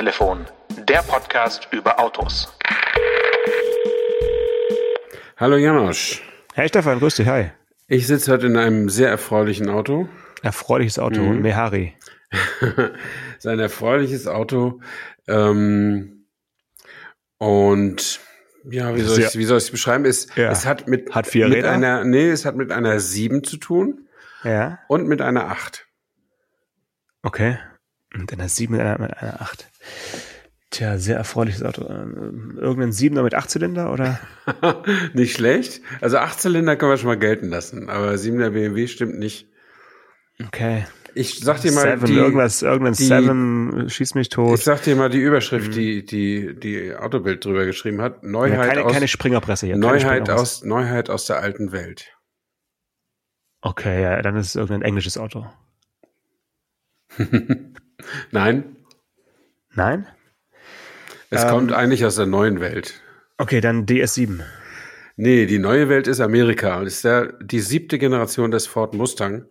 Autotelefon, 0.00 0.46
der 0.88 1.02
Podcast 1.02 1.68
über 1.72 2.00
Autos. 2.00 2.50
Hallo 5.36 5.58
Janosch. 5.58 6.22
Hey 6.54 6.68
Stefan, 6.68 7.00
grüß 7.00 7.16
dich, 7.16 7.28
hi. 7.28 7.50
Ich 7.86 8.06
sitze 8.06 8.32
heute 8.32 8.46
in 8.46 8.56
einem 8.56 8.88
sehr 8.88 9.10
erfreulichen 9.10 9.68
Auto. 9.68 10.08
Erfreuliches 10.42 10.98
Auto, 10.98 11.20
mhm. 11.20 11.42
Mehari. 11.42 11.92
ist 13.36 13.46
ein 13.46 13.58
erfreuliches 13.58 14.26
Auto. 14.26 14.80
Ähm, 15.28 16.24
und 17.36 18.20
ja, 18.70 18.96
wie 18.96 19.02
soll 19.02 19.18
ich 19.18 19.36
wie 19.36 19.44
soll 19.44 19.58
ich 19.58 19.64
es 19.64 19.70
beschreiben? 19.70 20.06
Es, 20.06 20.34
Ja. 20.34 20.50
es 20.50 20.64
hat 20.64 20.88
mit, 20.88 21.14
Hat 21.14 21.26
vier 21.26 21.46
mit 21.48 21.58
Räder? 21.58 21.72
einer, 21.72 22.04
nee, 22.04 22.30
es 22.30 22.46
hat 22.46 22.56
mit 22.56 22.72
einer 22.72 23.00
7 23.00 23.44
zu 23.44 23.58
tun 23.58 24.08
Ja. 24.44 24.78
und 24.88 25.06
mit 25.08 25.20
einer 25.20 25.48
8. 25.48 25.86
Okay. 27.22 27.58
Mit 28.14 28.32
einer 28.32 28.48
7, 28.48 28.72
mit 28.72 28.80
einer, 28.80 28.98
mit 28.98 29.16
einer 29.16 29.40
8. 29.40 29.68
Tja, 30.70 30.98
sehr 30.98 31.16
erfreuliches 31.16 31.62
Auto. 31.62 31.88
Ähm, 31.88 32.56
Irgendein 32.60 32.92
7er 32.92 33.22
mit 33.22 33.34
8 33.34 33.50
Zylinder 33.50 33.92
oder? 33.92 34.20
nicht 35.14 35.34
schlecht. 35.34 35.80
Also 36.00 36.18
8 36.18 36.40
Zylinder 36.40 36.76
können 36.76 36.92
wir 36.92 36.96
schon 36.96 37.08
mal 37.08 37.18
gelten 37.18 37.48
lassen, 37.48 37.88
aber 37.90 38.12
7er 38.12 38.50
BMW 38.50 38.86
stimmt 38.86 39.18
nicht. 39.18 39.48
Okay. 40.44 40.86
Ich 41.14 41.40
sag 41.40 41.60
dir 41.60 41.72
mal, 41.72 41.82
Seven, 41.82 42.06
die, 42.06 42.14
irgendwas, 42.14 42.62
irgendein 42.62 42.92
die- 42.94 43.04
Seven 43.04 43.90
schießt 43.90 44.14
mich 44.14 44.26
ich 44.28 44.28
tot. 44.28 44.60
sag 44.60 44.82
dir 44.84 44.94
mal 44.94 45.10
die 45.10 45.18
Überschrift, 45.18 45.74
die, 45.74 46.04
die, 46.04 46.54
die 46.58 46.94
Autobild 46.94 47.44
drüber 47.44 47.64
geschrieben 47.64 48.00
hat. 48.00 48.22
Ja, 48.22 48.28
Neuheit 48.28 48.68
keine, 48.68 48.84
aus, 48.84 48.92
keine 48.92 49.08
Springerpresse 49.08 49.66
hier. 49.66 49.76
Neuheit 49.76 50.02
Springerpresse. 50.02 50.40
aus, 50.40 50.64
Neuheit 50.64 51.10
aus 51.10 51.26
der 51.26 51.40
alten 51.40 51.72
Welt. 51.72 52.12
Okay, 53.60 54.02
ja, 54.02 54.22
dann 54.22 54.36
ist 54.36 54.48
es 54.50 54.54
irgendein 54.54 54.82
englisches 54.82 55.18
Auto. 55.18 55.46
Nein, 58.30 58.76
Nein? 59.74 60.06
es 61.30 61.42
Ähm, 61.42 61.48
kommt 61.48 61.72
eigentlich 61.72 62.04
aus 62.04 62.16
der 62.16 62.26
neuen 62.26 62.60
Welt. 62.60 63.00
Okay, 63.38 63.60
dann 63.60 63.86
DS7. 63.86 64.40
Nee, 65.16 65.46
die 65.46 65.58
neue 65.58 65.88
Welt 65.88 66.06
ist 66.06 66.20
Amerika 66.20 66.78
und 66.78 66.86
ist 66.86 67.04
der, 67.04 67.34
die 67.42 67.60
siebte 67.60 67.98
Generation 67.98 68.50
des 68.50 68.66
Ford 68.66 68.94
Mustang, 68.94 69.44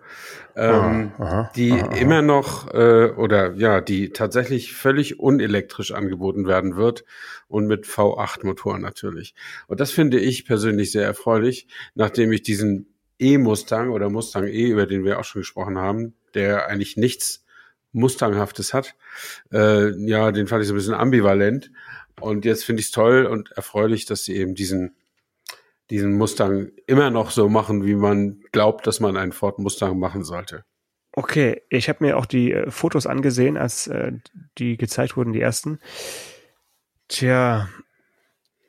ähm, 0.55 1.11
Aha, 1.17 1.23
aha, 1.23 1.51
die 1.55 1.73
aha. 1.73 1.95
immer 1.95 2.21
noch 2.23 2.73
äh, 2.73 3.11
oder 3.11 3.53
ja, 3.53 3.79
die 3.79 4.09
tatsächlich 4.09 4.73
völlig 4.73 5.19
unelektrisch 5.19 5.91
angeboten 5.91 6.47
werden 6.47 6.75
wird 6.75 7.05
und 7.47 7.67
mit 7.67 7.85
V8-Motoren 7.85 8.81
natürlich. 8.81 9.35
Und 9.67 9.79
das 9.79 9.91
finde 9.91 10.19
ich 10.19 10.45
persönlich 10.45 10.91
sehr 10.91 11.05
erfreulich, 11.05 11.67
nachdem 11.93 12.31
ich 12.31 12.41
diesen 12.41 12.87
E-Mustang 13.19 13.91
oder 13.91 14.09
Mustang 14.09 14.47
E, 14.47 14.69
über 14.69 14.87
den 14.87 15.05
wir 15.05 15.19
auch 15.19 15.23
schon 15.23 15.41
gesprochen 15.41 15.77
haben, 15.77 16.15
der 16.33 16.67
eigentlich 16.67 16.97
nichts 16.97 17.45
Mustanghaftes 17.91 18.73
hat, 18.73 18.95
äh, 19.51 19.89
ja, 20.05 20.31
den 20.31 20.47
fand 20.47 20.61
ich 20.61 20.67
so 20.67 20.73
ein 20.73 20.77
bisschen 20.77 20.93
ambivalent. 20.93 21.71
Und 22.19 22.45
jetzt 22.45 22.65
finde 22.65 22.81
ich 22.81 22.87
es 22.87 22.91
toll 22.91 23.25
und 23.25 23.51
erfreulich, 23.51 24.05
dass 24.05 24.23
sie 24.25 24.35
eben 24.35 24.53
diesen 24.53 24.95
diesen 25.89 26.17
Mustang 26.17 26.71
immer 26.85 27.09
noch 27.09 27.31
so 27.31 27.49
machen, 27.49 27.85
wie 27.85 27.95
man 27.95 28.41
glaubt, 28.51 28.85
dass 28.85 28.99
man 28.99 29.17
einen 29.17 29.31
Ford 29.31 29.59
Mustang 29.59 29.97
machen 29.97 30.23
sollte. 30.23 30.63
Okay, 31.11 31.63
ich 31.69 31.89
habe 31.89 32.05
mir 32.05 32.17
auch 32.17 32.25
die 32.25 32.51
äh, 32.51 32.69
Fotos 32.69 33.07
angesehen, 33.07 33.57
als 33.57 33.87
äh, 33.87 34.11
die 34.57 34.77
gezeigt 34.77 35.17
wurden, 35.17 35.33
die 35.33 35.41
ersten. 35.41 35.79
Tja, 37.07 37.67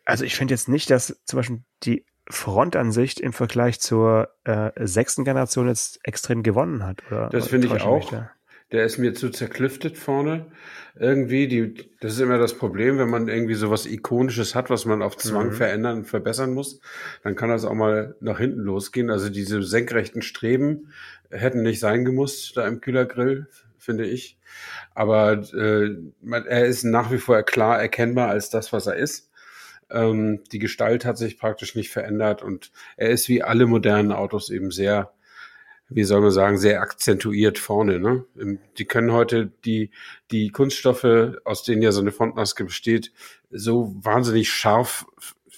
also 0.07 0.25
ich 0.25 0.35
finde 0.35 0.55
jetzt 0.55 0.69
nicht, 0.69 0.91
dass 0.91 1.21
zum 1.25 1.37
Beispiel 1.37 1.63
die 1.83 2.07
Frontansicht 2.31 3.21
im 3.21 3.33
Vergleich 3.33 3.81
zur 3.81 4.31
äh, 4.45 4.71
sechsten 4.87 5.25
Generation 5.25 5.69
jetzt 5.69 6.01
extrem 6.03 6.43
gewonnen 6.43 6.85
hat. 6.85 7.03
Oder, 7.11 7.29
Das 7.29 7.49
finde 7.49 7.67
ich 7.67 7.83
auch. 7.83 8.11
da? 8.11 8.31
Der 8.73 8.85
ist 8.85 8.99
mir 8.99 9.15
zu 9.15 9.31
zerklüftet 9.31 9.99
vorne. 9.99 10.47
Irgendwie, 10.99 11.49
die, 11.49 11.91
das 12.01 12.13
ist 12.15 12.21
immer 12.21 12.39
das 12.39 12.55
Problem, 12.55 12.99
wenn 12.99 13.09
man 13.11 13.29
irgendwie 13.29 13.55
sowas 13.55 13.87
Ikonisches 13.87 14.55
hat, 14.55 14.71
was 14.71 14.85
man 14.85 15.03
auf 15.03 15.17
Zwang 15.17 15.49
Mhm. 15.49 15.53
verändern 15.53 15.99
und 15.99 16.05
verbessern 16.05 16.53
muss, 16.53 16.81
dann 17.23 17.37
kann 17.37 17.49
das 17.49 17.65
auch 17.65 17.75
mal 17.75 18.17
nach 18.21 18.39
hinten 18.39 18.61
losgehen. 18.61 19.11
Also 19.11 19.29
diese 19.29 19.63
senkrechten 19.63 20.23
Streben 20.23 20.93
hätten 21.31 21.63
nicht 21.63 21.81
sein 21.81 22.05
gemusst 22.05 22.57
da 22.57 22.67
im 22.67 22.81
Kühlergrill, 22.81 23.47
finde 23.79 24.07
ich. 24.07 24.39
Aber 24.95 25.33
äh, 25.55 25.97
man, 26.21 26.47
er 26.47 26.67
ist 26.67 26.85
nach 26.85 27.11
wie 27.11 27.19
vor 27.19 27.43
klar 27.43 27.81
erkennbar 27.81 28.29
als 28.29 28.51
das, 28.51 28.73
was 28.73 28.87
er 28.87 28.97
ist. 28.97 29.31
Ähm, 29.91 30.43
die 30.53 30.59
Gestalt 30.59 31.05
hat 31.05 31.19
sich 31.19 31.39
praktisch 31.39 31.75
nicht 31.75 31.91
verändert 31.91 32.43
und 32.43 32.71
er 32.97 33.11
ist 33.11 33.29
wie 33.29 33.43
alle 33.43 33.67
modernen 33.67 34.13
Autos 34.13 34.51
eben 34.51 34.71
sehr 34.71 35.13
wie 35.91 36.05
soll 36.05 36.21
man 36.21 36.31
sagen, 36.31 36.57
sehr 36.57 36.81
akzentuiert 36.81 37.59
vorne. 37.59 37.99
Ne? 37.99 38.25
Im- 38.37 38.59
Die 38.79 38.85
können 38.85 39.13
heute 39.13 39.47
die, 39.65 39.91
die 40.31 40.51
Kunststoffe, 40.51 41.05
aus 41.45 41.65
denen 41.65 41.83
ja 41.83 41.93
so 41.93 42.01
eine 42.01 42.13
Frontmaske 42.13 42.65
besteht, 42.65 43.13
so 43.51 43.95
wahnsinnig 44.03 44.51
scharf 44.51 45.05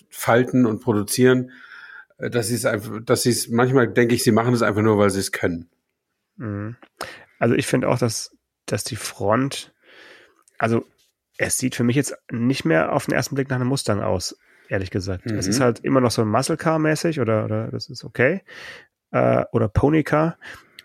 falten 0.09 0.67
und 0.67 0.81
produzieren, 0.81 1.51
äh, 2.19 2.31
dass 2.31 2.49
sie 2.49 2.55
es 2.55 2.65
einfach, 2.65 3.01
dass 3.05 3.23
sie 3.23 3.31
es, 3.31 3.49
manchmal 3.49 3.89
denke 3.89 4.15
ich, 4.15 4.23
sie 4.23 4.33
machen 4.33 4.55
es 4.55 4.63
einfach 4.63 4.83
nur, 4.83 4.99
weil 4.99 5.11
sie 5.11 5.21
es 5.21 5.33
können. 5.33 5.69
Mhm. 6.37 6.77
Also 7.39 7.55
ich 7.55 7.67
finde 7.67 7.89
auch, 7.89 7.99
dass, 7.99 8.37
dass 8.67 8.85
die 8.85 8.97
Front, 8.97 9.73
also 10.59 10.85
es 11.39 11.59
sieht 11.59 11.75
für 11.75 11.85
mich 11.85 11.97
jetzt 11.97 12.17
nicht 12.31 12.65
mehr 12.65 12.93
auf 12.93 13.07
den 13.07 13.15
ersten 13.15 13.35
Blick 13.35 13.49
nach 13.51 13.57
einem 13.57 13.69
Mustang 13.69 14.01
aus, 14.01 14.37
ehrlich 14.69 14.91
gesagt. 14.91 15.27
Es 15.27 15.47
Mhm. 15.47 15.51
ist 15.51 15.61
halt 15.61 15.81
immer 15.81 16.01
noch 16.01 16.11
so 16.11 16.23
ein 16.23 16.29
Muscle 16.29 16.57
Car 16.57 16.79
mäßig 16.79 17.21
oder, 17.21 17.45
oder 17.45 17.69
das 17.69 17.89
ist 17.91 18.05
okay. 18.05 18.43
Äh, 19.13 19.45
oder 19.53 19.69
Pony 19.69 20.03
Car. 20.03 20.37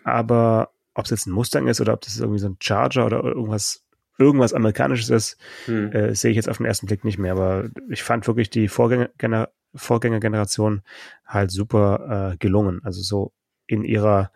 Aber 0.04 0.70
ob 0.94 1.04
es 1.04 1.10
jetzt 1.10 1.26
ein 1.26 1.32
Mustang 1.32 1.66
ist 1.66 1.80
oder 1.80 1.92
ob 1.94 2.00
das 2.02 2.18
irgendwie 2.18 2.38
so 2.40 2.48
ein 2.48 2.56
Charger 2.60 3.06
oder 3.06 3.22
irgendwas, 3.24 3.84
irgendwas 4.18 4.52
Amerikanisches 4.54 5.10
ist, 5.10 5.36
Hm. 5.66 5.92
äh, 5.92 6.14
sehe 6.14 6.30
ich 6.30 6.36
jetzt 6.36 6.48
auf 6.48 6.56
den 6.58 6.66
ersten 6.66 6.86
Blick 6.86 7.04
nicht 7.04 7.18
mehr. 7.18 7.32
Aber 7.32 7.64
ich 7.88 8.02
fand 8.02 8.26
wirklich 8.26 8.50
die 8.50 8.68
Vorgänger, 8.68 9.48
Vorgängergeneration 9.74 10.82
halt 11.26 11.50
super 11.50 12.32
äh, 12.32 12.36
gelungen. 12.38 12.80
Also 12.84 13.02
so 13.02 13.32
in 13.66 13.84
ihrer 13.84 14.30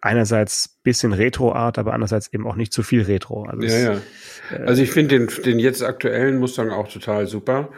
einerseits 0.00 0.68
bisschen 0.84 1.12
Retro-Art, 1.12 1.76
aber 1.78 1.92
andererseits 1.92 2.32
eben 2.32 2.46
auch 2.46 2.54
nicht 2.54 2.72
zu 2.72 2.82
viel 2.84 3.02
Retro. 3.02 3.44
Also 3.44 3.62
Ja, 3.66 3.68
es- 3.94 4.02
ja. 4.50 4.56
äh, 4.56 4.62
Also 4.66 4.82
ich 4.82 4.92
finde 4.92 5.18
den, 5.18 5.42
den 5.44 5.58
jetzt 5.58 5.82
aktuellen 5.82 6.38
Mustang 6.38 6.70
auch 6.70 6.88
total 6.88 7.26
super. 7.26 7.70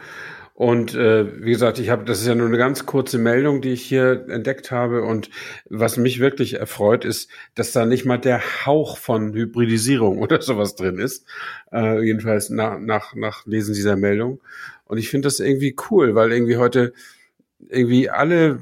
Und 0.61 0.93
äh, 0.93 1.43
wie 1.43 1.49
gesagt, 1.49 1.79
ich 1.79 1.89
habe, 1.89 2.05
das 2.05 2.21
ist 2.21 2.27
ja 2.27 2.35
nur 2.35 2.45
eine 2.45 2.59
ganz 2.59 2.85
kurze 2.85 3.17
Meldung, 3.17 3.61
die 3.61 3.71
ich 3.71 3.81
hier 3.81 4.27
entdeckt 4.29 4.69
habe. 4.69 5.01
Und 5.01 5.31
was 5.71 5.97
mich 5.97 6.19
wirklich 6.19 6.53
erfreut, 6.53 7.03
ist, 7.03 7.31
dass 7.55 7.71
da 7.71 7.87
nicht 7.87 8.05
mal 8.05 8.19
der 8.19 8.43
Hauch 8.67 8.99
von 8.99 9.33
Hybridisierung 9.33 10.19
oder 10.21 10.39
sowas 10.39 10.75
drin 10.75 10.99
ist. 10.99 11.25
Äh, 11.71 12.03
jedenfalls 12.05 12.51
nach, 12.51 12.77
nach, 12.77 13.15
nach 13.15 13.43
Lesen 13.47 13.73
dieser 13.73 13.95
Meldung. 13.95 14.39
Und 14.85 14.99
ich 14.99 15.09
finde 15.09 15.29
das 15.29 15.39
irgendwie 15.39 15.75
cool, 15.89 16.13
weil 16.13 16.31
irgendwie 16.31 16.57
heute 16.57 16.93
irgendwie 17.67 18.11
alle 18.11 18.61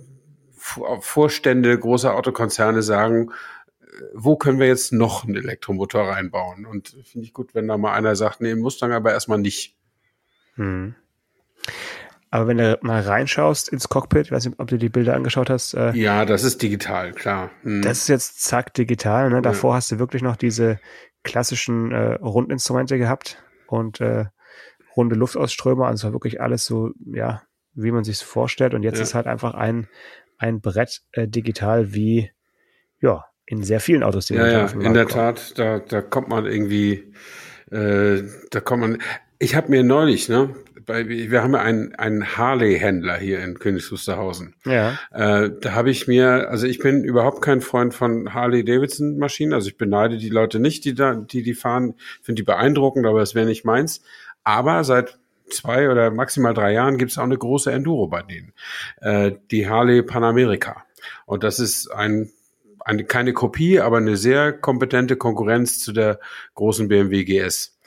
Vor- 0.56 1.02
Vorstände 1.02 1.78
großer 1.78 2.16
Autokonzerne 2.16 2.81
sagen, 2.81 3.31
äh, 3.81 4.04
wo 4.14 4.38
können 4.38 4.60
wir 4.60 4.68
jetzt 4.68 4.94
noch 4.94 5.26
einen 5.26 5.36
Elektromotor 5.36 6.08
reinbauen? 6.08 6.66
Und 6.66 6.96
finde 7.04 7.26
ich 7.26 7.34
gut, 7.34 7.54
wenn 7.56 7.68
da 7.68 7.78
mal 7.78 7.92
einer 7.92 8.16
sagt, 8.16 8.40
nee, 8.40 8.56
Mustang 8.56 8.94
aber 8.94 9.12
erstmal 9.12 9.40
nicht. 9.40 9.76
Hm. 10.56 10.96
Aber 12.31 12.47
wenn 12.47 12.57
du 12.57 12.78
mal 12.81 13.01
reinschaust 13.01 13.69
ins 13.69 13.90
Cockpit, 13.90 14.28
ich 14.28 14.31
weiß 14.31 14.45
nicht, 14.45 14.59
ob 14.59 14.67
du 14.67 14.78
die 14.78 14.90
Bilder 14.90 15.16
angeschaut 15.16 15.50
hast, 15.50 15.73
äh, 15.73 15.91
Ja, 15.94 16.25
das 16.25 16.44
ist 16.44 16.62
digital, 16.62 17.12
klar. 17.13 17.50
Hm. 17.63 17.81
das 17.81 18.00
ist 18.00 18.07
jetzt 18.07 18.44
zack 18.44 18.73
digital. 18.75 19.29
Ne? 19.31 19.41
Davor 19.41 19.73
hast 19.75 19.91
du 19.91 19.97
wirklich 20.00 20.22
noch 20.22 20.35
diese 20.35 20.79
klassischen 21.23 21.91
äh, 21.91 22.13
Rundinstrumente 22.22 22.97
gehabt 22.97 23.44
und 23.68 24.00
äh, 24.00 24.25
runde 24.95 25.16
Luftausströmer. 25.16 25.88
Also 25.88 26.01
es 26.01 26.03
war 26.06 26.13
wirklich 26.13 26.39
alles 26.39 26.66
so, 26.66 26.91
ja, 27.13 27.41
wie 27.73 27.91
man 27.91 28.03
sich 28.03 28.19
vorstellt. 28.19 28.73
Und 28.73 28.84
jetzt 28.84 28.97
Ja. 28.97 29.03
ist 29.03 29.16
halt 29.16 29.25
einfach 29.28 29.53
ein, 29.56 29.88
ein 30.38 30.62
Brett 30.62 31.01
äh, 31.13 31.28
digital 31.28 31.94
wie, 31.94 32.31
ja, 33.01 33.25
in 33.45 33.63
sehr 33.63 33.80
vielen 33.80 34.04
Autos, 34.04 34.27
die 34.27 34.36
ja, 34.36 34.48
ja, 34.48 34.65
in 34.68 34.94
der 34.94 35.06
kommen. 35.06 35.36
Tat, 35.36 35.57
da, 35.57 35.80
da 35.80 36.01
kommt 36.04 36.30
man 36.30 36.45
irgendwie, 36.45 37.12
äh, 37.71 38.21
da 38.51 38.59
kommt 38.62 38.81
man. 38.81 38.98
Ich 39.39 39.56
habe 39.56 39.69
mir 39.69 39.83
neulich, 39.83 40.30
ne, 40.30 40.54
bei, 40.89 41.07
wir 41.07 41.44
haben 41.44 41.53
ja 41.53 41.62
einen, 41.62 41.94
einen 41.94 42.36
Harley-Händler 42.36 43.15
hier 43.18 43.44
in 43.44 43.59
Königs 43.59 43.91
Wusterhausen. 43.91 44.56
Ja, 44.65 44.97
Äh, 45.12 45.51
da 45.62 45.74
habe 45.74 45.91
ich 45.91 46.07
mir, 46.07 46.50
also 46.50 46.65
ich 46.65 46.80
bin 46.80 47.03
überhaupt 47.03 47.44
kein 47.44 47.62
Freund 47.62 47.94
von 47.94 48.33
Harley-Davidson-Maschinen. 48.33 49.53
Also 49.53 49.69
ich 49.69 49.77
beneide 49.77 50.18
die 50.18 50.30
Leute 50.30 50.59
nicht, 50.59 50.86
die 50.86 50.95
da, 50.95 51.13
die 51.13 51.44
die 51.44 51.53
fahren. 51.53 51.94
Finde 52.24 52.41
die 52.41 52.45
beeindruckend, 52.45 53.06
aber 53.06 53.21
es 53.21 53.36
wäre 53.36 53.45
nicht 53.45 53.65
meins. 53.65 54.01
Aber 54.44 54.83
seit 54.83 55.19
zwei 55.51 55.91
oder 55.91 56.09
maximal 56.09 56.56
drei 56.56 56.74
Jahren 56.74 56.97
gibt 56.97 57.12
es 57.12 57.19
auch 57.19 57.24
eine 57.24 57.38
große 57.38 57.71
Enduro 57.71 58.07
bei 58.07 58.24
denen. 58.24 58.53
Äh, 59.00 59.33
die 59.51 59.69
Harley 59.69 60.01
Panamerika. 60.01 60.85
Und 61.27 61.44
das 61.44 61.59
ist 61.59 61.92
ein 61.92 62.31
eine, 62.80 63.03
keine 63.03 63.33
Kopie, 63.33 63.80
aber 63.80 63.97
eine 63.97 64.18
sehr 64.18 64.53
kompetente 64.53 65.18
Konkurrenz 65.18 65.77
zu 65.77 65.92
der 65.92 66.19
großen 66.56 66.88
BMW 66.88 67.25
GS. 67.25 67.77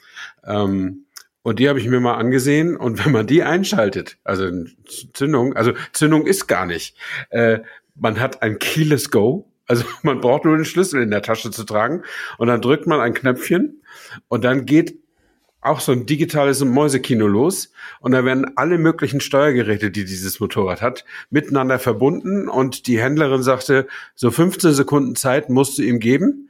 Ähm, 0.45 1.05
und 1.43 1.59
die 1.59 1.69
habe 1.69 1.79
ich 1.79 1.87
mir 1.87 1.99
mal 1.99 2.15
angesehen. 2.15 2.75
Und 2.75 2.97
wenn 3.05 3.11
man 3.11 3.27
die 3.27 3.43
einschaltet, 3.43 4.17
also 4.23 4.49
Zündung, 5.13 5.55
also 5.55 5.73
Zündung 5.91 6.25
ist 6.25 6.47
gar 6.47 6.65
nicht. 6.65 6.97
Äh, 7.29 7.59
man 7.95 8.19
hat 8.19 8.41
ein 8.41 8.57
Keyless 8.57 9.11
Go, 9.11 9.47
also 9.67 9.85
man 10.01 10.19
braucht 10.19 10.45
nur 10.45 10.55
den 10.55 10.65
Schlüssel 10.65 11.01
in 11.01 11.11
der 11.11 11.21
Tasche 11.21 11.51
zu 11.51 11.63
tragen. 11.63 12.03
Und 12.37 12.47
dann 12.47 12.61
drückt 12.61 12.87
man 12.87 12.99
ein 12.99 13.13
Knöpfchen 13.13 13.83
und 14.27 14.43
dann 14.43 14.65
geht 14.65 14.97
auch 15.61 15.79
so 15.79 15.93
ein 15.93 16.05
digitales 16.05 16.63
Mäusekino 16.63 17.25
los. 17.25 17.71
Und 18.01 18.11
da 18.11 18.25
werden 18.25 18.57
alle 18.57 18.77
möglichen 18.77 19.21
Steuergeräte, 19.21 19.91
die 19.91 20.03
dieses 20.03 20.41
Motorrad 20.41 20.81
hat, 20.81 21.05
miteinander 21.29 21.79
verbunden. 21.79 22.49
Und 22.49 22.87
die 22.87 22.99
Händlerin 22.99 23.43
sagte, 23.43 23.87
so 24.13 24.29
15 24.29 24.73
Sekunden 24.73 25.15
Zeit 25.15 25.49
musst 25.49 25.77
du 25.77 25.83
ihm 25.83 25.99
geben, 25.99 26.49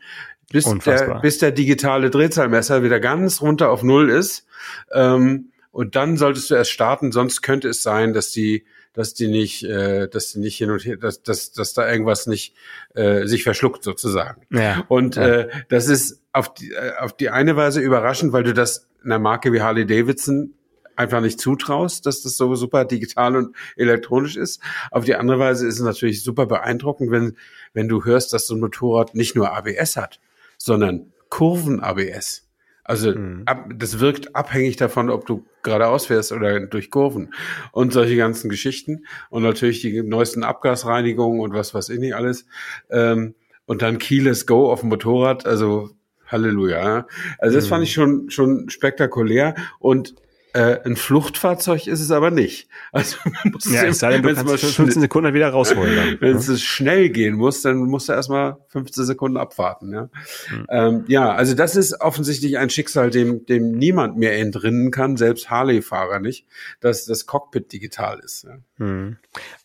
bis, 0.53 0.65
der, 0.85 1.19
bis 1.21 1.39
der 1.39 1.51
digitale 1.51 2.09
Drehzahlmesser 2.09 2.83
wieder 2.83 2.99
ganz 2.99 3.41
runter 3.41 3.69
auf 3.69 3.83
Null 3.83 4.09
ist. 4.09 4.45
Ähm, 4.93 5.49
und 5.71 5.95
dann 5.95 6.17
solltest 6.17 6.49
du 6.49 6.55
erst 6.55 6.71
starten, 6.71 7.11
sonst 7.11 7.41
könnte 7.41 7.67
es 7.67 7.83
sein, 7.83 8.13
dass 8.13 8.31
die 8.31 8.63
dass 8.93 9.15
die 9.15 9.27
nicht, 9.27 9.63
äh, 9.63 10.07
dass 10.07 10.31
die 10.31 10.39
nicht 10.39 10.55
hin 10.57 10.69
und 10.69 10.85
her, 10.85 10.97
dass, 10.97 11.23
dass, 11.23 11.51
dass 11.51 11.73
da 11.73 11.91
irgendwas 11.91 12.27
nicht 12.27 12.55
äh, 12.93 13.25
sich 13.25 13.43
verschluckt 13.43 13.83
sozusagen. 13.83 14.43
Ja, 14.51 14.85
und 14.87 15.15
ja. 15.15 15.27
Äh, 15.27 15.49
das 15.69 15.87
ist 15.87 16.21
auf 16.31 16.53
die, 16.53 16.71
äh, 16.71 16.93
auf 16.99 17.17
die 17.17 17.29
eine 17.29 17.55
Weise 17.55 17.81
überraschend, 17.81 18.33
weil 18.33 18.43
du 18.43 18.53
das 18.53 18.87
einer 19.03 19.19
Marke 19.19 19.51
wie 19.51 19.61
Harley 19.61 19.85
Davidson 19.85 20.53
einfach 20.95 21.21
nicht 21.21 21.39
zutraust, 21.39 22.05
dass 22.05 22.21
das 22.21 22.37
so 22.37 22.53
super 22.53 22.85
digital 22.85 23.35
und 23.35 23.55
elektronisch 23.75 24.37
ist. 24.37 24.61
Auf 24.91 25.05
die 25.05 25.15
andere 25.15 25.39
Weise 25.39 25.67
ist 25.67 25.79
es 25.79 25.81
natürlich 25.81 26.23
super 26.23 26.45
beeindruckend, 26.45 27.09
wenn, 27.09 27.35
wenn 27.73 27.87
du 27.87 28.05
hörst, 28.05 28.31
dass 28.31 28.45
so 28.45 28.53
ein 28.53 28.59
Motorrad 28.59 29.15
nicht 29.15 29.35
nur 29.35 29.51
ABS 29.51 29.97
hat, 29.97 30.19
sondern 30.63 31.11
Kurven-ABS. 31.27 32.47
Also 32.85 33.13
mhm. 33.13 33.43
ab, 33.45 33.69
das 33.75 33.99
wirkt 33.99 34.33
abhängig 34.33 34.77
davon, 34.77 35.09
ob 35.09 35.25
du 35.25 35.45
geradeaus 35.61 36.05
fährst 36.05 36.31
oder 36.31 36.67
durch 36.67 36.89
Kurven 36.89 37.33
und 37.73 37.91
solche 37.91 38.15
ganzen 38.15 38.49
Geschichten 38.49 39.05
und 39.29 39.43
natürlich 39.43 39.81
die 39.81 40.01
neuesten 40.03 40.43
Abgasreinigungen 40.43 41.41
und 41.41 41.53
was 41.53 41.73
was 41.73 41.89
ich 41.89 41.99
nicht 41.99 42.15
alles 42.15 42.45
ähm, 42.89 43.35
und 43.65 43.81
dann 43.81 43.97
Keyless 43.97 44.45
Go 44.45 44.71
auf 44.71 44.81
dem 44.81 44.89
Motorrad, 44.89 45.45
also 45.45 45.91
Halleluja. 46.27 47.07
Also 47.39 47.55
das 47.55 47.65
mhm. 47.65 47.69
fand 47.69 47.83
ich 47.83 47.93
schon 47.93 48.29
schon 48.29 48.69
spektakulär 48.69 49.55
und 49.79 50.15
äh, 50.53 50.79
ein 50.85 50.95
Fluchtfahrzeug 50.95 51.87
ist 51.87 51.99
es 51.99 52.11
aber 52.11 52.31
nicht. 52.31 52.69
Also 52.91 53.17
man 53.25 53.53
muss 53.53 53.71
ja, 53.71 53.83
es 53.85 53.99
sei 53.99 54.11
denn, 54.11 54.23
du 54.23 54.33
kannst 54.33 54.63
15 54.63 55.01
Sekunden 55.01 55.33
wieder 55.33 55.49
rausholen. 55.49 56.17
Wenn 56.19 56.37
es 56.37 56.61
schnell 56.63 57.09
gehen 57.09 57.35
muss, 57.35 57.63
dann 57.63 57.77
musst 57.77 58.07
du 58.07 58.13
erstmal 58.13 58.57
15 58.67 59.05
Sekunden 59.05 59.37
abwarten. 59.37 59.91
Ja, 59.91 60.09
mhm. 60.51 60.67
ähm, 60.69 61.05
ja 61.07 61.33
also 61.33 61.55
das 61.55 61.75
ist 61.75 61.99
offensichtlich 62.01 62.57
ein 62.57 62.69
Schicksal, 62.69 63.09
dem, 63.09 63.45
dem 63.45 63.71
niemand 63.71 64.17
mehr 64.17 64.37
entrinnen 64.37 64.91
kann, 64.91 65.17
selbst 65.17 65.49
Harley-Fahrer 65.49 66.19
nicht, 66.19 66.45
dass 66.79 67.05
das 67.05 67.25
Cockpit 67.25 67.73
digital 67.73 68.19
ist. 68.19 68.43
Ja. 68.43 68.85
Mhm. 68.85 69.17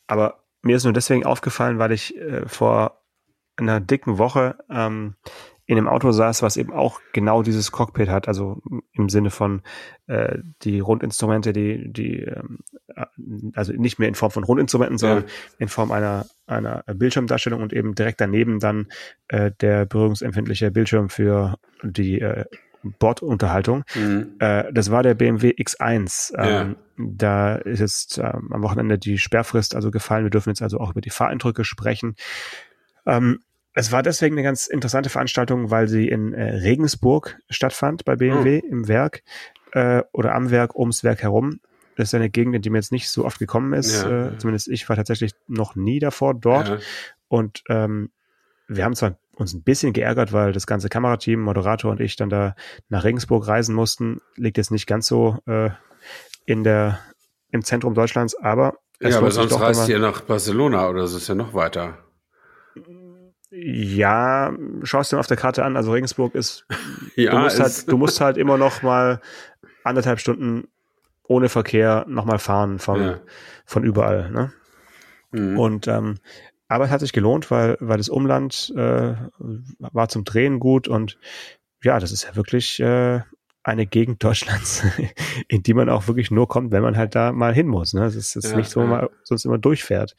Aber 0.06 0.42
mir 0.62 0.76
ist 0.76 0.84
nur 0.84 0.94
deswegen 0.94 1.26
aufgefallen, 1.26 1.78
weil 1.78 1.92
ich 1.92 2.16
äh, 2.16 2.48
vor 2.48 3.02
einer 3.56 3.80
dicken 3.80 4.18
Woche 4.18 4.56
ähm, 4.70 5.14
in 5.68 5.76
einem 5.76 5.86
Auto 5.86 6.10
saß, 6.12 6.40
was 6.40 6.56
eben 6.56 6.72
auch 6.72 6.98
genau 7.12 7.42
dieses 7.42 7.70
Cockpit 7.72 8.08
hat, 8.08 8.26
also 8.26 8.62
im 8.92 9.10
Sinne 9.10 9.28
von 9.28 9.60
äh, 10.06 10.38
die 10.62 10.80
Rundinstrumente, 10.80 11.52
die, 11.52 11.92
die 11.92 12.22
ähm, 12.22 12.60
äh, 12.96 13.04
also 13.54 13.74
nicht 13.74 13.98
mehr 13.98 14.08
in 14.08 14.14
Form 14.14 14.30
von 14.30 14.44
Rundinstrumenten, 14.44 14.96
sondern 14.96 15.24
ja. 15.24 15.30
in 15.58 15.68
Form 15.68 15.92
einer, 15.92 16.24
einer 16.46 16.82
Bildschirmdarstellung 16.94 17.60
und 17.60 17.74
eben 17.74 17.94
direkt 17.94 18.18
daneben 18.22 18.60
dann 18.60 18.86
äh, 19.28 19.50
der 19.60 19.84
berührungsempfindliche 19.84 20.70
Bildschirm 20.70 21.10
für 21.10 21.58
die 21.82 22.22
äh, 22.22 22.46
Bordunterhaltung. 22.82 23.84
Mhm. 23.94 24.36
Äh, 24.38 24.72
das 24.72 24.90
war 24.90 25.02
der 25.02 25.14
BMW 25.14 25.50
X1. 25.50 26.32
Ähm, 26.38 26.48
ja. 26.48 26.74
Da 26.96 27.56
ist 27.56 27.80
jetzt 27.80 28.16
ähm, 28.16 28.48
am 28.52 28.62
Wochenende 28.62 28.98
die 28.98 29.18
Sperrfrist 29.18 29.74
also 29.74 29.90
gefallen. 29.90 30.24
Wir 30.24 30.30
dürfen 30.30 30.48
jetzt 30.48 30.62
also 30.62 30.80
auch 30.80 30.92
über 30.92 31.02
die 31.02 31.10
Fahreindrücke 31.10 31.62
sprechen. 31.64 32.16
Ähm, 33.04 33.40
es 33.78 33.92
war 33.92 34.02
deswegen 34.02 34.34
eine 34.34 34.42
ganz 34.42 34.66
interessante 34.66 35.08
Veranstaltung, 35.08 35.70
weil 35.70 35.86
sie 35.86 36.08
in 36.08 36.34
äh, 36.34 36.56
Regensburg 36.56 37.38
stattfand 37.48 38.04
bei 38.04 38.16
BMW 38.16 38.60
oh. 38.64 38.66
im 38.66 38.88
Werk 38.88 39.22
äh, 39.70 40.02
oder 40.10 40.34
am 40.34 40.50
Werk, 40.50 40.74
ums 40.76 41.04
Werk 41.04 41.22
herum. 41.22 41.60
Das 41.94 42.08
ist 42.08 42.14
eine 42.14 42.28
Gegend, 42.28 42.56
in 42.56 42.62
die 42.62 42.70
mir 42.70 42.78
jetzt 42.78 42.90
nicht 42.90 43.08
so 43.08 43.24
oft 43.24 43.38
gekommen 43.38 43.72
ist. 43.74 44.02
Ja, 44.02 44.30
äh. 44.30 44.38
Zumindest 44.38 44.66
ich 44.66 44.88
war 44.88 44.96
tatsächlich 44.96 45.32
noch 45.46 45.76
nie 45.76 46.00
davor 46.00 46.34
dort. 46.34 46.68
Ja. 46.68 46.78
Und 47.28 47.62
ähm, 47.68 48.10
wir 48.66 48.84
haben 48.84 48.96
zwar 48.96 49.16
uns 49.36 49.54
ein 49.54 49.62
bisschen 49.62 49.92
geärgert, 49.92 50.32
weil 50.32 50.50
das 50.50 50.66
ganze 50.66 50.88
Kamerateam, 50.88 51.38
Moderator 51.38 51.92
und 51.92 52.00
ich 52.00 52.16
dann 52.16 52.30
da 52.30 52.56
nach 52.88 53.04
Regensburg 53.04 53.46
reisen 53.46 53.76
mussten. 53.76 54.20
Liegt 54.34 54.56
jetzt 54.56 54.72
nicht 54.72 54.88
ganz 54.88 55.06
so 55.06 55.38
äh, 55.46 55.70
in 56.46 56.64
der 56.64 56.98
im 57.52 57.62
Zentrum 57.62 57.94
Deutschlands, 57.94 58.34
aber 58.34 58.74
es 58.98 59.12
ja, 59.12 59.18
aber 59.18 59.30
sonst 59.30 59.60
reist 59.60 59.88
ihr 59.88 60.00
nach 60.00 60.22
Barcelona 60.22 60.88
oder 60.88 61.06
so 61.06 61.18
ist 61.18 61.28
ja 61.28 61.36
noch 61.36 61.54
weiter. 61.54 61.98
Ja, 63.50 64.52
schaust 64.82 65.12
du 65.12 65.16
dir 65.16 65.20
auf 65.20 65.26
der 65.26 65.36
Karte 65.36 65.64
an, 65.64 65.76
also 65.76 65.92
Regensburg 65.92 66.34
ist, 66.34 66.66
ja, 67.16 67.30
du, 67.30 67.38
musst 67.38 67.60
halt, 67.60 67.88
du 67.90 67.96
musst 67.96 68.20
halt 68.20 68.36
immer 68.36 68.58
noch 68.58 68.82
mal 68.82 69.20
anderthalb 69.84 70.20
Stunden 70.20 70.68
ohne 71.24 71.48
Verkehr 71.48 72.04
noch 72.08 72.24
mal 72.24 72.38
fahren 72.38 72.78
von, 72.78 73.00
ja. 73.00 73.20
von 73.64 73.84
überall. 73.84 74.30
Ne? 74.30 74.52
Mhm. 75.30 75.58
Und 75.58 75.88
ähm, 75.88 76.16
aber 76.68 76.84
es 76.84 76.90
hat 76.90 77.00
sich 77.00 77.12
gelohnt, 77.14 77.50
weil, 77.50 77.78
weil 77.80 77.96
das 77.96 78.10
Umland 78.10 78.72
äh, 78.76 79.14
war 79.78 80.08
zum 80.08 80.24
Drehen 80.24 80.60
gut 80.60 80.86
und 80.86 81.18
ja, 81.82 81.98
das 81.98 82.12
ist 82.12 82.24
ja 82.24 82.36
wirklich 82.36 82.80
äh, 82.80 83.20
eine 83.62 83.86
Gegend 83.86 84.22
Deutschlands, 84.22 84.84
in 85.48 85.62
die 85.62 85.74
man 85.74 85.88
auch 85.88 86.06
wirklich 86.06 86.30
nur 86.30 86.48
kommt, 86.48 86.72
wenn 86.72 86.82
man 86.82 86.96
halt 86.96 87.14
da 87.14 87.32
mal 87.32 87.54
hin 87.54 87.68
muss. 87.68 87.94
Ne? 87.94 88.00
Das 88.00 88.14
ist 88.14 88.34
jetzt 88.34 88.50
ja, 88.50 88.56
nicht 88.56 88.70
so, 88.70 88.80
ja. 88.80 88.86
man 88.86 89.08
sonst 89.22 89.44
immer 89.44 89.58
durchfährt. 89.58 90.14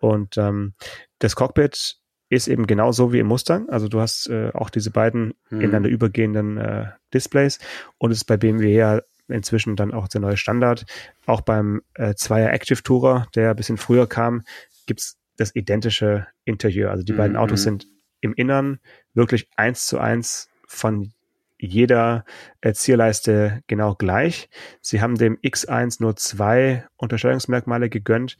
Und 0.00 0.36
ähm, 0.36 0.74
das 1.20 1.36
Cockpit 1.36 1.98
ist 2.34 2.48
eben 2.48 2.66
genauso 2.66 3.12
wie 3.12 3.18
im 3.18 3.26
Mustang. 3.26 3.68
Also 3.68 3.88
du 3.88 4.00
hast 4.00 4.28
äh, 4.28 4.50
auch 4.52 4.70
diese 4.70 4.90
beiden 4.90 5.34
hm. 5.48 5.60
ineinander 5.60 5.88
übergehenden 5.88 6.58
äh, 6.58 6.86
Displays 7.12 7.58
und 7.98 8.10
es 8.10 8.18
ist 8.18 8.24
bei 8.24 8.36
BMW 8.36 8.74
ja 8.74 9.00
inzwischen 9.28 9.76
dann 9.76 9.92
auch 9.92 10.08
der 10.08 10.20
neue 10.20 10.36
Standard. 10.36 10.84
Auch 11.26 11.40
beim 11.40 11.82
äh, 11.94 12.14
Zweier 12.14 12.52
Active 12.52 12.82
Tourer, 12.82 13.26
der 13.34 13.50
ein 13.50 13.56
bisschen 13.56 13.78
früher 13.78 14.06
kam, 14.06 14.42
gibt's 14.86 15.16
das 15.36 15.54
identische 15.54 16.26
Interieur. 16.44 16.90
Also 16.90 17.04
die 17.04 17.12
hm, 17.12 17.18
beiden 17.18 17.36
Autos 17.36 17.60
hm. 17.60 17.64
sind 17.64 17.86
im 18.20 18.34
Innern 18.34 18.80
wirklich 19.14 19.48
eins 19.56 19.86
zu 19.86 19.98
eins 19.98 20.48
von 20.66 21.12
jeder 21.58 22.24
äh, 22.60 22.72
Zierleiste 22.72 23.62
genau 23.66 23.94
gleich. 23.94 24.48
Sie 24.80 25.00
haben 25.00 25.16
dem 25.16 25.38
X1 25.38 25.96
nur 26.00 26.16
zwei 26.16 26.86
Unterscheidungsmerkmale 26.96 27.88
gegönnt. 27.88 28.36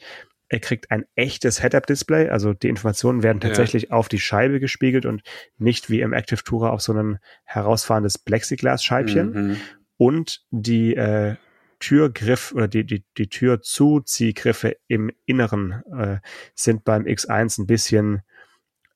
Er 0.55 0.61
kriegt 0.61 0.93
ein 0.93 1.05
echtes 1.17 1.61
Head-Up-Display, 1.61 2.29
also 2.29 2.53
die 2.53 2.69
Informationen 2.69 3.25
werden 3.25 3.41
tatsächlich 3.41 3.89
ja. 3.89 3.91
auf 3.91 4.09
die 4.09 4.21
Scheibe 4.21 4.61
gespiegelt 4.61 5.05
und 5.05 5.23
nicht 5.59 5.91
wie 5.91 6.01
im 6.01 6.13
Active 6.13 6.45
Tourer 6.45 6.71
auf 6.71 6.81
so 6.81 6.93
ein 6.93 7.19
herausfahrendes 7.43 8.19
Plexiglas-Scheibchen. 8.19 9.33
Mhm. 9.33 9.57
Und 9.97 10.45
die 10.53 10.95
äh, 10.95 11.35
Türgriff 11.81 12.53
oder 12.53 12.69
die, 12.69 12.87
die, 12.87 13.05
die 13.19 13.27
Türzuziehgriffe 13.27 14.77
im 14.87 15.11
Inneren 15.27 15.83
äh, 15.93 16.19
sind 16.55 16.85
beim 16.85 17.03
X1 17.03 17.59
ein 17.59 17.67
bisschen 17.67 18.23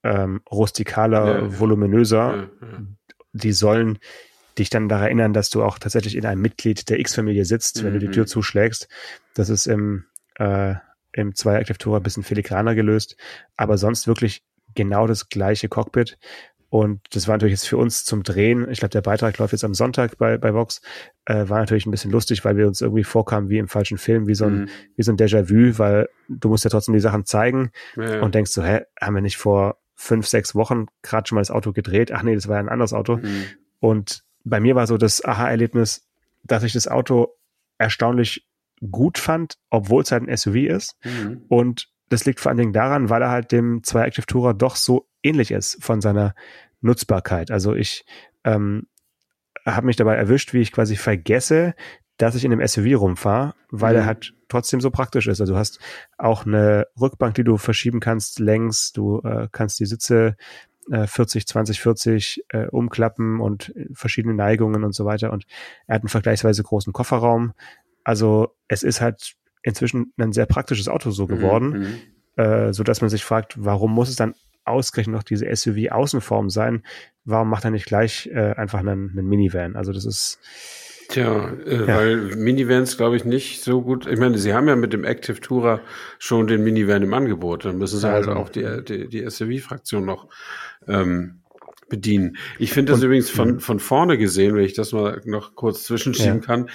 ähm, 0.05 0.41
rustikaler, 0.49 1.43
ja, 1.43 1.59
voluminöser. 1.59 2.49
Ja, 2.63 2.83
die 3.33 3.53
sollen 3.53 3.99
dich 4.61 4.71
dann 4.71 4.89
daran 4.89 5.07
erinnern, 5.07 5.33
dass 5.33 5.51
du 5.51 5.65
auch 5.65 5.81
tatsächlich 5.81 6.15
in 6.15 6.25
einem 6.25 6.41
Mitglied 6.41 6.89
der 6.89 7.01
X-Familie 7.01 7.45
sitzt, 7.45 7.83
wenn 7.83 7.95
mhm. 7.95 7.99
du 7.99 8.07
die 8.07 8.13
Tür 8.13 8.23
mhm. 8.23 8.29
zuschlägst. 8.29 8.89
Das 9.35 9.49
ist 9.49 9.67
im 9.67 10.05
äh, 10.37 10.77
im 11.19 11.35
Zweier 11.35 11.59
Active 11.59 11.79
Tourer 11.79 11.99
ein 11.99 12.03
bisschen 12.03 12.23
filigraner 12.23 12.75
gelöst, 12.75 13.17
aber 13.57 13.77
sonst 13.77 14.07
wirklich 14.07 14.43
genau 14.75 15.07
das 15.07 15.29
gleiche 15.29 15.69
Cockpit. 15.69 16.17
Und 16.71 17.01
das 17.13 17.27
war 17.27 17.35
natürlich 17.35 17.55
jetzt 17.55 17.67
für 17.67 17.79
uns 17.79 18.05
zum 18.05 18.23
Drehen, 18.23 18.71
ich 18.71 18.79
glaube, 18.79 18.91
der 18.91 19.01
Beitrag 19.01 19.39
läuft 19.39 19.53
jetzt 19.53 19.65
am 19.65 19.73
Sonntag 19.73 20.19
bei, 20.19 20.37
bei 20.37 20.53
Vox, 20.53 20.83
äh, 21.25 21.49
war 21.49 21.61
natürlich 21.61 21.87
ein 21.87 21.91
bisschen 21.91 22.11
lustig, 22.11 22.45
weil 22.45 22.59
wir 22.59 22.67
uns 22.67 22.83
irgendwie 22.83 23.05
vorkamen 23.05 23.49
wie 23.49 23.57
im 23.57 23.69
falschen 23.69 23.97
Film, 23.97 24.27
wie 24.27 24.35
so 24.35 24.45
ein, 24.45 24.61
mhm. 24.61 24.69
wie 24.95 25.03
so 25.03 25.11
ein 25.11 25.17
Déjà-vu, 25.17 25.79
weil 25.79 26.09
du 26.29 26.49
musst 26.49 26.65
ja 26.65 26.71
trotzdem 26.71 26.93
die 26.93 27.01
Sachen 27.01 27.25
zeigen 27.25 27.71
ja. 27.97 28.21
und 28.21 28.35
denkst 28.35 28.51
so, 28.51 28.63
hä, 28.63 28.83
haben 29.01 29.15
wir 29.15 29.23
nicht 29.23 29.39
vor 29.39 29.79
fünf, 29.95 30.27
sechs 30.27 30.55
Wochen 30.55 30.87
gerade 31.03 31.27
schon 31.27 31.37
mal 31.37 31.41
das 31.41 31.51
Auto 31.51 31.73
gedreht? 31.73 32.13
Ach 32.13 32.23
nee, 32.23 32.35
das 32.35 32.49
war 32.49 32.57
ja 32.57 32.61
ein 32.61 32.69
anderes 32.69 32.93
Auto. 32.93 33.17
Mhm. 33.17 33.45
Und 33.81 34.25
bei 34.45 34.61
mir 34.61 34.75
war 34.75 34.87
so 34.87 34.99
das 34.99 35.25
Aha-Erlebnis, 35.25 36.07
dass 36.45 36.63
ich 36.63 36.75
das 36.75 36.87
Auto 36.87 37.35
erstaunlich 37.79 38.48
gut 38.91 39.19
fand, 39.19 39.59
obwohl 39.71 40.03
es 40.03 40.13
halt 40.13 40.29
ein 40.29 40.37
SUV 40.37 40.57
ist. 40.57 40.97
Mhm. 41.05 41.45
Und 41.49 41.89
das 42.09 42.25
liegt 42.25 42.41
vor 42.41 42.51
allen 42.51 42.59
Dingen 42.59 42.73
daran, 42.73 43.11
weil 43.11 43.23
er 43.23 43.31
halt 43.31 43.53
dem 43.53 43.83
2 43.83 44.07
Active 44.07 44.27
Tourer 44.27 44.55
doch 44.55 44.77
so 44.77 45.09
ähnlich 45.23 45.51
ist 45.51 45.83
von 45.83 46.01
seiner 46.01 46.35
Nutzbarkeit. 46.81 47.51
Also 47.51 47.75
ich 47.75 48.05
ähm, 48.45 48.87
habe 49.67 49.87
mich 49.87 49.97
dabei 49.97 50.15
erwischt, 50.17 50.55
wie 50.55 50.61
ich 50.61 50.73
quasi 50.73 50.97
vergesse, 50.97 51.75
dass 52.17 52.35
ich 52.35 52.45
in 52.45 52.53
einem 52.53 52.67
SUV 52.67 53.01
rumfahre, 53.01 53.55
weil 53.71 53.95
mhm. 53.95 54.01
er 54.01 54.07
halt 54.07 54.35
trotzdem 54.49 54.81
so 54.81 54.91
praktisch 54.91 55.29
ist. 55.29 55.41
Also 55.41 55.53
du 55.55 55.59
hast 55.59 55.79
auch 56.17 56.47
eine 56.47 56.87
Rückbank, 57.01 57.35
die 57.35 57.45
du 57.45 57.57
verschieben 57.59 58.01
kannst 58.01 58.39
längs, 58.41 58.93
du 58.93 59.21
äh, 59.21 59.49
kannst 59.53 59.79
die 59.79 59.87
Sitze 59.87 60.37
äh, 60.91 61.07
40, 61.07 61.47
20, 61.47 61.81
40 61.81 62.45
äh, 62.49 62.67
umklappen 62.67 63.41
und 63.41 63.73
verschiedene 63.93 64.35
Neigungen 64.35 64.85
und 64.85 64.95
so 64.95 65.05
weiter. 65.05 65.33
Und 65.33 65.45
er 65.87 65.97
hat 65.97 66.03
einen 66.03 66.09
vergleichsweise 66.09 66.63
großen 66.63 66.93
Kofferraum. 66.93 67.53
Also 68.09 68.57
es 68.69 68.85
ist 68.85 69.03
halt 69.03 69.35
inzwischen 69.63 70.15
ein 70.17 70.33
sehr 70.33 70.47
praktisches 70.47 70.89
Auto 70.89 71.11
so 71.11 71.25
mhm, 71.25 71.29
geworden, 71.29 72.01
mhm. 72.37 72.43
äh, 72.43 72.73
so 72.73 72.83
dass 72.83 73.03
man 73.03 73.11
sich 73.11 73.23
fragt, 73.23 73.63
warum 73.63 73.93
muss 73.93 74.09
es 74.09 74.17
dann 74.17 74.35
ausgerechnet 74.65 75.15
noch 75.15 75.23
diese 75.23 75.45
SUV-Außenform 75.45 76.49
sein? 76.49 76.85
Warum 77.27 77.51
macht 77.51 77.67
er 77.67 77.71
nicht 77.71 77.85
gleich 77.85 78.27
äh, 78.33 78.55
einfach 78.55 78.79
einen, 78.79 79.11
einen 79.11 79.29
Minivan? 79.29 79.77
Also 79.77 79.93
das 79.93 80.07
ist 80.07 80.41
Tja, 81.11 81.53
äh, 81.67 81.81
ja. 81.81 81.87
weil 81.87 82.17
Minivans 82.17 82.97
glaube 82.97 83.17
ich 83.17 83.27
nicht 83.27 83.63
so 83.63 83.83
gut. 83.83 84.07
Ich 84.07 84.19
meine, 84.19 84.39
sie 84.39 84.55
haben 84.55 84.69
ja 84.69 84.77
mit 84.77 84.95
dem 84.95 85.05
Active 85.05 85.41
Tourer 85.41 85.81
schon 86.19 86.47
den 86.47 86.65
Minivan 86.65 87.03
im 87.03 87.13
Angebot. 87.13 87.67
Dann 87.67 87.77
müssen 87.77 87.99
sie 87.99 88.09
also 88.09 88.33
auch 88.33 88.49
die, 88.49 88.85
die, 88.89 89.09
die 89.09 89.29
SUV-Fraktion 89.29 90.07
noch 90.07 90.29
ähm, 90.87 91.38
bedienen. 91.89 92.37
Ich 92.59 92.73
finde 92.73 92.93
das 92.93 93.01
Und, 93.01 93.07
übrigens 93.07 93.31
von, 93.31 93.61
von 93.61 93.79
vorne 93.79 94.19
gesehen, 94.19 94.55
wenn 94.55 94.65
ich 94.65 94.75
das 94.75 94.93
mal 94.93 95.21
noch 95.25 95.55
kurz 95.55 95.85
zwischenschieben 95.85 96.41
ja. 96.41 96.47
kann. 96.47 96.71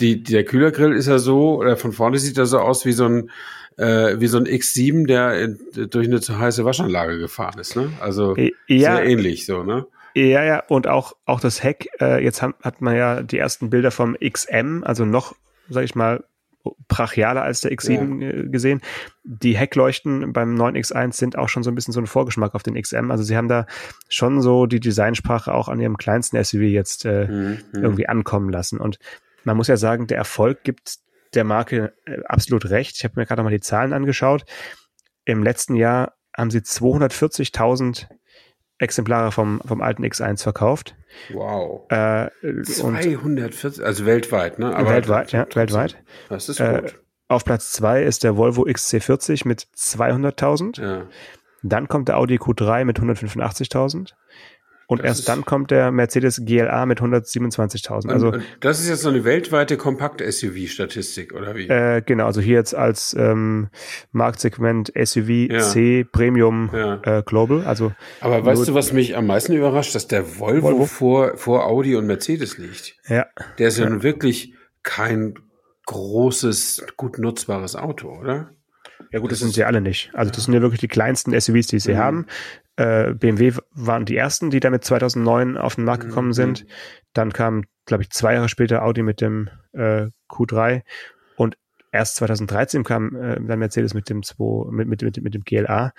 Die, 0.00 0.22
der 0.22 0.44
Kühlergrill 0.44 0.92
ist 0.92 1.06
ja 1.06 1.18
so, 1.18 1.58
oder 1.58 1.76
von 1.76 1.92
vorne 1.92 2.18
sieht 2.18 2.38
er 2.38 2.46
so 2.46 2.58
aus 2.58 2.84
wie 2.84 2.92
so 2.92 3.06
ein, 3.06 3.30
äh, 3.76 4.18
wie 4.20 4.26
so 4.26 4.38
ein 4.38 4.46
X7, 4.46 5.06
der 5.06 5.40
in, 5.40 5.58
durch 5.90 6.06
eine 6.06 6.20
zu 6.20 6.38
heiße 6.38 6.64
Waschanlage 6.64 7.18
gefahren 7.18 7.58
ist, 7.58 7.76
ne? 7.76 7.90
Also 8.00 8.36
ja, 8.36 8.96
sehr 8.96 9.04
ähnlich 9.04 9.46
so, 9.46 9.62
ne? 9.62 9.86
Ja, 10.14 10.42
ja, 10.42 10.62
und 10.68 10.86
auch, 10.86 11.12
auch 11.26 11.40
das 11.40 11.62
Heck, 11.62 11.90
äh, 12.00 12.24
jetzt 12.24 12.40
hat, 12.40 12.54
hat 12.62 12.80
man 12.80 12.96
ja 12.96 13.22
die 13.22 13.36
ersten 13.36 13.68
Bilder 13.68 13.90
vom 13.90 14.16
XM, 14.18 14.82
also 14.82 15.04
noch, 15.04 15.34
sag 15.68 15.84
ich 15.84 15.94
mal, 15.94 16.24
brachialer 16.88 17.42
als 17.42 17.60
der 17.60 17.72
X7 17.72 18.22
ja. 18.22 18.30
Äh, 18.30 18.48
gesehen. 18.48 18.80
Die 19.24 19.56
Heckleuchten 19.56 20.32
beim 20.32 20.54
9X1 20.54 21.14
sind 21.14 21.38
auch 21.38 21.48
schon 21.48 21.62
so 21.62 21.70
ein 21.70 21.74
bisschen 21.74 21.92
so 21.92 22.00
ein 22.00 22.06
Vorgeschmack 22.06 22.54
auf 22.54 22.62
den 22.62 22.80
XM. 22.80 23.10
Also 23.10 23.24
sie 23.24 23.36
haben 23.36 23.48
da 23.48 23.66
schon 24.08 24.40
so 24.40 24.66
die 24.66 24.80
Designsprache 24.80 25.52
auch 25.52 25.68
an 25.68 25.80
ihrem 25.80 25.96
kleinsten 25.96 26.42
SUV 26.42 26.62
jetzt 26.62 27.04
äh, 27.04 27.26
mhm. 27.26 27.58
mhm. 27.72 27.82
irgendwie 27.82 28.08
ankommen 28.08 28.50
lassen. 28.50 28.78
Und 28.78 28.98
man 29.44 29.56
muss 29.56 29.68
ja 29.68 29.76
sagen, 29.76 30.06
der 30.06 30.18
Erfolg 30.18 30.64
gibt 30.64 30.98
der 31.34 31.44
Marke 31.44 31.92
äh, 32.06 32.18
absolut 32.24 32.70
recht. 32.70 32.96
Ich 32.96 33.04
habe 33.04 33.14
mir 33.16 33.26
gerade 33.26 33.42
mal 33.42 33.50
die 33.50 33.60
Zahlen 33.60 33.92
angeschaut. 33.92 34.44
Im 35.24 35.42
letzten 35.42 35.74
Jahr 35.74 36.14
haben 36.36 36.50
sie 36.50 36.60
240.000 36.60 38.06
Exemplare 38.78 39.32
vom, 39.32 39.60
vom 39.64 39.80
alten 39.80 40.04
X1 40.04 40.42
verkauft. 40.42 40.94
Wow. 41.32 41.90
Äh, 41.90 42.28
240, 42.62 43.84
also 43.84 44.04
weltweit, 44.04 44.58
ne? 44.58 44.74
Aber 44.74 44.90
weltweit, 44.90 45.32
ja, 45.32 45.46
weltweit. 45.54 45.96
Das 46.28 46.48
ist 46.48 46.60
äh, 46.60 46.80
gut. 46.82 46.92
Äh, 46.92 46.96
auf 47.28 47.44
Platz 47.44 47.72
zwei 47.72 48.02
ist 48.02 48.22
der 48.22 48.36
Volvo 48.36 48.64
XC40 48.66 49.48
mit 49.48 49.66
200.000. 49.76 50.80
Ja. 50.80 51.06
Dann 51.62 51.88
kommt 51.88 52.08
der 52.08 52.18
Audi 52.18 52.36
Q3 52.36 52.84
mit 52.84 53.00
185.000. 53.00 54.12
Und 54.86 55.00
das 55.00 55.18
erst 55.18 55.28
dann 55.28 55.44
kommt 55.44 55.70
der 55.70 55.90
Mercedes 55.90 56.42
GLA 56.44 56.86
mit 56.86 57.00
127.000. 57.00 58.08
Also 58.08 58.32
das 58.60 58.80
ist 58.80 58.88
jetzt 58.88 59.02
so 59.02 59.08
eine 59.08 59.24
weltweite 59.24 59.76
Kompakt-SUV-Statistik 59.76 61.34
oder 61.34 61.56
wie? 61.56 61.68
Äh, 61.68 62.02
genau, 62.02 62.26
also 62.26 62.40
hier 62.40 62.54
jetzt 62.54 62.74
als 62.74 63.14
ähm, 63.18 63.68
Marktsegment 64.12 64.92
SUV 64.96 65.28
ja. 65.28 65.60
C 65.60 66.04
Premium 66.04 66.70
ja. 66.72 67.00
äh, 67.02 67.22
Global. 67.24 67.64
Also 67.64 67.92
aber 68.20 68.44
weißt 68.44 68.68
du, 68.68 68.74
was 68.74 68.92
mich 68.92 69.16
am 69.16 69.26
meisten 69.26 69.52
überrascht, 69.52 69.94
dass 69.94 70.06
der 70.06 70.38
Volvo, 70.38 70.68
Volvo, 70.68 70.86
vor 70.86 71.36
vor 71.36 71.66
Audi 71.66 71.96
und 71.96 72.06
Mercedes 72.06 72.58
liegt. 72.58 72.96
Ja. 73.08 73.26
Der 73.58 73.68
ist 73.68 73.78
ja, 73.78 73.84
ja. 73.84 73.90
nun 73.90 74.02
wirklich 74.02 74.54
kein 74.82 75.34
großes, 75.86 76.86
gut 76.96 77.18
nutzbares 77.18 77.76
Auto, 77.76 78.08
oder? 78.10 78.50
Ja 79.12 79.20
gut, 79.20 79.30
das, 79.30 79.38
das 79.38 79.46
sind 79.46 79.54
sie 79.54 79.64
alle 79.64 79.80
nicht. 79.80 80.10
Also 80.14 80.30
das 80.30 80.44
sind 80.44 80.54
ja 80.54 80.60
wirklich 80.60 80.80
die 80.80 80.88
kleinsten 80.88 81.38
SUVs, 81.38 81.68
die 81.68 81.78
sie 81.78 81.94
mhm. 81.94 81.98
haben. 81.98 82.26
Äh, 82.76 83.14
BMW 83.14 83.54
waren 83.72 84.04
die 84.04 84.16
ersten, 84.16 84.50
die 84.50 84.60
damit 84.60 84.84
2009 84.84 85.56
auf 85.56 85.76
den 85.76 85.84
Markt 85.84 86.04
mhm, 86.04 86.08
gekommen 86.08 86.32
sind. 86.32 86.64
Mhm. 86.64 86.68
Dann 87.14 87.32
kam, 87.32 87.64
glaube 87.86 88.02
ich, 88.02 88.10
zwei 88.10 88.34
Jahre 88.34 88.48
später 88.48 88.82
Audi 88.82 89.02
mit 89.02 89.20
dem 89.20 89.48
äh, 89.72 90.08
Q3 90.28 90.82
und 91.36 91.56
erst 91.92 92.16
2013 92.16 92.84
kam 92.84 93.16
äh, 93.16 93.40
dann 93.40 93.58
Mercedes 93.58 93.94
mit 93.94 94.10
dem 94.10 94.22
2, 94.22 94.70
mit, 94.70 94.88
mit, 94.88 95.02
mit, 95.02 95.22
mit 95.22 95.34
dem 95.34 95.44
GLA. 95.44 95.92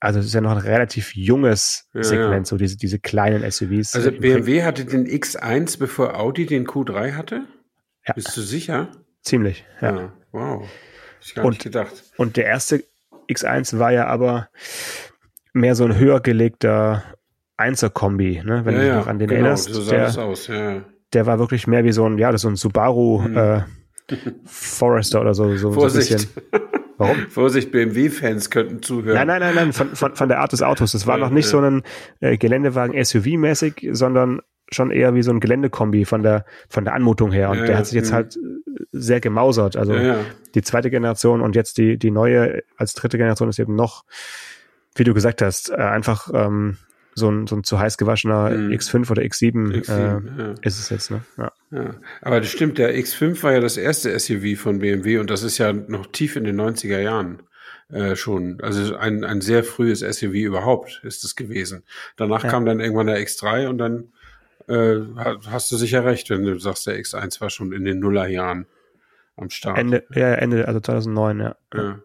Also 0.00 0.18
es 0.18 0.26
ist 0.26 0.34
ja 0.34 0.40
noch 0.40 0.52
ein 0.52 0.58
relativ 0.58 1.14
junges 1.14 1.88
ja, 1.92 2.02
Segment, 2.02 2.46
so 2.46 2.56
diese, 2.56 2.78
diese 2.78 2.98
kleinen 2.98 3.48
SUVs. 3.48 3.94
Also 3.94 4.10
BMW 4.10 4.62
hatte 4.64 4.86
den 4.86 5.06
X1, 5.06 5.78
bevor 5.78 6.18
Audi 6.18 6.46
den 6.46 6.66
Q3 6.66 7.12
hatte? 7.12 7.44
Ja. 8.06 8.14
Bist 8.14 8.34
du 8.34 8.40
sicher? 8.40 8.90
Ziemlich, 9.22 9.66
ja. 9.82 9.96
ja 9.96 10.12
wow. 10.32 10.68
Ich 11.20 11.34
gar 11.34 11.44
und, 11.44 11.50
nicht 11.50 11.62
gedacht. 11.62 12.02
Und 12.16 12.38
der 12.38 12.46
erste 12.46 12.82
X1 13.28 13.78
war 13.78 13.92
ja 13.92 14.06
aber 14.06 14.48
mehr 15.52 15.74
so 15.74 15.84
ein 15.84 15.98
höher 15.98 16.20
gelegter 16.20 17.02
Einser-Kombi, 17.56 18.42
ne? 18.44 18.64
wenn 18.64 18.74
ja, 18.74 18.80
du 18.80 18.86
dich 18.86 18.94
noch 18.96 19.06
an 19.06 19.18
den 19.18 19.28
genau, 19.28 19.40
erinnerst. 19.40 19.72
So 19.72 19.90
der, 19.90 20.18
aus, 20.18 20.46
ja. 20.46 20.82
der 21.12 21.26
war 21.26 21.38
wirklich 21.38 21.66
mehr 21.66 21.84
wie 21.84 21.92
so 21.92 22.06
ein, 22.06 22.18
ja, 22.18 22.32
das 22.32 22.42
so 22.42 22.48
ein 22.48 22.56
Subaru 22.56 23.24
hm. 23.24 23.36
äh, 23.36 23.60
Forester 24.44 25.20
oder 25.20 25.34
so. 25.34 25.54
so 25.56 25.72
Vorsicht. 25.72 26.08
So 26.08 26.14
ein 26.16 26.50
bisschen. 26.50 26.80
Warum? 26.96 27.16
Vorsicht, 27.28 27.70
BMW-Fans 27.70 28.50
könnten 28.50 28.82
zuhören. 28.82 29.14
Nein, 29.14 29.26
nein, 29.26 29.40
nein, 29.40 29.54
nein, 29.54 29.72
von, 29.72 29.94
von, 29.94 30.14
von 30.14 30.28
der 30.28 30.40
Art 30.40 30.52
des 30.52 30.62
Autos. 30.62 30.92
Das 30.92 31.06
war 31.06 31.18
ja, 31.18 31.24
noch 31.24 31.30
nicht 31.30 31.46
ja. 31.46 31.50
so 31.50 31.60
ein 31.60 31.82
äh, 32.20 32.36
Geländewagen 32.36 32.94
SUV-mäßig, 32.94 33.90
sondern 33.92 34.40
schon 34.72 34.90
eher 34.90 35.14
wie 35.14 35.22
so 35.22 35.32
ein 35.32 35.40
Geländekombi 35.40 36.04
von 36.04 36.22
der, 36.22 36.44
von 36.68 36.84
der 36.84 36.94
Anmutung 36.94 37.32
her. 37.32 37.50
Und 37.50 37.58
ja, 37.58 37.64
der 37.66 37.78
hat 37.78 37.86
sich 37.86 37.94
jetzt 37.94 38.12
halt 38.12 38.38
sehr 38.92 39.20
gemausert. 39.20 39.76
Also 39.76 39.94
die 40.54 40.62
zweite 40.62 40.90
Generation 40.90 41.40
und 41.40 41.56
jetzt 41.56 41.78
die, 41.78 41.98
die 41.98 42.10
neue 42.10 42.62
als 42.76 42.94
dritte 42.94 43.18
Generation 43.18 43.48
ist 43.48 43.58
eben 43.58 43.74
noch 43.74 44.04
wie 44.94 45.04
du 45.04 45.14
gesagt 45.14 45.42
hast, 45.42 45.70
äh, 45.70 45.74
einfach 45.76 46.30
ähm, 46.32 46.76
so 47.14 47.30
ein, 47.30 47.46
so 47.46 47.56
ein 47.56 47.64
zu 47.64 47.78
heiß 47.78 47.96
gewaschener 47.96 48.50
mhm. 48.50 48.72
X5 48.72 49.10
oder 49.10 49.22
X7, 49.22 49.82
X7 49.82 49.90
äh, 49.90 50.42
ja. 50.42 50.54
ist 50.62 50.78
es 50.78 50.90
jetzt, 50.90 51.10
ne? 51.10 51.22
Ja. 51.36 51.52
ja. 51.70 51.94
Aber 52.22 52.40
das 52.40 52.50
stimmt, 52.50 52.78
der 52.78 52.96
X5 52.96 53.42
war 53.42 53.52
ja 53.52 53.60
das 53.60 53.76
erste 53.76 54.18
SUV 54.18 54.58
von 54.58 54.78
BMW 54.78 55.18
und 55.18 55.30
das 55.30 55.42
ist 55.42 55.58
ja 55.58 55.72
noch 55.72 56.06
tief 56.06 56.36
in 56.36 56.44
den 56.44 56.60
90er 56.60 57.00
Jahren 57.00 57.42
äh, 57.90 58.16
schon. 58.16 58.60
Also 58.62 58.96
ein, 58.96 59.24
ein 59.24 59.40
sehr 59.40 59.64
frühes 59.64 60.00
SUV 60.00 60.34
überhaupt 60.34 61.00
ist 61.04 61.24
es 61.24 61.36
gewesen. 61.36 61.84
Danach 62.16 62.44
ja. 62.44 62.50
kam 62.50 62.64
dann 62.64 62.80
irgendwann 62.80 63.06
der 63.06 63.18
X3 63.18 63.68
und 63.68 63.78
dann 63.78 64.12
äh, 64.68 65.00
hast 65.48 65.70
du 65.72 65.76
sicher 65.76 66.04
recht, 66.04 66.30
wenn 66.30 66.44
du 66.44 66.58
sagst, 66.58 66.86
der 66.86 66.98
X1 66.98 67.40
war 67.40 67.50
schon 67.50 67.72
in 67.72 67.84
den 67.84 67.98
Nullerjahren 67.98 68.66
am 69.36 69.50
Start. 69.50 69.78
Ende, 69.78 70.04
ja, 70.14 70.34
Ende, 70.34 70.68
also 70.68 70.80
2009, 70.80 71.40
ja. 71.40 71.56
ja. 71.74 71.98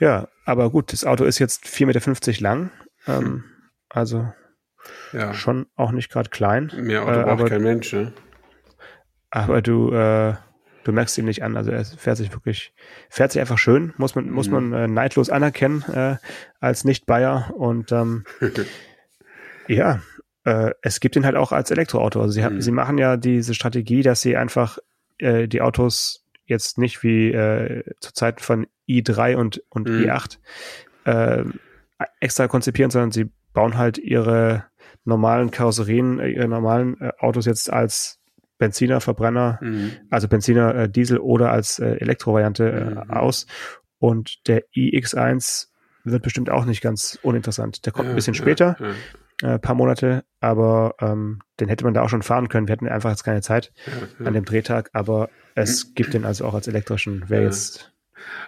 Ja, 0.00 0.28
aber 0.44 0.70
gut, 0.70 0.92
das 0.92 1.04
Auto 1.04 1.24
ist 1.24 1.38
jetzt 1.38 1.64
4,50 1.66 1.86
Meter 1.86 2.40
lang. 2.42 2.70
Ähm, 3.06 3.24
hm. 3.24 3.44
Also 3.88 4.32
ja. 5.12 5.34
schon 5.34 5.66
auch 5.76 5.92
nicht 5.92 6.10
gerade 6.10 6.30
klein. 6.30 6.72
Mehr 6.76 7.02
Auto 7.02 7.20
äh, 7.20 7.24
braucht 7.24 7.46
kein 7.46 7.62
Mensch, 7.62 7.92
ne? 7.92 8.12
Aber 9.30 9.62
du, 9.62 9.92
äh, 9.92 10.34
du 10.84 10.92
merkst 10.92 11.18
ihm 11.18 11.24
nicht 11.24 11.42
an. 11.42 11.56
Also 11.56 11.70
er 11.70 11.84
fährt 11.84 12.18
sich 12.18 12.32
wirklich, 12.32 12.72
fährt 13.08 13.32
sich 13.32 13.40
einfach 13.40 13.58
schön, 13.58 13.92
muss 13.96 14.14
man, 14.14 14.26
mhm. 14.26 14.32
muss 14.32 14.48
man 14.48 14.72
äh, 14.72 14.86
neidlos 14.86 15.30
anerkennen 15.30 15.82
äh, 15.92 16.16
als 16.60 16.84
Nicht-Bayer. 16.84 17.52
Und 17.56 17.90
ähm, 17.92 18.24
ja, 19.68 20.00
äh, 20.44 20.72
es 20.82 21.00
gibt 21.00 21.16
ihn 21.16 21.24
halt 21.24 21.36
auch 21.36 21.52
als 21.52 21.70
Elektroauto. 21.70 22.20
Also 22.20 22.32
sie, 22.32 22.42
mhm. 22.42 22.60
sie 22.60 22.70
machen 22.70 22.98
ja 22.98 23.16
diese 23.16 23.54
Strategie, 23.54 24.02
dass 24.02 24.20
sie 24.20 24.36
einfach 24.36 24.78
äh, 25.18 25.48
die 25.48 25.62
Autos 25.62 26.23
jetzt 26.46 26.78
nicht 26.78 27.02
wie 27.02 27.32
äh, 27.32 27.84
zu 28.00 28.12
Zeiten 28.12 28.40
von 28.40 28.66
i3 28.88 29.36
und, 29.36 29.62
und 29.70 29.88
mhm. 29.88 30.04
i8 30.04 30.38
äh, 31.04 31.44
extra 32.20 32.48
konzipieren, 32.48 32.90
sondern 32.90 33.12
sie 33.12 33.30
bauen 33.52 33.76
halt 33.78 33.98
ihre 33.98 34.64
normalen 35.04 35.50
Karosserien, 35.50 36.18
äh, 36.18 36.30
ihre 36.30 36.48
normalen 36.48 37.00
äh, 37.00 37.12
Autos 37.18 37.46
jetzt 37.46 37.72
als 37.72 38.20
Benziner, 38.58 39.00
Verbrenner, 39.00 39.58
mhm. 39.60 39.92
also 40.10 40.28
Benziner, 40.28 40.74
äh, 40.74 40.88
Diesel 40.88 41.18
oder 41.18 41.50
als 41.50 41.78
äh, 41.78 41.96
Elektrovariante 41.96 42.70
äh, 42.70 42.90
mhm. 42.90 43.10
aus. 43.10 43.46
Und 43.98 44.46
der 44.48 44.64
iX1 44.74 45.68
wird 46.04 46.22
bestimmt 46.22 46.50
auch 46.50 46.64
nicht 46.64 46.82
ganz 46.82 47.18
uninteressant. 47.22 47.86
Der 47.86 47.92
kommt 47.92 48.06
ja, 48.06 48.12
ein 48.12 48.16
bisschen 48.16 48.34
später, 48.34 48.76
ja, 48.78 48.88
ja. 48.88 48.94
Äh, 49.42 49.58
paar 49.58 49.74
Monate, 49.74 50.24
aber 50.40 50.94
ähm, 51.00 51.40
den 51.58 51.68
hätte 51.68 51.84
man 51.84 51.92
da 51.92 52.02
auch 52.02 52.08
schon 52.08 52.22
fahren 52.22 52.48
können. 52.48 52.68
Wir 52.68 52.72
hatten 52.72 52.86
einfach 52.86 53.10
jetzt 53.10 53.24
keine 53.24 53.42
Zeit 53.42 53.72
an 54.24 54.32
dem 54.32 54.44
Drehtag, 54.44 54.90
aber 54.92 55.28
es 55.56 55.84
hm. 55.84 55.94
gibt 55.96 56.14
den 56.14 56.24
also 56.24 56.44
auch 56.44 56.54
als 56.54 56.68
elektrischen. 56.68 57.24
Wer 57.26 57.42
jetzt 57.42 57.92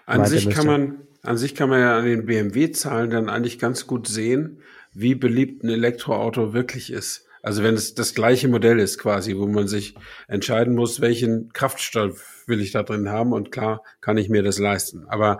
an 0.07 0.25
sich 0.26 0.49
kann 0.49 0.66
man, 0.66 0.95
an 1.23 1.37
sich 1.37 1.57
kann 1.57 1.71
man 1.71 1.81
ja 1.81 1.99
an 1.99 2.05
den 2.05 2.26
BMW-Zahlen 2.26 3.11
dann 3.11 3.28
eigentlich 3.28 3.59
ganz 3.59 3.88
gut 3.88 4.07
sehen, 4.07 4.62
wie 4.95 5.16
beliebt 5.16 5.64
ein 5.64 5.71
Elektroauto 5.71 6.52
wirklich 6.52 6.93
ist. 6.93 7.26
Also 7.43 7.62
wenn 7.62 7.75
es 7.75 7.95
das 7.95 8.14
gleiche 8.14 8.49
Modell 8.49 8.78
ist 8.81 8.99
quasi, 8.99 9.37
wo 9.37 9.47
man 9.47 9.69
sich 9.69 9.95
entscheiden 10.26 10.75
muss, 10.75 11.00
welchen 11.00 11.52
Kraftstoff 11.52 12.45
will 12.47 12.61
ich 12.61 12.73
da 12.73 12.83
drin 12.83 13.09
haben 13.09 13.33
und 13.33 13.52
klar 13.52 13.83
kann 14.00 14.19
ich 14.19 14.28
mir 14.28 14.43
das 14.43 14.59
leisten. 14.59 15.05
Aber 15.09 15.38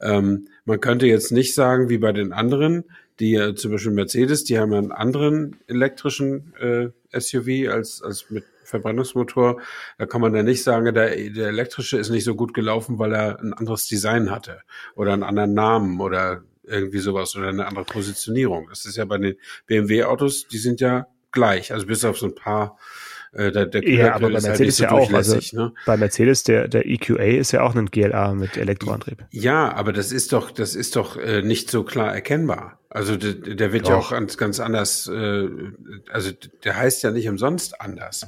ähm, 0.00 0.48
man 0.64 0.80
könnte 0.80 1.06
jetzt 1.06 1.32
nicht 1.32 1.54
sagen, 1.54 1.88
wie 1.88 1.98
bei 1.98 2.12
den 2.12 2.32
anderen, 2.32 2.84
die 3.20 3.34
äh, 3.34 3.54
zum 3.54 3.72
Beispiel 3.72 3.92
Mercedes, 3.92 4.44
die 4.44 4.58
haben 4.58 4.72
einen 4.72 4.92
anderen 4.92 5.56
elektrischen 5.66 6.54
äh, 6.56 6.88
SUV 7.18 7.70
als, 7.72 8.02
als 8.02 8.30
mit 8.30 8.44
Verbrennungsmotor. 8.64 9.60
Da 9.98 10.06
kann 10.06 10.20
man 10.20 10.34
ja 10.34 10.42
nicht 10.42 10.62
sagen, 10.62 10.92
der, 10.92 11.16
der 11.30 11.48
elektrische 11.48 11.98
ist 11.98 12.10
nicht 12.10 12.24
so 12.24 12.34
gut 12.34 12.52
gelaufen, 12.52 12.98
weil 12.98 13.14
er 13.14 13.40
ein 13.40 13.52
anderes 13.54 13.86
Design 13.86 14.30
hatte 14.30 14.60
oder 14.94 15.12
einen 15.12 15.22
anderen 15.22 15.54
Namen 15.54 16.00
oder 16.00 16.42
irgendwie 16.64 16.98
sowas 16.98 17.36
oder 17.36 17.48
eine 17.48 17.66
andere 17.66 17.84
Positionierung. 17.84 18.66
Das 18.68 18.84
ist 18.86 18.96
ja 18.96 19.04
bei 19.04 19.18
den 19.18 19.36
BMW-Autos, 19.66 20.48
die 20.48 20.58
sind 20.58 20.80
ja 20.80 21.06
gleich, 21.30 21.72
also 21.72 21.86
bis 21.86 22.04
auf 22.04 22.18
so 22.18 22.26
ein 22.26 22.34
paar 22.34 22.78
äh, 23.36 23.52
der, 23.52 23.66
der 23.66 23.88
ja, 23.88 24.14
aber 24.14 24.28
bei 24.28 24.34
halt 24.34 24.44
Mercedes 24.44 24.80
halt 24.80 24.90
so 24.90 24.96
ja 24.96 25.02
auch. 25.02 25.12
Also 25.12 25.56
ne? 25.56 25.72
Bei 25.84 25.96
Mercedes, 25.96 26.42
der, 26.44 26.68
der 26.68 26.86
EQA 26.86 27.38
ist 27.38 27.52
ja 27.52 27.62
auch 27.62 27.74
ein 27.74 27.86
GLA 27.86 28.34
mit 28.34 28.56
Elektroantrieb. 28.56 29.24
Ja, 29.30 29.74
aber 29.74 29.92
das 29.92 30.10
ist 30.12 30.32
doch, 30.32 30.50
das 30.50 30.74
ist 30.74 30.96
doch 30.96 31.16
äh, 31.16 31.42
nicht 31.42 31.70
so 31.70 31.84
klar 31.84 32.14
erkennbar. 32.14 32.80
Also 32.88 33.16
der, 33.16 33.34
der 33.34 33.72
wird 33.72 33.84
Doch. 33.84 33.90
ja 33.90 33.96
auch 33.96 34.10
ganz, 34.12 34.38
ganz 34.38 34.58
anders, 34.58 35.06
äh, 35.06 35.48
also 36.10 36.30
der 36.64 36.76
heißt 36.76 37.02
ja 37.02 37.10
nicht 37.10 37.28
umsonst 37.28 37.80
anders. 37.80 38.26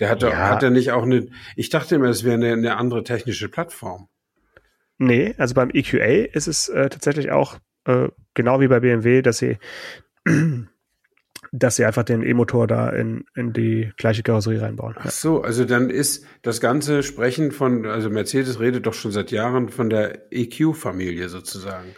Der 0.00 0.08
hat, 0.08 0.22
ja. 0.22 0.48
hat 0.48 0.64
er 0.64 0.70
nicht 0.70 0.90
auch 0.90 1.04
eine, 1.04 1.28
ich 1.54 1.68
dachte 1.68 1.94
immer, 1.94 2.08
es 2.08 2.24
wäre 2.24 2.34
eine, 2.34 2.52
eine 2.52 2.76
andere 2.76 3.04
technische 3.04 3.48
Plattform. 3.48 4.08
Nee, 4.98 5.34
also 5.38 5.54
beim 5.54 5.70
EQA 5.72 6.26
ist 6.32 6.48
es 6.48 6.68
äh, 6.68 6.88
tatsächlich 6.88 7.30
auch 7.30 7.58
äh, 7.84 8.08
genau 8.34 8.60
wie 8.60 8.68
bei 8.68 8.80
BMW, 8.80 9.22
dass 9.22 9.38
sie 9.38 9.58
dass 11.52 11.76
sie 11.76 11.84
einfach 11.84 12.04
den 12.04 12.22
E-Motor 12.22 12.66
da 12.66 12.90
in, 12.90 13.24
in 13.34 13.52
die 13.52 13.92
gleiche 13.96 14.22
Karosserie 14.22 14.62
reinbauen. 14.62 14.94
Ach 14.98 15.10
so, 15.10 15.42
also 15.42 15.64
dann 15.64 15.90
ist 15.90 16.24
das 16.42 16.60
ganze 16.60 17.02
Sprechen 17.02 17.50
von, 17.50 17.86
also 17.86 18.08
Mercedes 18.08 18.60
redet 18.60 18.86
doch 18.86 18.94
schon 18.94 19.10
seit 19.10 19.32
Jahren 19.32 19.68
von 19.68 19.90
der 19.90 20.32
EQ-Familie 20.32 21.28
sozusagen. 21.28 21.88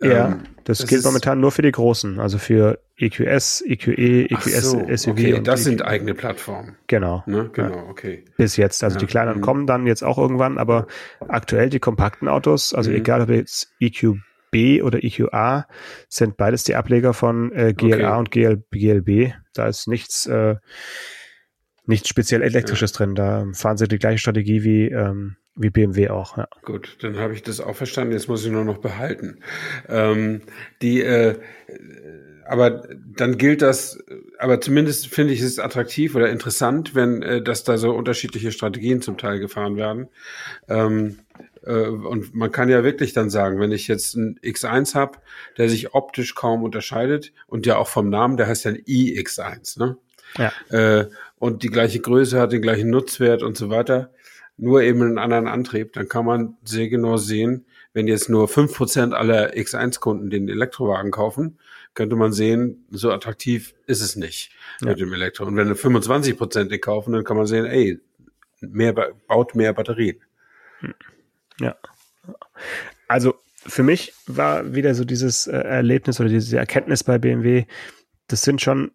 Ja, 0.00 0.28
ähm, 0.28 0.40
das, 0.64 0.78
das 0.78 0.88
gilt 0.88 1.04
momentan 1.04 1.40
nur 1.40 1.52
für 1.52 1.62
die 1.62 1.72
großen, 1.72 2.20
also 2.20 2.36
für 2.36 2.80
EQS, 2.98 3.62
EQE, 3.66 4.26
EQS, 4.30 4.70
so, 4.70 4.86
SUV. 4.94 5.10
Okay, 5.10 5.40
das 5.42 5.60
EQ. 5.60 5.64
sind 5.64 5.82
eigene 5.82 6.14
Plattformen. 6.14 6.76
Genau. 6.88 7.22
Ne? 7.26 7.48
Genau, 7.52 7.88
okay. 7.88 8.24
Bis 8.36 8.56
jetzt. 8.56 8.84
Also 8.84 8.96
ja. 8.96 9.00
die 9.00 9.06
kleinen 9.06 9.38
mhm. 9.38 9.40
kommen 9.40 9.66
dann 9.66 9.86
jetzt 9.86 10.02
auch 10.04 10.18
irgendwann, 10.18 10.58
aber 10.58 10.86
aktuell 11.28 11.70
die 11.70 11.78
kompakten 11.78 12.28
Autos, 12.28 12.74
also 12.74 12.90
mhm. 12.90 12.96
egal 12.96 13.22
ob 13.22 13.30
jetzt 13.30 13.72
EQ 13.80 14.18
B 14.50 14.82
oder 14.82 15.02
EQA 15.02 15.66
sind 16.08 16.36
beides 16.36 16.64
die 16.64 16.74
Ableger 16.74 17.14
von 17.14 17.52
äh, 17.52 17.74
GLA 17.74 17.96
okay. 17.96 18.18
und 18.18 18.30
GL, 18.30 18.62
GLB. 18.70 19.34
Da 19.54 19.66
ist 19.66 19.88
nichts, 19.88 20.26
äh, 20.26 20.56
nichts 21.86 22.08
speziell 22.08 22.42
elektrisches 22.42 22.92
ja. 22.92 22.96
drin. 22.98 23.14
Da 23.14 23.46
fahren 23.52 23.76
sie 23.76 23.88
die 23.88 23.98
gleiche 23.98 24.18
Strategie 24.18 24.62
wie, 24.64 24.86
ähm, 24.86 25.36
wie 25.56 25.70
BMW 25.70 26.08
auch. 26.08 26.36
Ja. 26.36 26.48
Gut, 26.62 26.98
dann 27.00 27.18
habe 27.18 27.34
ich 27.34 27.42
das 27.42 27.60
auch 27.60 27.76
verstanden. 27.76 28.12
Jetzt 28.12 28.28
muss 28.28 28.44
ich 28.44 28.52
nur 28.52 28.64
noch 28.64 28.78
behalten. 28.78 29.40
Ähm, 29.88 30.42
die, 30.82 31.02
äh, 31.02 31.36
aber 32.48 32.88
dann 33.14 33.36
gilt 33.36 33.60
das, 33.60 33.98
aber 34.38 34.60
zumindest 34.60 35.08
finde 35.08 35.34
ich 35.34 35.42
es 35.42 35.58
attraktiv 35.58 36.14
oder 36.14 36.30
interessant, 36.30 36.94
wenn 36.94 37.22
äh, 37.22 37.42
dass 37.42 37.62
da 37.62 37.76
so 37.76 37.92
unterschiedliche 37.92 38.52
Strategien 38.52 39.02
zum 39.02 39.18
Teil 39.18 39.38
gefahren 39.38 39.76
werden. 39.76 40.08
Ähm, 40.66 41.18
äh, 41.18 41.27
und 41.66 42.34
man 42.34 42.52
kann 42.52 42.68
ja 42.68 42.84
wirklich 42.84 43.12
dann 43.12 43.30
sagen, 43.30 43.60
wenn 43.60 43.72
ich 43.72 43.88
jetzt 43.88 44.16
einen 44.16 44.38
X1 44.40 44.94
habe, 44.94 45.18
der 45.56 45.68
sich 45.68 45.94
optisch 45.94 46.34
kaum 46.34 46.62
unterscheidet 46.62 47.32
und 47.46 47.66
ja 47.66 47.76
auch 47.76 47.88
vom 47.88 48.08
Namen, 48.08 48.36
der 48.36 48.46
heißt 48.46 48.64
ja 48.64 48.72
ein 48.72 48.78
iX1, 48.78 49.78
ne? 49.78 49.96
Ja. 50.36 50.52
Äh, 50.68 51.08
und 51.38 51.62
die 51.62 51.70
gleiche 51.70 52.00
Größe 52.00 52.38
hat 52.38 52.52
den 52.52 52.62
gleichen 52.62 52.90
Nutzwert 52.90 53.42
und 53.42 53.56
so 53.56 53.70
weiter, 53.70 54.12
nur 54.56 54.82
eben 54.82 55.02
einen 55.02 55.18
anderen 55.18 55.46
Antrieb, 55.46 55.92
dann 55.92 56.08
kann 56.08 56.24
man 56.24 56.56
sehr 56.64 56.88
genau 56.88 57.16
sehen, 57.16 57.64
wenn 57.92 58.06
jetzt 58.06 58.28
nur 58.28 58.48
fünf 58.48 58.76
Prozent 58.76 59.14
aller 59.14 59.54
X1-Kunden 59.54 60.30
den 60.30 60.48
Elektrowagen 60.48 61.10
kaufen, 61.10 61.58
könnte 61.94 62.16
man 62.16 62.32
sehen, 62.32 62.84
so 62.90 63.10
attraktiv 63.10 63.74
ist 63.86 64.02
es 64.02 64.16
nicht 64.16 64.52
ja. 64.80 64.88
mit 64.88 65.00
dem 65.00 65.12
Elektro. 65.12 65.46
Und 65.46 65.56
wenn 65.56 65.74
25 65.74 66.36
Prozent 66.36 66.70
den 66.70 66.80
kaufen, 66.80 67.12
dann 67.12 67.24
kann 67.24 67.36
man 67.36 67.46
sehen, 67.46 67.64
ey, 67.64 68.00
mehr, 68.60 68.92
baut 68.92 69.54
mehr 69.54 69.72
Batterien. 69.72 70.18
Hm. 70.80 70.94
Ja. 71.60 71.76
Also 73.08 73.34
für 73.66 73.82
mich 73.82 74.12
war 74.26 74.74
wieder 74.74 74.94
so 74.94 75.04
dieses 75.04 75.46
äh, 75.46 75.56
Erlebnis 75.56 76.20
oder 76.20 76.28
diese 76.28 76.58
Erkenntnis 76.58 77.04
bei 77.04 77.18
BMW, 77.18 77.64
das 78.28 78.42
sind 78.42 78.60
schon 78.60 78.92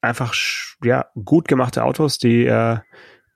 einfach 0.00 0.34
ja 0.82 1.06
gut 1.24 1.48
gemachte 1.48 1.84
Autos, 1.84 2.18
die 2.18 2.46
äh, 2.46 2.78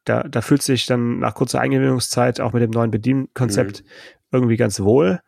da, 0.04 0.22
da 0.22 0.40
fühlt 0.40 0.62
sich 0.62 0.86
dann 0.86 1.18
nach 1.18 1.34
kurzer 1.34 1.60
Eingewöhnungszeit 1.60 2.40
auch 2.40 2.52
mit 2.52 2.62
dem 2.62 2.70
neuen 2.70 2.90
Bedienkonzept 2.90 3.82
mhm. 3.82 3.88
irgendwie 4.30 4.56
ganz 4.56 4.80
wohl. 4.80 5.20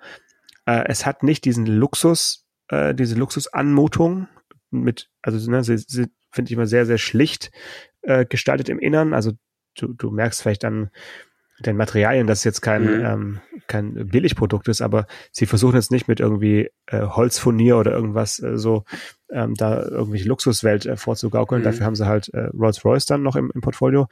Äh, 0.66 0.84
es 0.86 1.04
hat 1.04 1.22
nicht 1.22 1.44
diesen 1.44 1.66
Luxus, 1.66 2.46
äh, 2.68 2.94
diese 2.94 3.16
Luxusanmutung 3.16 4.28
mit, 4.70 5.10
also 5.22 5.50
ne, 5.50 5.64
sie, 5.64 5.78
sie 5.78 6.06
finde 6.30 6.50
ich 6.50 6.52
immer 6.52 6.66
sehr, 6.66 6.86
sehr 6.86 6.98
schlicht 6.98 7.50
äh, 8.02 8.24
gestaltet 8.24 8.68
im 8.68 8.78
Innern. 8.78 9.14
Also 9.14 9.32
du, 9.76 9.94
du 9.94 10.10
merkst 10.10 10.42
vielleicht 10.42 10.64
an 10.64 10.90
den 11.60 11.76
Materialien, 11.76 12.26
dass 12.26 12.38
es 12.38 12.44
jetzt 12.44 12.60
kein, 12.60 12.82
mhm. 12.82 13.04
ähm, 13.04 13.40
kein 13.66 14.08
Billigprodukt 14.08 14.68
ist, 14.68 14.80
aber 14.80 15.06
sie 15.32 15.46
versuchen 15.46 15.76
jetzt 15.76 15.90
nicht 15.90 16.08
mit 16.08 16.20
irgendwie 16.20 16.70
äh, 16.86 17.02
Holzfurnier 17.02 17.76
oder 17.76 17.92
irgendwas 17.92 18.40
äh, 18.42 18.56
so 18.56 18.84
ähm, 19.30 19.54
da 19.54 19.82
irgendwelche 19.82 20.28
Luxuswelt 20.28 20.86
äh, 20.86 20.96
vorzugaukeln. 20.96 21.62
Mhm. 21.62 21.64
Dafür 21.64 21.86
haben 21.86 21.96
sie 21.96 22.06
halt 22.06 22.28
äh, 22.32 22.48
Rolls-Royce 22.54 23.06
dann 23.06 23.22
noch 23.22 23.36
im, 23.36 23.50
im 23.54 23.60
Portfolio. 23.60 24.08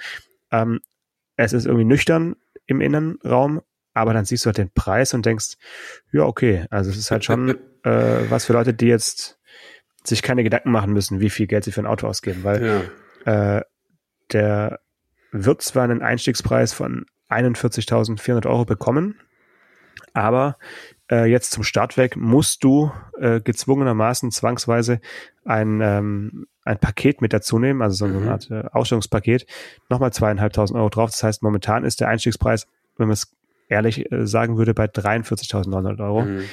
Ähm, 0.51 0.81
es 1.37 1.53
ist 1.53 1.67
irgendwie 1.67 1.85
nüchtern 1.85 2.37
im 2.67 2.81
Innenraum, 2.81 3.63
aber 3.95 4.13
dann 4.13 4.25
siehst 4.25 4.45
du 4.45 4.49
halt 4.49 4.59
den 4.59 4.71
Preis 4.71 5.15
und 5.15 5.25
denkst, 5.25 5.57
ja, 6.13 6.23
okay, 6.23 6.67
also 6.71 6.91
es 6.91 6.97
ist 6.97 7.11
halt 7.11 7.25
schon 7.25 7.51
äh, 7.85 8.31
was 8.31 8.45
für 8.45 8.53
Leute, 8.53 8.75
die 8.75 8.87
jetzt 8.87 9.39
sich 10.05 10.23
keine 10.23 10.45
Gedanken 10.45 10.71
machen 10.71 10.93
müssen, 10.93 11.21
wie 11.21 11.31
viel 11.31 11.47
Geld 11.47 11.65
sie 11.65 11.73
für 11.73 11.81
ein 11.81 11.87
Auto 11.87 12.07
ausgeben, 12.07 12.45
weil 12.45 12.91
ja. 13.27 13.57
äh, 13.59 13.63
der 14.33 14.81
wird 15.33 15.63
zwar 15.63 15.85
einen 15.85 16.03
Einstiegspreis 16.03 16.73
von 16.73 17.07
41.400 17.29 18.47
Euro 18.47 18.65
bekommen. 18.65 19.21
Aber 20.13 20.57
äh, 21.11 21.27
jetzt 21.31 21.53
zum 21.53 21.63
Start 21.63 21.97
weg 21.97 22.17
musst 22.17 22.65
du 22.65 22.91
äh, 23.19 23.41
gezwungenermaßen 23.41 24.31
zwangsweise 24.31 25.01
ein, 25.45 25.81
ähm, 25.81 26.47
ein 26.65 26.79
Paket 26.79 27.21
mit 27.21 27.33
dazu 27.33 27.59
nehmen, 27.59 27.83
also 27.83 27.97
so 27.97 28.05
eine 28.07 28.25
mhm. 28.25 28.29
Art 28.29 28.51
äh, 28.51 28.65
Ausstellungspaket, 28.73 29.47
nochmal 29.89 30.13
zweieinhalbtausend 30.13 30.79
Euro 30.79 30.89
drauf. 30.89 31.11
Das 31.11 31.23
heißt, 31.23 31.43
momentan 31.43 31.85
ist 31.85 32.01
der 32.01 32.09
Einstiegspreis, 32.09 32.67
wenn 32.97 33.09
man 33.09 33.15
es 33.15 33.37
ehrlich 33.69 34.11
äh, 34.11 34.27
sagen 34.27 34.57
würde, 34.57 34.75
bei 34.75 34.87
43.900 34.87 36.03
Euro. 36.03 36.23
Mhm. 36.23 36.45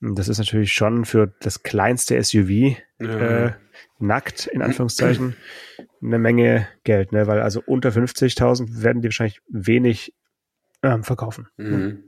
Das 0.00 0.28
ist 0.28 0.38
natürlich 0.38 0.72
schon 0.72 1.04
für 1.04 1.32
das 1.40 1.62
kleinste 1.62 2.22
SUV 2.22 2.76
ja. 3.00 3.46
äh, 3.46 3.52
nackt, 3.98 4.46
in 4.46 4.62
Anführungszeichen, 4.62 5.36
eine 6.02 6.18
Menge 6.18 6.68
Geld, 6.84 7.12
ne? 7.12 7.26
Weil 7.26 7.40
also 7.40 7.62
unter 7.66 7.90
50.000 7.90 8.82
werden 8.82 9.02
die 9.02 9.08
wahrscheinlich 9.08 9.40
wenig 9.48 10.14
ähm, 10.82 11.04
verkaufen. 11.04 11.48
Mhm. 11.56 12.04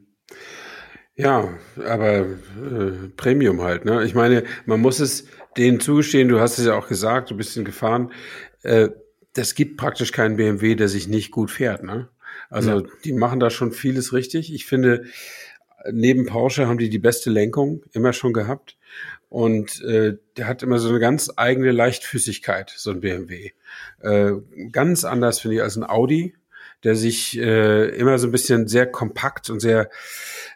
Ja, 1.17 1.49
aber 1.85 2.21
äh, 2.21 3.09
Premium 3.17 3.61
halt, 3.61 3.85
ne? 3.85 4.05
Ich 4.05 4.15
meine, 4.15 4.45
man 4.65 4.81
muss 4.81 5.01
es 5.01 5.27
denen 5.57 5.81
zugestehen, 5.81 6.29
du 6.29 6.41
hast 6.41 6.59
es 6.59 6.67
ja 6.67 6.75
auch 6.75 6.89
gesagt, 6.89 7.31
du 7.31 7.37
bist 7.37 7.57
in 7.57 7.65
Gefahren. 7.65 8.13
Äh, 8.63 8.91
das 9.35 9.55
gibt 9.55 9.77
praktisch 9.77 10.13
keinen 10.13 10.37
BMW, 10.37 10.75
der 10.75 10.89
sich 10.89 11.09
nicht 11.09 11.31
gut 11.31 11.51
fährt, 11.51 11.83
ne? 11.83 12.09
Also 12.49 12.81
ja. 12.81 12.87
die 13.05 13.13
machen 13.13 13.39
da 13.39 13.51
schon 13.51 13.73
vieles 13.73 14.13
richtig. 14.13 14.53
Ich 14.53 14.67
finde, 14.67 15.05
neben 15.91 16.27
Porsche 16.27 16.67
haben 16.67 16.79
die 16.79 16.91
die 16.91 16.99
beste 16.99 17.31
Lenkung 17.31 17.83
immer 17.93 18.13
schon 18.13 18.33
gehabt. 18.33 18.77
Und 19.29 19.81
äh, 19.83 20.17
der 20.37 20.49
hat 20.49 20.63
immer 20.65 20.79
so 20.79 20.89
eine 20.89 20.99
ganz 20.99 21.31
eigene 21.37 21.71
Leichtfüßigkeit, 21.71 22.73
so 22.77 22.91
ein 22.91 23.01
BMW. 23.01 23.53
Äh, 24.01 24.33
ganz 24.73 25.05
anders 25.05 25.39
finde 25.39 25.57
ich 25.57 25.63
als 25.63 25.77
ein 25.77 25.89
Audi, 25.89 26.35
der 26.85 26.97
sich 26.97 27.39
äh, 27.39 27.89
immer 27.97 28.19
so 28.19 28.29
ein 28.29 28.33
bisschen 28.33 28.69
sehr 28.69 28.87
kompakt 28.87 29.51
und 29.51 29.61
sehr, 29.61 29.91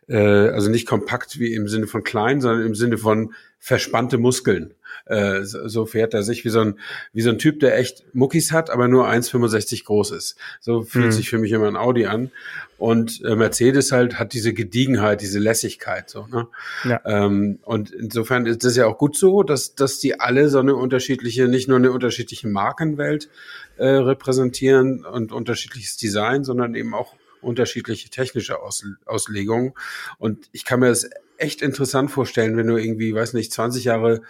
äh, 0.09 0.17
also 0.17 0.71
nicht 0.71 0.87
kompakt 0.87 1.39
wie 1.39 1.55
im 1.55 1.69
Sinne 1.69 1.87
von 1.87 2.03
klein, 2.03 2.41
sondern 2.41 2.67
im 2.67 2.75
Sinne 2.75 2.99
von 2.99 3.35
verspannte 3.59 4.19
Muskeln. 4.19 4.75
Äh, 5.07 5.43
so 5.43 5.85
fährt 5.85 6.15
er 6.15 6.23
sich 6.23 6.45
wie 6.45 6.49
so 6.49 6.61
ein 6.61 6.79
wie 7.13 7.21
so 7.21 7.31
ein 7.31 7.39
Typ, 7.39 7.61
der 7.61 7.79
echt 7.79 8.05
Muckis 8.15 8.53
hat, 8.53 8.71
aber 8.71 8.89
nur 8.89 9.09
1,65 9.09 9.85
groß 9.85 10.13
ist. 10.13 10.37
So 10.61 10.83
fühlt 10.83 11.07
mhm. 11.07 11.13
sich 11.13 11.29
für 11.29 11.39
mich 11.39 11.53
immer 11.53 11.69
ein 11.69 11.77
Audi 11.77 12.07
an. 12.07 12.31
Und 12.79 13.23
äh, 13.25 13.37
Mercedes 13.37 13.93
halt 13.93 14.19
hat 14.19 14.33
diese 14.33 14.53
Gediegenheit, 14.53 15.21
diese 15.21 15.39
Lässigkeit. 15.39 16.11
So, 16.11 16.27
ne? 16.27 16.49
ja. 16.85 17.01
ähm, 17.05 17.59
und 17.63 17.91
insofern 17.93 18.47
ist 18.47 18.65
es 18.65 18.77
ja 18.77 18.87
auch 18.87 18.99
gut 18.99 19.17
so, 19.17 19.43
dass, 19.43 19.75
dass 19.75 19.99
die 19.99 20.21
alle 20.21 20.49
so 20.49 20.59
eine 20.59 20.75
unterschiedliche, 20.75 21.49
nicht 21.49 21.69
nur 21.69 21.79
eine 21.79 21.93
unterschiedliche 21.93 22.49
Markenwelt 22.49 23.29
äh, 23.77 23.87
repräsentieren 23.87 25.05
und 25.05 25.33
unterschiedliches 25.33 25.97
Design, 25.97 26.45
sondern 26.45 26.75
eben 26.75 26.95
auch 26.95 27.15
unterschiedliche 27.41 28.09
technische 28.09 28.61
Aus, 28.61 28.85
Auslegungen. 29.05 29.75
Und 30.19 30.49
ich 30.53 30.65
kann 30.65 30.81
mir 30.81 30.89
das 30.89 31.09
echt 31.37 31.63
interessant 31.63 32.11
vorstellen, 32.11 32.57
wenn 32.57 32.67
du 32.67 32.77
irgendwie, 32.77 33.15
weiß 33.15 33.35
nicht, 33.35 33.53
20 33.53 33.85
Jahre 33.85 34.23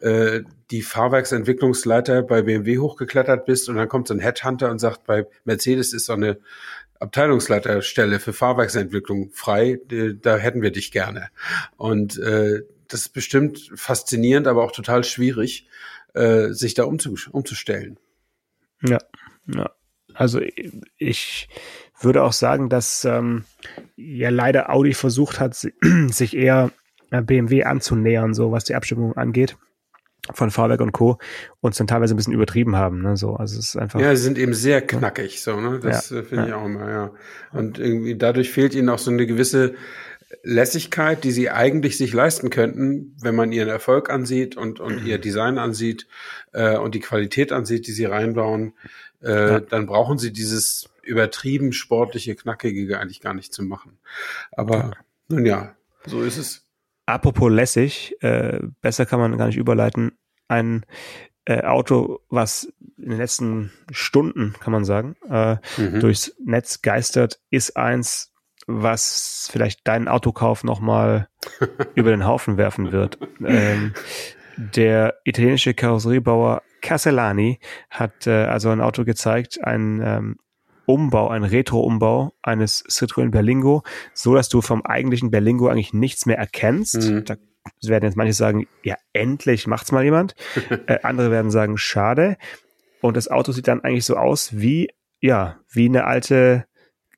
äh, 0.00 0.42
die 0.70 0.82
Fahrwerksentwicklungsleiter 0.82 2.22
bei 2.22 2.42
BMW 2.42 2.78
hochgeklettert 2.78 3.46
bist 3.46 3.68
und 3.68 3.76
dann 3.76 3.88
kommt 3.88 4.08
so 4.08 4.14
ein 4.14 4.20
Headhunter 4.20 4.70
und 4.70 4.78
sagt, 4.78 5.04
bei 5.04 5.26
Mercedes 5.44 5.92
ist 5.92 6.06
so 6.06 6.12
eine 6.12 6.38
Abteilungsleiterstelle 6.98 8.20
für 8.20 8.32
Fahrwerksentwicklung 8.32 9.30
frei, 9.32 9.80
da 10.22 10.36
hätten 10.36 10.62
wir 10.62 10.70
dich 10.70 10.92
gerne. 10.92 11.28
Und 11.76 12.18
äh, 12.18 12.62
das 12.88 13.00
ist 13.00 13.08
bestimmt 13.10 13.72
faszinierend, 13.74 14.46
aber 14.46 14.62
auch 14.62 14.72
total 14.72 15.02
schwierig, 15.02 15.66
äh, 16.14 16.48
sich 16.50 16.74
da 16.74 16.84
umzu 16.84 17.14
umzustellen. 17.32 17.98
Ja, 18.82 18.98
ja. 19.46 19.70
Also 20.14 20.40
ich 20.98 21.48
würde 22.00 22.22
auch 22.22 22.32
sagen, 22.32 22.68
dass 22.68 23.04
ähm, 23.04 23.44
ja 23.96 24.28
leider 24.28 24.70
Audi 24.70 24.92
versucht 24.94 25.40
hat, 25.40 25.54
sich 26.08 26.36
eher 26.36 26.70
äh, 27.10 27.22
BMW 27.22 27.64
anzunähern, 27.64 28.34
so 28.34 28.52
was 28.52 28.64
die 28.64 28.74
Abstimmung 28.74 29.16
angeht 29.16 29.56
von 30.32 30.50
Fahrwerk 30.50 30.80
und 30.80 30.92
Co. 30.92 31.18
uns 31.60 31.78
dann 31.78 31.88
teilweise 31.88 32.14
ein 32.14 32.16
bisschen 32.16 32.32
übertrieben 32.32 32.76
haben. 32.76 33.02
Ne? 33.02 33.16
So, 33.16 33.34
also 33.34 33.58
es 33.58 33.70
ist 33.70 33.76
einfach. 33.76 34.00
Ja, 34.00 34.14
sie 34.14 34.22
sind 34.22 34.38
eben 34.38 34.54
sehr 34.54 34.80
knackig, 34.80 35.42
so, 35.42 35.60
ne? 35.60 35.80
Das 35.80 36.10
ja, 36.10 36.18
äh, 36.18 36.22
finde 36.22 36.44
ja. 36.44 36.48
ich 36.48 36.54
auch 36.54 36.64
immer, 36.64 36.90
ja. 36.90 37.10
Und 37.52 37.78
irgendwie 37.78 38.16
dadurch 38.16 38.50
fehlt 38.50 38.74
ihnen 38.74 38.88
auch 38.88 38.98
so 38.98 39.10
eine 39.10 39.26
gewisse 39.26 39.74
Lässigkeit, 40.42 41.24
die 41.24 41.32
sie 41.32 41.50
eigentlich 41.50 41.96
sich 41.98 42.12
leisten 42.12 42.50
könnten, 42.50 43.16
wenn 43.20 43.34
man 43.34 43.52
ihren 43.52 43.68
Erfolg 43.68 44.10
ansieht 44.10 44.56
und, 44.56 44.80
und 44.80 45.04
ihr 45.04 45.18
Design 45.18 45.58
ansieht 45.58 46.06
äh, 46.52 46.76
und 46.76 46.94
die 46.94 47.00
Qualität 47.00 47.52
ansieht, 47.52 47.86
die 47.86 47.92
sie 47.92 48.04
reinbauen, 48.04 48.74
äh, 49.22 49.30
ja. 49.30 49.60
dann 49.60 49.86
brauchen 49.86 50.18
sie 50.18 50.32
dieses 50.32 50.88
übertrieben 51.02 51.72
sportliche, 51.72 52.34
knackige 52.34 52.98
eigentlich 52.98 53.20
gar 53.20 53.34
nicht 53.34 53.52
zu 53.52 53.62
machen. 53.62 53.98
Aber 54.52 54.92
nun 55.28 55.46
ja, 55.46 55.74
so 56.06 56.22
ist 56.22 56.38
es. 56.38 56.64
Apropos 57.06 57.50
lässig, 57.50 58.16
äh, 58.20 58.60
besser 58.80 59.06
kann 59.06 59.18
man 59.18 59.36
gar 59.36 59.46
nicht 59.46 59.56
überleiten. 59.56 60.12
Ein 60.48 60.84
äh, 61.44 61.62
Auto, 61.62 62.20
was 62.28 62.72
in 62.96 63.10
den 63.10 63.18
letzten 63.18 63.72
Stunden, 63.90 64.54
kann 64.60 64.72
man 64.72 64.84
sagen, 64.84 65.16
äh, 65.28 65.56
mhm. 65.76 66.00
durchs 66.00 66.34
Netz 66.44 66.82
geistert, 66.82 67.40
ist 67.50 67.76
eins, 67.76 68.31
was 68.66 69.48
vielleicht 69.50 69.86
deinen 69.86 70.08
Autokauf 70.08 70.64
nochmal 70.64 71.28
über 71.94 72.10
den 72.10 72.26
Haufen 72.26 72.56
werfen 72.56 72.92
wird. 72.92 73.18
Ähm, 73.44 73.92
der 74.56 75.14
italienische 75.24 75.74
Karosseriebauer 75.74 76.62
Castellani 76.80 77.58
hat 77.90 78.26
äh, 78.26 78.44
also 78.44 78.70
ein 78.70 78.80
Auto 78.80 79.04
gezeigt, 79.04 79.62
ein 79.64 80.00
ähm, 80.04 80.36
Umbau, 80.84 81.28
ein 81.28 81.44
Retro-Umbau 81.44 82.32
eines 82.42 82.84
Citroën 82.84 83.30
Berlingo, 83.30 83.82
so 84.12 84.34
dass 84.34 84.48
du 84.48 84.60
vom 84.60 84.82
eigentlichen 84.82 85.30
Berlingo 85.30 85.68
eigentlich 85.68 85.94
nichts 85.94 86.26
mehr 86.26 86.38
erkennst. 86.38 87.10
Mhm. 87.10 87.24
Da 87.24 87.36
werden 87.82 88.04
jetzt 88.04 88.16
manche 88.16 88.32
sagen, 88.32 88.66
ja, 88.82 88.96
endlich 89.12 89.66
macht's 89.66 89.92
mal 89.92 90.04
jemand. 90.04 90.34
äh, 90.86 90.98
andere 91.02 91.30
werden 91.30 91.50
sagen, 91.50 91.78
schade. 91.78 92.36
Und 93.00 93.16
das 93.16 93.28
Auto 93.28 93.52
sieht 93.52 93.68
dann 93.68 93.82
eigentlich 93.82 94.04
so 94.04 94.16
aus 94.16 94.58
wie, 94.58 94.90
ja, 95.20 95.60
wie 95.70 95.86
eine 95.86 96.04
alte 96.04 96.66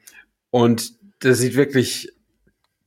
und 0.50 0.90
das 1.20 1.38
sieht 1.38 1.54
wirklich 1.54 2.15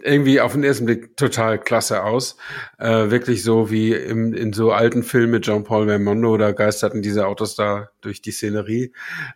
irgendwie 0.02 0.40
auf 0.40 0.54
den 0.54 0.64
ersten 0.64 0.86
Blick 0.86 1.18
total 1.18 1.60
klasse 1.60 2.04
aus. 2.04 2.38
Äh, 2.78 3.10
wirklich 3.10 3.44
so 3.44 3.70
wie 3.70 3.94
im, 3.94 4.34
in 4.34 4.54
so 4.54 4.72
alten 4.72 5.04
Filmen 5.04 5.32
mit 5.32 5.46
Jean-Paul 5.46 5.88
Vermondo, 5.88 6.38
da 6.38 6.52
geisterten 6.52 7.02
diese 7.02 7.28
Autos 7.28 7.56
da 7.56 7.90
durch 8.02 8.22
die 8.22 8.32
Szenerie. 8.32 8.94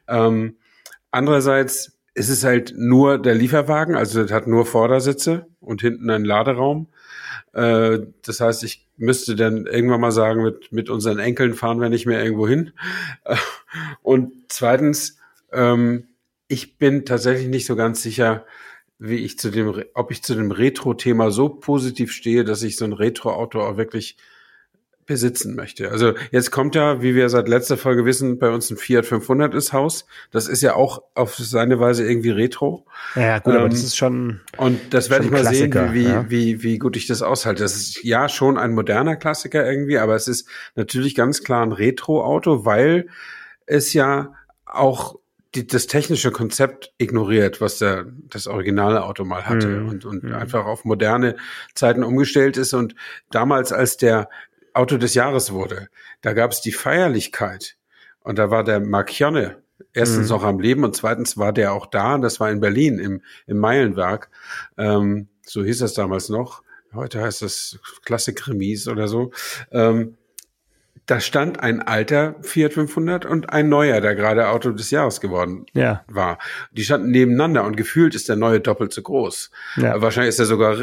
Ähm, 0.08 0.58
andererseits 1.12 2.00
ist 2.16 2.30
es 2.30 2.44
halt 2.44 2.74
nur 2.78 3.18
der 3.18 3.36
Lieferwagen, 3.36 3.96
also 3.96 4.22
es 4.22 4.32
hat 4.32 4.48
nur 4.48 4.66
Vordersitze 4.66 5.48
und 5.60 5.82
hinten 5.82 6.10
einen 6.10 6.26
Laderaum. 6.26 6.88
Äh, 7.54 8.00
das 8.26 8.40
heißt, 8.40 8.64
ich 8.64 8.88
müsste 8.98 9.36
dann 9.36 9.66
irgendwann 9.66 10.02
mal 10.02 10.12
sagen, 10.12 10.44
mit, 10.44 10.72
mit 10.72 10.90
unseren 10.90 11.20
Enkeln 11.20 11.54
fahren 11.54 11.82
wir 11.82 11.90
nicht 11.90 12.06
mehr 12.06 12.24
irgendwo 12.24 12.48
hin. 12.48 12.72
Und 14.02 14.34
zweitens, 14.50 15.18
ähm, 15.52 16.08
ich 16.48 16.78
bin 16.78 17.06
tatsächlich 17.06 17.48
nicht 17.48 17.66
so 17.66 17.76
ganz 17.76 18.04
sicher, 18.04 18.46
wie 19.04 19.18
ich 19.18 19.38
zu 19.38 19.52
dem, 19.52 19.84
ob 19.94 20.12
ich 20.12 20.24
zu 20.24 20.34
dem 20.34 20.52
Retro-Thema 20.52 21.30
so 21.30 21.50
positiv 21.50 22.14
stehe, 22.14 22.46
dass 22.46 22.64
ich 22.64 22.78
so 22.78 22.86
ein 22.86 22.94
Retro-Auto 22.94 23.60
auch 23.60 23.76
wirklich 23.76 24.16
besitzen 25.06 25.56
möchte. 25.56 25.92
Also 25.92 26.14
jetzt 26.32 26.52
kommt 26.52 26.76
ja, 26.76 27.02
wie 27.02 27.14
wir 27.14 27.28
seit 27.28 27.50
letzter 27.50 27.76
Folge 27.76 28.06
wissen, 28.06 28.40
bei 28.40 28.50
uns 28.50 28.72
ein 28.72 28.78
Fiat 28.78 29.06
500 29.06 29.54
ist 29.54 29.74
Haus. 29.74 30.06
Das 30.32 30.48
ist 30.48 30.62
ja 30.62 30.76
auch 30.76 31.04
auf 31.16 31.36
seine 31.36 31.82
Weise 31.82 32.08
irgendwie 32.08 32.30
Retro. 32.30 32.86
Ja 33.16 33.40
gut, 33.40 33.54
ähm, 33.54 33.60
aber 33.60 33.70
das 33.70 33.84
ist 33.84 33.98
schon 33.98 34.40
und 34.56 34.80
das 34.94 35.10
werde 35.10 35.26
ich 35.26 35.32
mal 35.32 35.44
sehen, 35.44 35.74
wie, 35.92 36.04
ja? 36.04 36.26
wie 36.30 36.64
wie 36.64 36.78
gut 36.78 36.96
ich 36.96 37.06
das 37.06 37.22
aushalte. 37.22 37.62
Das 37.62 37.76
ist 37.76 38.02
ja 38.06 38.30
schon 38.30 38.58
ein 38.58 38.72
moderner 38.72 39.18
Klassiker 39.18 39.70
irgendwie, 39.70 39.98
aber 39.98 40.16
es 40.16 40.30
ist 40.30 40.48
natürlich 40.76 41.14
ganz 41.14 41.44
klar 41.44 41.66
ein 41.66 41.74
Retro-Auto, 41.74 42.64
weil 42.64 43.08
es 43.66 43.92
ja 43.92 44.32
auch 44.66 45.20
die, 45.56 45.68
das 45.68 45.88
technische 45.88 46.32
Konzept 46.32 46.94
ignoriert, 46.98 47.62
was 47.62 47.78
der, 47.78 48.06
das 48.30 48.48
originale 48.48 49.04
Auto 49.04 49.24
mal 49.24 49.46
hatte 49.46 49.68
mhm. 49.68 49.90
und, 49.90 50.06
und 50.06 50.24
mhm. 50.24 50.34
einfach 50.34 50.66
auf 50.66 50.86
moderne 50.86 51.36
Zeiten 51.76 52.04
umgestellt 52.04 52.58
ist. 52.58 52.74
Und 52.74 52.96
damals, 53.32 53.72
als 53.72 53.98
der 53.98 54.30
Auto 54.74 54.98
des 54.98 55.14
Jahres 55.14 55.52
wurde. 55.52 55.88
Da 56.22 56.34
gab 56.34 56.52
es 56.52 56.62
die 56.62 56.72
Feierlichkeit 56.72 57.78
und 58.22 58.40
da 58.40 58.50
war 58.50 58.64
der 58.64 58.80
Marchione 58.80 59.62
erstens 59.94 60.30
mhm. 60.30 60.36
noch 60.36 60.44
am 60.44 60.60
Leben 60.60 60.84
und 60.84 60.96
zweitens 60.96 61.38
war 61.38 61.54
der 61.54 61.74
auch 61.74 61.86
da. 61.86 62.18
Das 62.18 62.40
war 62.40 62.50
in 62.50 62.60
Berlin 62.60 63.00
im, 63.00 63.22
im 63.46 63.58
Meilenwerk. 63.58 64.30
Ähm, 64.78 65.28
so 65.44 65.64
hieß 65.64 65.80
das 65.80 65.94
damals 65.94 66.30
noch. 66.30 66.64
Heute 66.94 67.22
heißt 67.22 67.42
das 67.42 67.80
Klassik 68.04 68.48
Remise 68.48 68.90
oder 68.90 69.08
so. 69.08 69.32
Ähm, 69.72 70.18
da 71.06 71.20
stand 71.20 71.60
ein 71.60 71.82
alter 71.82 72.36
Fiat 72.42 72.74
500 72.74 73.26
und 73.26 73.50
ein 73.50 73.70
neuer, 73.70 74.00
der 74.02 74.16
gerade 74.16 74.48
Auto 74.50 74.72
des 74.72 74.92
Jahres 74.92 75.20
geworden 75.20 75.66
ja. 75.74 76.04
war. 76.08 76.40
Die 76.72 76.84
standen 76.84 77.12
nebeneinander 77.12 77.66
und 77.66 77.76
gefühlt 77.76 78.16
ist 78.16 78.30
der 78.30 78.36
neue 78.36 78.60
doppelt 78.60 78.94
so 78.94 79.02
groß. 79.02 79.52
Ja. 79.78 80.02
Wahrscheinlich 80.02 80.30
ist 80.30 80.40
er 80.40 80.46
sogar 80.46 80.78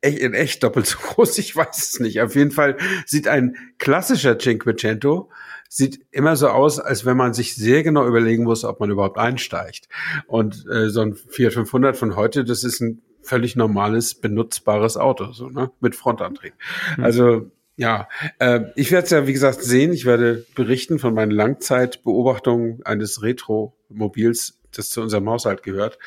echt, 0.00 0.18
in 0.18 0.34
echt 0.34 0.62
doppelt 0.62 0.86
so 0.86 0.98
groß, 1.02 1.38
ich 1.38 1.56
weiß 1.56 1.76
es 1.76 2.00
nicht. 2.00 2.20
Auf 2.20 2.34
jeden 2.34 2.52
Fall 2.52 2.76
sieht 3.06 3.28
ein 3.28 3.56
klassischer 3.78 4.38
Cinquecento 4.38 5.30
sieht 5.68 6.06
immer 6.12 6.36
so 6.36 6.48
aus, 6.50 6.78
als 6.78 7.04
wenn 7.04 7.16
man 7.16 7.34
sich 7.34 7.56
sehr 7.56 7.82
genau 7.82 8.06
überlegen 8.06 8.44
muss, 8.44 8.64
ob 8.64 8.78
man 8.78 8.90
überhaupt 8.90 9.18
einsteigt. 9.18 9.88
Und 10.28 10.64
äh, 10.70 10.88
so 10.88 11.00
ein 11.00 11.14
Fiat 11.14 11.54
500 11.54 11.96
von 11.96 12.14
heute, 12.14 12.44
das 12.44 12.62
ist 12.62 12.80
ein 12.80 13.02
völlig 13.22 13.56
normales, 13.56 14.14
benutzbares 14.14 14.96
Auto, 14.96 15.32
so 15.32 15.48
ne, 15.48 15.72
mit 15.80 15.96
Frontantrieb. 15.96 16.52
Mhm. 16.96 17.04
Also 17.04 17.50
ja, 17.76 18.08
äh, 18.38 18.60
ich 18.76 18.92
werde 18.92 19.04
es 19.04 19.10
ja 19.10 19.26
wie 19.26 19.32
gesagt 19.32 19.62
sehen. 19.62 19.92
Ich 19.92 20.04
werde 20.04 20.44
berichten 20.54 20.98
von 20.98 21.14
meinen 21.14 21.30
Langzeitbeobachtungen 21.30 22.84
eines 22.84 23.22
Retro-Mobils, 23.22 24.60
das 24.72 24.90
zu 24.90 25.00
unserem 25.00 25.28
Haushalt 25.28 25.62
gehört. 25.62 25.98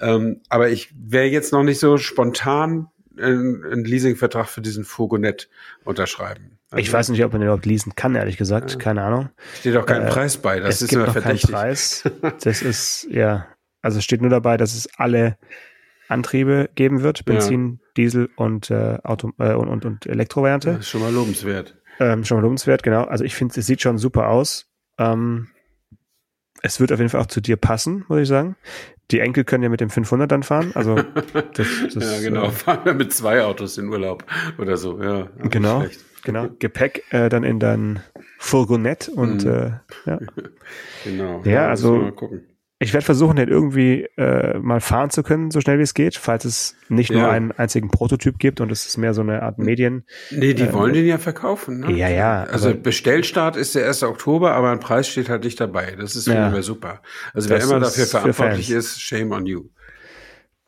Ähm, 0.00 0.40
aber 0.48 0.70
ich 0.70 0.94
wäre 0.96 1.26
jetzt 1.26 1.52
noch 1.52 1.62
nicht 1.62 1.80
so 1.80 1.98
spontan 1.98 2.88
einen 3.20 3.84
Leasingvertrag 3.84 4.48
für 4.48 4.60
diesen 4.60 4.84
Furgonet 4.84 5.48
unterschreiben. 5.84 6.58
Also, 6.70 6.80
ich 6.80 6.92
weiß 6.92 7.08
nicht, 7.08 7.24
ob 7.24 7.32
man 7.32 7.40
den 7.40 7.46
überhaupt 7.46 7.66
leasen 7.66 7.94
kann, 7.96 8.14
ehrlich 8.14 8.36
gesagt. 8.36 8.72
Ja. 8.72 8.78
Keine 8.78 9.02
Ahnung. 9.02 9.30
Steht 9.58 9.76
auch 9.76 9.86
kein 9.86 10.02
äh, 10.02 10.10
Preis 10.10 10.36
bei. 10.36 10.60
Das 10.60 10.76
es 10.76 10.82
ist 10.82 10.88
gibt 10.90 10.98
immer 10.98 11.06
noch 11.06 11.12
verdächtig. 11.14 11.50
Keinen 11.50 11.60
Preis. 11.60 12.04
Das 12.42 12.62
ist, 12.62 13.08
ja, 13.10 13.46
also 13.82 14.00
steht 14.00 14.20
nur 14.20 14.30
dabei, 14.30 14.56
dass 14.56 14.74
es 14.74 14.88
alle 14.96 15.38
Antriebe 16.08 16.70
geben 16.74 17.02
wird. 17.02 17.24
Benzin, 17.24 17.80
ja. 17.80 17.88
Diesel 17.96 18.30
und, 18.36 18.70
äh, 18.70 18.98
Auto, 19.04 19.32
äh, 19.38 19.54
und, 19.54 19.68
und, 19.68 19.84
und 19.84 20.06
Elektrovariante. 20.06 20.70
Das 20.72 20.78
ist 20.80 20.88
schon 20.88 21.02
mal 21.02 21.12
lobenswert. 21.12 21.76
Ähm, 22.00 22.24
schon 22.24 22.38
mal 22.38 22.42
lobenswert, 22.42 22.82
genau. 22.82 23.04
Also 23.04 23.24
ich 23.24 23.34
finde, 23.34 23.58
es 23.58 23.66
sieht 23.66 23.82
schon 23.82 23.98
super 23.98 24.28
aus. 24.28 24.66
Ähm, 24.98 25.48
es 26.62 26.80
wird 26.80 26.92
auf 26.92 26.98
jeden 26.98 27.10
Fall 27.10 27.20
auch 27.20 27.26
zu 27.26 27.40
dir 27.40 27.56
passen, 27.56 28.04
muss 28.08 28.20
ich 28.20 28.28
sagen. 28.28 28.56
Die 29.10 29.20
Enkel 29.20 29.44
können 29.44 29.62
ja 29.62 29.68
mit 29.68 29.80
dem 29.80 29.90
500 29.90 30.30
dann 30.30 30.42
fahren. 30.42 30.72
Also 30.74 30.96
das, 31.54 31.66
das, 31.94 32.22
ja, 32.22 32.28
genau. 32.28 32.46
Äh, 32.46 32.50
fahren 32.50 32.84
wir 32.84 32.94
mit 32.94 33.12
zwei 33.12 33.42
Autos 33.42 33.78
in 33.78 33.88
Urlaub 33.88 34.24
oder 34.58 34.76
so. 34.76 35.02
Ja, 35.02 35.28
genau, 35.42 35.84
genau. 36.24 36.48
Gepäck 36.58 37.04
äh, 37.10 37.28
dann 37.28 37.44
in 37.44 37.58
dein 37.58 38.00
Fourgonette 38.38 39.10
und 39.10 39.44
mhm. 39.44 39.50
äh, 39.50 39.70
ja. 40.06 40.18
genau. 41.04 41.42
Ja, 41.44 41.52
ja 41.52 41.68
also 41.68 41.96
mal 41.96 42.12
gucken 42.12 42.47
ich 42.80 42.92
werde 42.92 43.04
versuchen, 43.04 43.36
den 43.36 43.48
irgendwie 43.48 44.04
äh, 44.16 44.56
mal 44.58 44.80
fahren 44.80 45.10
zu 45.10 45.24
können, 45.24 45.50
so 45.50 45.60
schnell 45.60 45.78
wie 45.78 45.82
es 45.82 45.94
geht, 45.94 46.16
falls 46.16 46.44
es 46.44 46.76
nicht 46.88 47.10
ja. 47.10 47.18
nur 47.18 47.30
einen 47.30 47.50
einzigen 47.50 47.90
Prototyp 47.90 48.38
gibt 48.38 48.60
und 48.60 48.70
es 48.70 48.86
ist 48.86 48.96
mehr 48.98 49.14
so 49.14 49.20
eine 49.20 49.42
Art 49.42 49.58
Medien. 49.58 50.04
Nee, 50.30 50.54
die 50.54 50.62
äh, 50.62 50.72
wollen 50.72 50.92
den 50.92 51.06
ja 51.06 51.18
verkaufen. 51.18 51.80
Ne? 51.80 51.92
Ja, 51.92 52.08
ja. 52.08 52.44
Also 52.44 52.72
Bestellstart 52.74 53.56
ist 53.56 53.74
der 53.74 53.88
1. 53.88 54.04
Oktober, 54.04 54.52
aber 54.52 54.70
ein 54.70 54.78
Preis 54.78 55.08
steht 55.08 55.28
halt 55.28 55.42
nicht 55.42 55.60
dabei. 55.60 55.96
Das 55.98 56.14
ist 56.14 56.28
ja. 56.28 56.48
immer 56.48 56.62
super. 56.62 57.02
Also 57.34 57.50
wer 57.50 57.60
immer 57.60 57.80
dafür 57.80 58.06
verantwortlich 58.06 58.70
ist, 58.70 59.00
shame 59.02 59.32
on 59.32 59.46
you. 59.46 59.64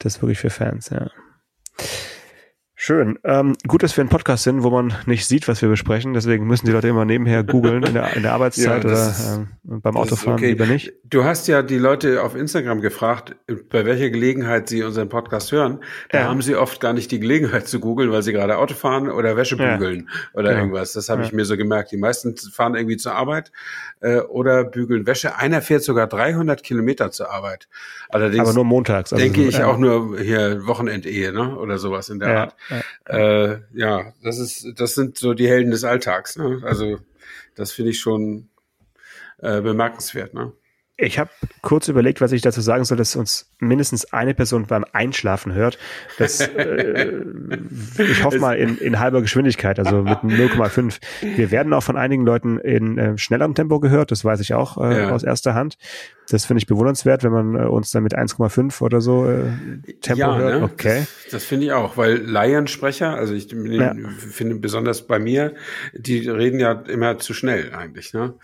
Das 0.01 0.17
ist 0.17 0.23
wirklich 0.23 0.41
für 0.41 0.51
Fans, 0.51 0.91
ja. 0.91 1.11
Schön. 2.83 3.19
Ähm, 3.25 3.57
gut, 3.69 3.83
dass 3.83 3.95
wir 3.99 4.03
ein 4.03 4.09
Podcast 4.09 4.45
sind, 4.45 4.63
wo 4.63 4.71
man 4.71 4.95
nicht 5.05 5.27
sieht, 5.27 5.49
was 5.49 5.61
wir 5.61 5.69
besprechen. 5.69 6.15
Deswegen 6.15 6.47
müssen 6.47 6.65
die 6.65 6.73
Leute 6.73 6.89
immer 6.89 7.05
nebenher 7.05 7.45
googeln 7.45 7.83
in 7.83 7.93
der, 7.93 8.17
in 8.17 8.23
der 8.23 8.33
Arbeitszeit 8.33 8.85
ja, 8.85 8.91
oder 8.91 9.11
ist, 9.11 9.37
äh, 9.37 9.45
beim 9.65 9.99
Autofahren 9.99 10.39
okay. 10.39 10.49
lieber 10.49 10.65
nicht. 10.65 10.95
Du 11.05 11.25
hast 11.25 11.47
ja 11.47 11.61
die 11.61 11.77
Leute 11.77 12.23
auf 12.23 12.35
Instagram 12.35 12.81
gefragt, 12.81 13.37
bei 13.69 13.85
welcher 13.85 14.09
Gelegenheit 14.09 14.71
sie 14.71 14.83
unseren 14.83 15.11
Podcast 15.11 15.53
hören. 15.53 15.81
Da 16.09 16.21
ja. 16.21 16.29
haben 16.29 16.41
sie 16.41 16.57
oft 16.57 16.81
gar 16.81 16.95
nicht 16.95 17.11
die 17.11 17.21
Gelegenheit 17.21 17.69
zu 17.69 17.81
googeln, 17.81 18.13
weil 18.13 18.23
sie 18.23 18.33
gerade 18.33 18.57
Auto 18.57 18.73
fahren 18.73 19.11
oder 19.11 19.37
Wäsche 19.37 19.59
bügeln 19.59 20.09
ja. 20.09 20.41
oder 20.41 20.49
genau. 20.49 20.61
irgendwas. 20.63 20.95
Das 20.95 21.11
habe 21.11 21.23
ich 21.23 21.35
mir 21.35 21.45
so 21.45 21.59
gemerkt. 21.59 21.93
Die 21.93 21.99
meisten 21.99 22.35
fahren 22.35 22.77
irgendwie 22.77 22.97
zur 22.97 23.15
Arbeit 23.15 23.53
äh, 24.01 24.21
oder 24.21 24.65
bügeln 24.65 25.07
Wäsche. 25.07 25.37
Einer 25.37 25.61
fährt 25.61 25.83
sogar 25.83 26.07
300 26.07 26.63
Kilometer 26.63 27.11
zur 27.11 27.31
Arbeit. 27.31 27.69
Allerdings 28.09 28.41
Aber 28.41 28.55
nur 28.55 28.65
montags. 28.65 29.13
Also 29.13 29.23
denke 29.23 29.43
so, 29.43 29.49
ich 29.51 29.63
auch 29.63 29.77
nur 29.77 30.19
hier 30.19 30.67
Wochenendehe 30.67 31.31
ne? 31.35 31.59
oder 31.59 31.77
sowas 31.77 32.09
in 32.09 32.21
der 32.21 32.39
Art. 32.39 32.57
Äh, 33.07 33.59
ja, 33.75 34.13
das 34.23 34.39
ist, 34.39 34.67
das 34.81 34.95
sind 34.95 35.19
so 35.19 35.35
die 35.35 35.49
Helden 35.49 35.71
des 35.71 35.85
Alltags. 35.85 36.37
Ne? 36.37 36.61
Also 36.65 36.99
Das 37.57 37.73
finde 37.73 37.91
ich 37.93 38.01
schon 38.01 38.51
äh, 39.39 39.61
bemerkenswert. 39.63 40.35
Ne? 40.35 40.53
Ich 41.01 41.19
habe 41.19 41.31
kurz 41.63 41.89
überlegt, 41.89 42.21
was 42.21 42.33
ich 42.33 42.43
dazu 42.43 42.61
sagen 42.61 42.85
soll, 42.85 42.99
dass 42.99 43.17
uns 43.17 43.51
mindestens 43.59 44.13
eine 44.13 44.35
Person 44.35 44.67
beim 44.67 44.85
Einschlafen 44.93 45.55
hört. 45.55 45.79
Das, 46.19 46.41
äh, 46.41 47.13
ich 47.99 48.23
hoffe 48.23 48.39
mal 48.39 48.59
in, 48.59 48.77
in 48.77 49.01
halber 49.01 49.23
Geschwindigkeit, 49.23 49.79
also 49.79 50.03
mit 50.03 50.19
0,5. 50.19 51.01
Wir 51.23 51.51
werden 51.51 51.73
auch 51.73 51.83
von 51.83 51.97
einigen 51.97 52.25
Leuten 52.25 52.59
in 52.59 52.99
äh, 52.99 53.19
schnellerem 53.19 53.55
Tempo 53.55 53.81
gehört, 53.81 54.11
das 54.11 54.25
weiß 54.25 54.41
ich 54.41 54.53
auch 54.53 54.77
äh, 54.77 55.05
ja. 55.05 55.11
aus 55.11 55.23
erster 55.23 55.55
Hand. 55.55 55.79
Das 56.29 56.45
finde 56.45 56.59
ich 56.59 56.67
bewundernswert, 56.67 57.25
wenn 57.25 57.33
man 57.33 57.55
äh, 57.57 57.67
uns 57.67 57.91
dann 57.91 58.03
mit 58.03 58.17
1,5 58.17 58.83
oder 58.83 59.01
so 59.01 59.27
äh, 59.27 59.51
Tempo 60.01 60.21
ja, 60.21 60.37
hört. 60.37 60.61
Ne? 60.61 60.65
Okay. 60.65 61.07
Das, 61.25 61.33
das 61.33 61.45
finde 61.45 61.67
ich 61.67 61.73
auch, 61.73 61.97
weil 61.97 62.19
Laiensprecher, 62.19 63.15
also 63.15 63.35
ich 63.35 63.51
ja. 63.51 63.95
finde 64.19 64.57
besonders 64.57 65.07
bei 65.07 65.19
mir, 65.19 65.55
die 65.95 66.29
reden 66.29 66.61
ja 66.61 66.73
immer 66.73 67.19
zu 67.19 67.33
schnell 67.35 67.75
eigentlich. 67.75 68.13
Ne? 68.13 68.35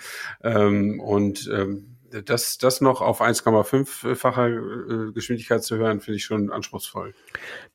Ähm, 0.43 1.01
und 1.01 1.51
ähm, 1.55 1.96
das, 2.25 2.59
das 2.59 2.81
noch 2.81 3.01
auf 3.01 3.21
1,5-facher 3.21 4.49
äh, 4.49 5.13
Geschwindigkeit 5.13 5.63
zu 5.63 5.77
hören, 5.77 6.01
finde 6.01 6.17
ich 6.17 6.25
schon 6.25 6.51
anspruchsvoll. 6.51 7.15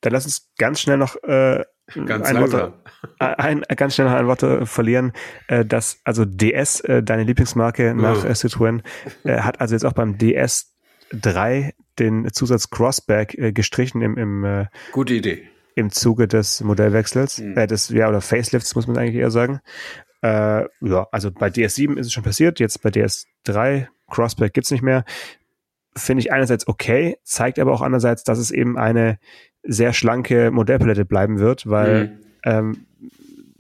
Dann 0.02 0.14
lass 0.14 0.26
uns 0.26 0.50
ganz 0.58 0.82
schnell 0.82 0.98
noch 0.98 1.16
äh, 1.24 1.64
ganz 2.06 2.28
ein, 2.28 2.40
Wort, 2.40 2.74
ein, 3.20 3.62
ganz 3.76 3.96
schnell 3.96 4.08
noch 4.08 4.16
ein 4.16 4.28
Wort 4.28 4.68
verlieren, 4.68 5.14
äh, 5.48 5.66
dass 5.66 6.00
also 6.04 6.26
DS, 6.26 6.82
äh, 6.82 7.04
deine 7.04 7.24
Lieblingsmarke 7.24 7.94
nach 7.94 8.24
äh, 8.26 8.30
Citroën, 8.32 8.82
äh, 9.24 9.40
hat 9.40 9.62
also 9.62 9.76
jetzt 9.76 9.86
auch 9.86 9.94
beim 9.94 10.18
DS 10.18 10.74
3 11.14 11.74
den 12.00 12.32
Zusatz 12.32 12.70
Crossback 12.70 13.38
äh, 13.38 13.52
gestrichen 13.52 14.02
im, 14.02 14.18
im 14.18 14.44
äh, 14.44 14.66
Gute 14.92 15.14
Idee. 15.14 15.48
Im 15.76 15.92
Zuge 15.92 16.28
des 16.28 16.62
Modellwechsels, 16.62 17.38
hm. 17.38 17.58
äh, 17.58 17.68
des, 17.68 17.90
ja, 17.90 18.10
oder 18.10 18.22
Facelifts, 18.22 18.76
muss 18.76 18.88
man 18.88 18.98
eigentlich 18.98 19.16
eher 19.16 19.32
sagen. 19.32 19.62
Äh, 20.22 20.66
ja, 20.82 21.08
also 21.12 21.32
bei 21.32 21.48
DS7 21.48 21.98
ist 21.98 22.08
es 22.08 22.14
schon 22.14 22.24
passiert, 22.24 22.60
jetzt 22.60 22.82
bei 22.82 22.90
DS3 22.90 23.88
Crossback 24.12 24.54
gibt's 24.54 24.72
nicht 24.72 24.84
mehr. 24.84 25.04
Finde 25.96 26.22
ich 26.22 26.32
einerseits 26.32 26.68
okay, 26.68 27.18
zeigt 27.24 27.60
aber 27.60 27.74
auch 27.74 27.82
andererseits, 27.82 28.24
dass 28.24 28.38
es 28.38 28.52
eben 28.52 28.78
eine 28.78 29.18
sehr 29.64 29.94
schlanke 29.94 30.52
Modellpalette 30.52 31.06
bleiben 31.06 31.40
wird, 31.40 31.70
weil 31.70 32.08
mhm. 32.08 32.20
ähm, 32.44 32.86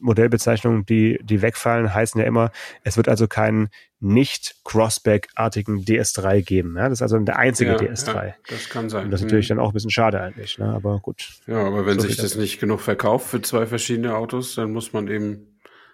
Modellbezeichnungen, 0.02 0.86
die, 0.86 1.20
die 1.24 1.42
wegfallen, 1.42 1.94
heißen 1.94 2.20
ja 2.20 2.26
immer, 2.26 2.52
es 2.84 2.98
wird 2.98 3.08
also 3.08 3.28
keinen 3.28 3.70
nicht 4.00 4.56
Crossback-artigen 4.66 5.86
DS3 5.86 6.42
geben. 6.42 6.76
Ja? 6.76 6.90
Das 6.90 7.00
ist 7.00 7.02
also 7.04 7.20
der 7.20 7.38
einzige 7.38 7.72
ja, 7.72 7.78
DS3. 7.78 8.26
Ja, 8.28 8.34
das 8.50 8.70
kann 8.70 8.90
sein. 8.90 9.06
Und 9.06 9.12
das 9.12 9.22
ist 9.22 9.26
natürlich 9.26 9.50
mhm. 9.50 9.58
dann 9.58 9.66
auch 9.66 9.70
ein 9.70 9.74
bisschen 9.74 9.92
schade 9.92 10.20
eigentlich, 10.20 10.58
ne? 10.58 10.74
aber 10.74 11.00
gut. 11.00 11.30
Ja, 11.48 11.64
aber 11.64 11.86
wenn 11.86 12.00
so 12.00 12.08
sich 12.08 12.18
das 12.18 12.36
nicht 12.36 12.60
genug 12.60 12.82
verkauft 12.82 13.30
für 13.30 13.42
zwei 13.42 13.66
verschiedene 13.68 14.16
Autos, 14.16 14.56
dann 14.56 14.72
muss 14.72 14.92
man 14.92 15.08
eben 15.08 15.51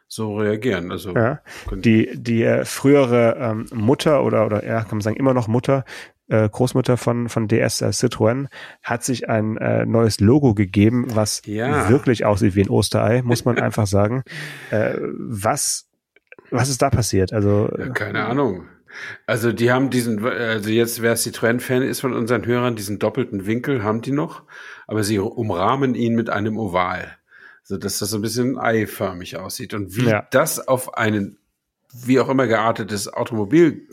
so 0.08 0.38
reagieren. 0.38 0.92
Also 0.92 1.14
ja, 1.14 1.42
die 1.72 2.10
die 2.16 2.44
äh, 2.44 2.66
frühere 2.66 3.38
ähm, 3.40 3.66
Mutter 3.74 4.24
oder 4.24 4.46
oder 4.46 4.66
ja 4.66 4.82
kann 4.82 4.98
man 4.98 5.02
sagen 5.02 5.18
immer 5.18 5.34
noch 5.34 5.48
Mutter 5.48 5.84
äh, 6.30 6.48
Großmutter 6.50 6.98
von 6.98 7.30
von 7.30 7.48
DS 7.48 7.82
äh, 7.82 7.88
Citroën 7.88 8.48
hat 8.84 9.04
sich 9.04 9.30
ein 9.30 9.58
äh, 9.58 9.86
neues 9.86 10.20
Logo 10.20 10.54
gegeben, 10.54 11.08
was 11.16 11.42
ja. 11.46 11.90
wirklich 11.90 12.26
aussieht 12.26 12.56
wie 12.56 12.64
ein 12.64 12.70
Osterei, 12.70 13.22
muss 13.22 13.46
man 13.46 13.60
einfach 13.60 13.88
sagen. 13.88 14.24
Äh, 14.70 14.96
was 15.00 15.88
was 16.52 16.70
ist 16.70 16.82
da 16.82 16.90
passiert? 16.90 17.32
Also 17.32 17.70
ja, 17.78 17.90
keine 17.90 18.26
Ahnung. 18.26 18.66
Also 19.26 19.52
die 19.52 19.72
haben 19.72 19.90
diesen, 19.90 20.26
also 20.26 20.70
jetzt 20.70 21.02
wer 21.02 21.16
Citroën-Fan 21.16 21.84
ist 21.84 22.00
von 22.00 22.14
unseren 22.14 22.46
Hörern, 22.46 22.76
diesen 22.76 23.00
doppelten 23.00 23.46
Winkel 23.46 23.84
haben 23.84 24.02
die 24.02 24.12
noch, 24.12 24.44
aber 24.88 25.04
sie 25.04 25.20
umrahmen 25.20 25.96
ihn 25.96 26.16
mit 26.16 26.30
einem 26.30 26.58
Oval 26.58 27.17
so 27.68 27.76
dass 27.78 28.00
das 28.00 28.12
so 28.12 28.18
ein 28.18 28.22
bisschen 28.22 28.58
eiförmig 28.58 29.36
aussieht. 29.36 29.74
Und 29.74 29.98
wie 29.98 30.06
ja. 30.06 30.26
das 30.32 30.66
auf 30.70 30.98
einen, 30.98 31.38
wie 31.94 32.20
auch 32.22 32.30
immer 32.30 32.48
geartetes 32.48 33.12
Automobil 33.14 33.90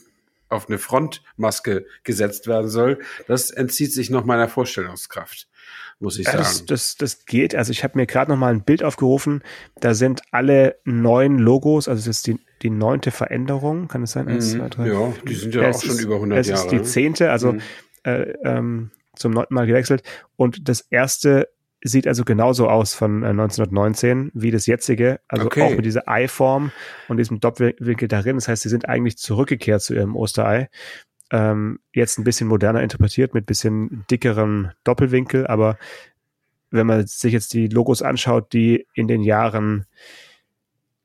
auf 0.48 0.68
eine 0.68 0.78
Frontmaske 0.78 1.84
gesetzt 2.04 2.46
werden 2.46 2.68
soll, 2.70 3.00
das 3.26 3.50
entzieht 3.50 3.92
sich 3.92 4.10
noch 4.10 4.24
meiner 4.24 4.48
Vorstellungskraft, 4.48 5.48
muss 5.98 6.20
ich 6.20 6.26
sagen. 6.26 6.38
Das, 6.38 6.64
das, 6.66 6.96
das 6.96 7.26
geht. 7.26 7.56
Also 7.56 7.72
ich 7.72 7.82
habe 7.82 7.98
mir 7.98 8.06
gerade 8.06 8.30
noch 8.30 8.38
mal 8.38 8.54
ein 8.54 8.62
Bild 8.62 8.84
aufgerufen. 8.84 9.42
Da 9.80 9.94
sind 9.94 10.22
alle 10.30 10.76
neun 10.84 11.38
Logos, 11.40 11.88
also 11.88 11.98
das 11.98 12.18
ist 12.18 12.28
die, 12.28 12.38
die 12.62 12.70
neunte 12.70 13.10
Veränderung, 13.10 13.88
kann 13.88 14.04
es 14.04 14.12
sein? 14.12 14.28
Eins, 14.28 14.52
zwei, 14.52 14.68
drei, 14.68 14.86
ja, 14.86 15.12
die 15.26 15.34
sind 15.34 15.52
ja, 15.52 15.62
ja 15.62 15.70
auch 15.70 15.82
schon 15.82 15.96
ist, 15.96 16.00
über 16.00 16.14
100 16.14 16.46
Jahre. 16.46 16.58
Es 16.58 16.64
ist 16.64 16.70
die 16.70 16.82
zehnte, 16.82 17.32
also 17.32 17.54
mhm. 17.54 17.60
äh, 18.04 18.34
ähm, 18.44 18.92
zum 19.16 19.32
neunten 19.32 19.54
Mal 19.54 19.66
gewechselt. 19.66 20.04
Und 20.36 20.68
das 20.68 20.80
erste 20.80 21.48
sieht 21.84 22.08
also 22.08 22.24
genauso 22.24 22.68
aus 22.68 22.94
von 22.94 23.22
äh, 23.22 23.28
1919 23.28 24.30
wie 24.34 24.50
das 24.50 24.66
jetzige, 24.66 25.20
also 25.28 25.46
okay. 25.46 25.62
auch 25.62 25.76
mit 25.76 25.84
dieser 25.84 26.08
Eiform 26.08 26.72
und 27.08 27.18
diesem 27.18 27.40
Doppelwinkel 27.40 28.08
darin. 28.08 28.36
Das 28.36 28.48
heißt, 28.48 28.62
sie 28.62 28.70
sind 28.70 28.88
eigentlich 28.88 29.18
zurückgekehrt 29.18 29.82
zu 29.82 29.94
ihrem 29.94 30.16
Osterei. 30.16 30.70
Ähm, 31.30 31.80
jetzt 31.92 32.18
ein 32.18 32.24
bisschen 32.24 32.48
moderner 32.48 32.82
interpretiert 32.82 33.34
mit 33.34 33.46
bisschen 33.46 34.04
dickerem 34.10 34.70
Doppelwinkel, 34.82 35.46
aber 35.46 35.78
wenn 36.70 36.86
man 36.86 37.06
sich 37.06 37.32
jetzt 37.32 37.52
die 37.52 37.68
Logos 37.68 38.02
anschaut, 38.02 38.52
die 38.52 38.86
in 38.94 39.06
den 39.06 39.22
Jahren 39.22 39.86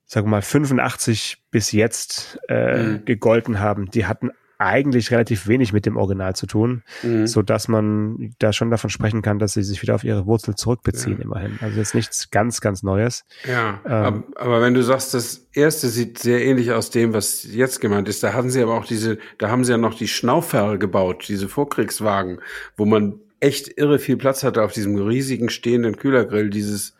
sagen 0.06 0.26
wir 0.26 0.30
mal 0.30 0.42
85 0.42 1.44
bis 1.52 1.70
jetzt 1.70 2.40
äh, 2.48 2.82
mhm. 2.82 3.04
gegolten 3.04 3.60
haben, 3.60 3.90
die 3.92 4.06
hatten 4.06 4.30
eigentlich 4.60 5.10
relativ 5.10 5.48
wenig 5.48 5.72
mit 5.72 5.86
dem 5.86 5.96
Original 5.96 6.36
zu 6.36 6.46
tun, 6.46 6.82
mhm. 7.02 7.26
so 7.26 7.40
dass 7.40 7.66
man 7.66 8.34
da 8.38 8.52
schon 8.52 8.70
davon 8.70 8.90
sprechen 8.90 9.22
kann, 9.22 9.38
dass 9.38 9.54
sie 9.54 9.62
sich 9.62 9.80
wieder 9.80 9.94
auf 9.94 10.04
ihre 10.04 10.26
Wurzel 10.26 10.54
zurückbeziehen, 10.54 11.16
ja. 11.16 11.24
immerhin. 11.24 11.58
Also 11.62 11.78
jetzt 11.78 11.94
nichts 11.94 12.30
ganz, 12.30 12.60
ganz 12.60 12.82
Neues. 12.82 13.24
Ja, 13.48 13.80
ähm, 13.86 14.24
aber, 14.36 14.60
wenn 14.60 14.74
du 14.74 14.82
sagst, 14.82 15.14
das 15.14 15.46
erste 15.54 15.88
sieht 15.88 16.18
sehr 16.18 16.44
ähnlich 16.44 16.72
aus 16.72 16.90
dem, 16.90 17.14
was 17.14 17.44
jetzt 17.44 17.80
gemeint 17.80 18.06
ist, 18.06 18.22
da 18.22 18.34
hatten 18.34 18.50
sie 18.50 18.62
aber 18.62 18.74
auch 18.74 18.84
diese, 18.84 19.16
da 19.38 19.48
haben 19.48 19.64
sie 19.64 19.72
ja 19.72 19.78
noch 19.78 19.94
die 19.94 20.08
Schnaufferl 20.08 20.78
gebaut, 20.78 21.24
diese 21.28 21.48
Vorkriegswagen, 21.48 22.40
wo 22.76 22.84
man 22.84 23.14
echt 23.40 23.78
irre 23.78 23.98
viel 23.98 24.18
Platz 24.18 24.44
hatte 24.44 24.62
auf 24.62 24.72
diesem 24.72 24.94
riesigen 24.96 25.48
stehenden 25.48 25.96
Kühlergrill, 25.96 26.50
dieses 26.50 26.94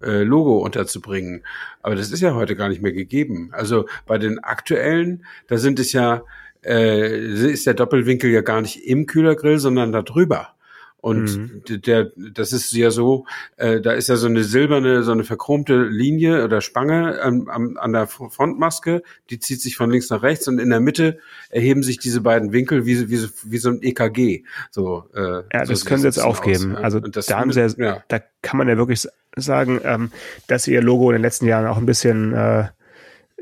äh, 0.00 0.22
Logo 0.22 0.58
unterzubringen. 0.58 1.42
Aber 1.82 1.96
das 1.96 2.12
ist 2.12 2.20
ja 2.20 2.36
heute 2.36 2.54
gar 2.54 2.68
nicht 2.68 2.82
mehr 2.82 2.92
gegeben. 2.92 3.50
Also 3.50 3.86
bei 4.06 4.16
den 4.16 4.38
aktuellen, 4.38 5.24
da 5.48 5.58
sind 5.58 5.80
es 5.80 5.92
ja 5.92 6.22
äh, 6.64 7.50
ist 7.50 7.66
der 7.66 7.74
Doppelwinkel 7.74 8.30
ja 8.30 8.40
gar 8.40 8.60
nicht 8.60 8.84
im 8.84 9.06
Kühlergrill, 9.06 9.58
sondern 9.58 9.92
da 9.92 10.02
drüber. 10.02 10.54
Und 11.00 11.64
mhm. 11.68 11.82
der, 11.82 12.12
das 12.16 12.52
ist 12.52 12.72
ja 12.72 12.90
so, 12.90 13.24
äh, 13.56 13.80
da 13.80 13.92
ist 13.92 14.08
ja 14.08 14.16
so 14.16 14.26
eine 14.26 14.44
silberne, 14.44 15.02
so 15.02 15.12
eine 15.12 15.24
verchromte 15.24 15.84
Linie 15.84 16.44
oder 16.44 16.60
Spange 16.60 17.22
an, 17.22 17.48
an, 17.48 17.76
an 17.78 17.92
der 17.92 18.06
Frontmaske, 18.06 19.02
die 19.30 19.38
zieht 19.38 19.62
sich 19.62 19.76
von 19.76 19.90
links 19.90 20.10
nach 20.10 20.22
rechts 20.22 20.46
und 20.46 20.58
in 20.58 20.68
der 20.68 20.80
Mitte 20.80 21.18
erheben 21.48 21.82
sich 21.82 21.98
diese 21.98 22.20
beiden 22.20 22.52
Winkel 22.52 22.84
wie, 22.84 23.08
wie, 23.08 23.28
wie 23.44 23.58
so 23.58 23.70
ein 23.70 23.82
EKG. 23.82 24.44
So, 24.70 25.04
äh, 25.14 25.42
ja, 25.52 25.64
so 25.64 25.72
das 25.72 25.86
können 25.86 26.02
sie 26.02 26.06
jetzt 26.06 26.20
aufgeben. 26.20 26.76
Aus. 26.76 26.84
Also 26.84 27.00
da 27.00 27.38
haben 27.38 27.52
sie 27.52 27.60
ja, 27.60 27.68
ja, 27.78 28.04
da 28.08 28.20
kann 28.42 28.58
man 28.58 28.68
ja 28.68 28.76
wirklich 28.76 29.06
sagen, 29.36 29.80
ähm, 29.84 30.12
dass 30.48 30.68
ihr 30.68 30.82
Logo 30.82 31.08
in 31.10 31.14
den 31.14 31.22
letzten 31.22 31.46
Jahren 31.46 31.66
auch 31.66 31.78
ein 31.78 31.86
bisschen 31.86 32.34
äh, 32.34 32.68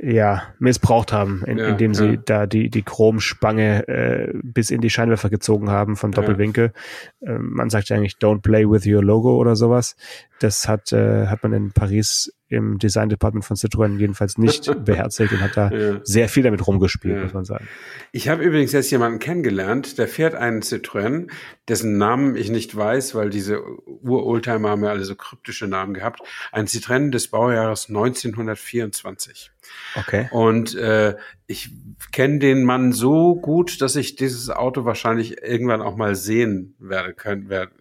ja, 0.00 0.42
missbraucht 0.58 1.12
haben, 1.12 1.42
in, 1.44 1.58
ja, 1.58 1.68
indem 1.68 1.94
sie 1.94 2.06
ja. 2.06 2.16
da 2.24 2.46
die, 2.46 2.70
die 2.70 2.82
Chromspange 2.82 3.88
äh, 3.88 4.32
bis 4.42 4.70
in 4.70 4.80
die 4.80 4.90
Scheinwerfer 4.90 5.28
gezogen 5.28 5.70
haben 5.70 5.96
von 5.96 6.12
Doppelwinkel. 6.12 6.72
Ja. 7.20 7.34
Ähm, 7.34 7.50
man 7.52 7.70
sagt 7.70 7.88
ja 7.88 7.96
eigentlich 7.96 8.14
Don't 8.14 8.42
play 8.42 8.68
with 8.68 8.86
your 8.86 9.02
logo 9.02 9.36
oder 9.36 9.56
sowas. 9.56 9.96
Das 10.40 10.68
hat, 10.68 10.92
äh, 10.92 11.26
hat 11.26 11.42
man 11.42 11.52
in 11.52 11.72
Paris 11.72 12.32
im 12.48 12.78
Design 12.78 13.08
Department 13.08 13.44
von 13.44 13.56
Citroën 13.56 13.98
jedenfalls 13.98 14.38
nicht 14.38 14.70
beherzigt 14.84 15.32
und 15.32 15.40
hat 15.40 15.56
da 15.56 15.70
ja. 15.70 16.00
sehr 16.02 16.28
viel 16.28 16.42
damit 16.42 16.66
rumgespielt, 16.66 17.16
ja. 17.16 17.22
muss 17.22 17.34
man 17.34 17.44
sagen. 17.44 17.68
Ich 18.12 18.28
habe 18.28 18.42
übrigens 18.42 18.72
jetzt 18.72 18.90
jemanden 18.90 19.18
kennengelernt, 19.18 19.98
der 19.98 20.08
fährt 20.08 20.34
einen 20.34 20.62
Citroën, 20.62 21.28
dessen 21.68 21.98
Namen 21.98 22.36
ich 22.36 22.50
nicht 22.50 22.74
weiß, 22.74 23.14
weil 23.14 23.30
diese 23.30 23.62
Ur-Oldtimer 23.86 24.70
haben 24.70 24.84
ja 24.84 24.90
alle 24.90 25.04
so 25.04 25.14
kryptische 25.14 25.66
Namen 25.66 25.94
gehabt. 25.94 26.20
Ein 26.52 26.66
Citroën 26.66 27.10
des 27.10 27.28
Baujahres 27.28 27.88
1924. 27.88 29.52
Okay. 29.96 30.28
Und 30.30 30.74
äh, 30.74 31.16
ich 31.46 31.70
kenne 32.12 32.38
den 32.38 32.64
Mann 32.64 32.92
so 32.92 33.34
gut, 33.34 33.80
dass 33.80 33.96
ich 33.96 34.16
dieses 34.16 34.50
Auto 34.50 34.84
wahrscheinlich 34.84 35.42
irgendwann 35.42 35.82
auch 35.82 35.96
mal 35.96 36.14
sehen 36.14 36.74
werde 36.78 37.14
können, 37.14 37.48
werde, 37.48 37.72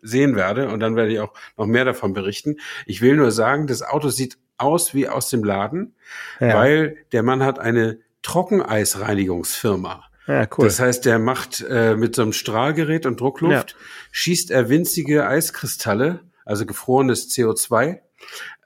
sehen 0.00 0.36
werde 0.36 0.68
und 0.68 0.80
dann 0.80 0.96
werde 0.96 1.12
ich 1.12 1.20
auch 1.20 1.32
noch 1.56 1.66
mehr 1.66 1.84
davon 1.84 2.12
berichten. 2.12 2.56
Ich 2.86 3.00
will 3.00 3.16
nur 3.16 3.30
sagen, 3.30 3.66
das 3.66 3.82
Auto 3.82 4.08
sieht 4.08 4.38
aus 4.58 4.94
wie 4.94 5.08
aus 5.08 5.30
dem 5.30 5.44
Laden, 5.44 5.94
ja. 6.40 6.54
weil 6.54 6.96
der 7.12 7.22
Mann 7.22 7.42
hat 7.42 7.58
eine 7.58 7.98
Trockeneisreinigungsfirma. 8.22 10.04
Ja, 10.26 10.46
cool. 10.56 10.66
Das 10.66 10.78
heißt, 10.78 11.04
der 11.04 11.18
macht 11.18 11.64
äh, 11.68 11.96
mit 11.96 12.14
so 12.14 12.22
einem 12.22 12.32
Strahlgerät 12.32 13.06
und 13.06 13.20
Druckluft, 13.20 13.70
ja. 13.72 13.76
schießt 14.12 14.50
er 14.52 14.68
winzige 14.68 15.26
Eiskristalle, 15.26 16.20
also 16.44 16.64
gefrorenes 16.64 17.28
CO2, 17.30 17.98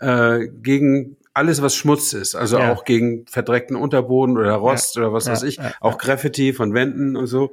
äh, 0.00 0.48
gegen 0.48 1.16
alles, 1.32 1.62
was 1.62 1.74
Schmutz 1.74 2.12
ist, 2.12 2.34
also 2.34 2.58
ja. 2.58 2.72
auch 2.72 2.84
gegen 2.84 3.26
verdreckten 3.26 3.76
Unterboden 3.76 4.38
oder 4.38 4.54
Rost 4.54 4.96
ja. 4.96 5.02
oder 5.02 5.12
was 5.12 5.26
weiß 5.26 5.42
ich, 5.42 5.60
auch 5.80 5.98
Graffiti 5.98 6.52
von 6.52 6.72
Wänden 6.72 7.16
und 7.16 7.26
so. 7.26 7.52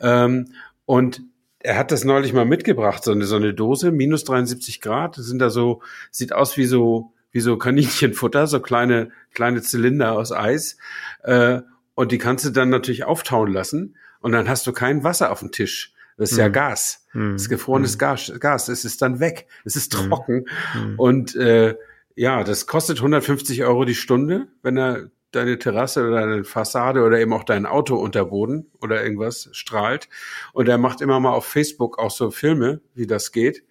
Ähm, 0.00 0.52
und 0.84 1.22
er 1.64 1.78
hat 1.78 1.90
das 1.90 2.04
neulich 2.04 2.32
mal 2.34 2.44
mitgebracht, 2.44 3.02
so 3.02 3.12
eine, 3.12 3.24
so 3.24 3.36
eine 3.36 3.54
Dose, 3.54 3.90
minus 3.90 4.24
73 4.24 4.80
Grad, 4.82 5.16
sind 5.16 5.38
da 5.38 5.48
so, 5.48 5.82
sieht 6.10 6.32
aus 6.32 6.56
wie 6.56 6.66
so 6.66 7.12
wie 7.34 7.40
so 7.40 7.58
Kaninchenfutter, 7.58 8.46
so 8.46 8.60
kleine, 8.60 9.10
kleine 9.34 9.60
Zylinder 9.60 10.12
aus 10.12 10.30
Eis. 10.30 10.76
Äh, 11.24 11.62
und 11.96 12.12
die 12.12 12.18
kannst 12.18 12.44
du 12.44 12.50
dann 12.50 12.68
natürlich 12.68 13.04
auftauen 13.04 13.52
lassen. 13.52 13.96
Und 14.20 14.30
dann 14.32 14.48
hast 14.48 14.66
du 14.68 14.72
kein 14.72 15.02
Wasser 15.02 15.32
auf 15.32 15.40
dem 15.40 15.50
Tisch. 15.50 15.94
Das 16.16 16.30
ist 16.30 16.36
mhm. 16.36 16.42
ja 16.42 16.48
Gas. 16.48 17.06
Mhm. 17.12 17.32
Das 17.32 17.42
ist 17.42 17.48
gefrorenes 17.48 17.96
mhm. 17.96 17.98
Gas. 17.98 18.32
Gas. 18.38 18.68
Es 18.68 18.84
ist 18.84 19.02
dann 19.02 19.18
weg. 19.18 19.48
Es 19.64 19.74
ist 19.74 19.92
mhm. 19.92 20.08
trocken. 20.08 20.44
Mhm. 20.74 20.94
Und 20.96 21.34
äh, 21.34 21.74
ja, 22.14 22.44
das 22.44 22.68
kostet 22.68 22.98
150 22.98 23.64
Euro 23.64 23.84
die 23.84 23.96
Stunde, 23.96 24.46
wenn 24.62 24.76
er 24.76 25.10
deine 25.34 25.58
Terrasse 25.58 26.02
oder 26.06 26.20
deine 26.20 26.44
Fassade 26.44 27.02
oder 27.02 27.18
eben 27.18 27.32
auch 27.32 27.44
dein 27.44 27.66
Auto 27.66 27.96
unter 27.96 28.24
Boden 28.26 28.70
oder 28.80 29.02
irgendwas 29.02 29.48
strahlt. 29.52 30.08
Und 30.52 30.68
er 30.68 30.78
macht 30.78 31.00
immer 31.00 31.20
mal 31.20 31.32
auf 31.32 31.46
Facebook 31.46 31.98
auch 31.98 32.10
so 32.10 32.30
Filme, 32.30 32.80
wie 32.94 33.06
das 33.06 33.32
geht. 33.32 33.64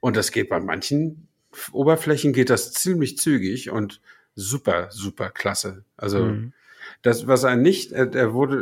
Und 0.00 0.16
das 0.16 0.32
geht 0.32 0.48
bei 0.48 0.60
manchen 0.60 1.28
Oberflächen 1.72 2.32
geht 2.32 2.50
das 2.50 2.72
ziemlich 2.72 3.18
zügig 3.18 3.70
und 3.70 4.00
super, 4.34 4.88
super 4.90 5.30
klasse. 5.30 5.84
Also 5.96 6.24
mhm. 6.24 6.52
das, 7.02 7.26
was 7.26 7.44
er 7.44 7.56
nicht, 7.56 7.92
er, 7.92 8.14
er 8.14 8.32
wurde, 8.32 8.56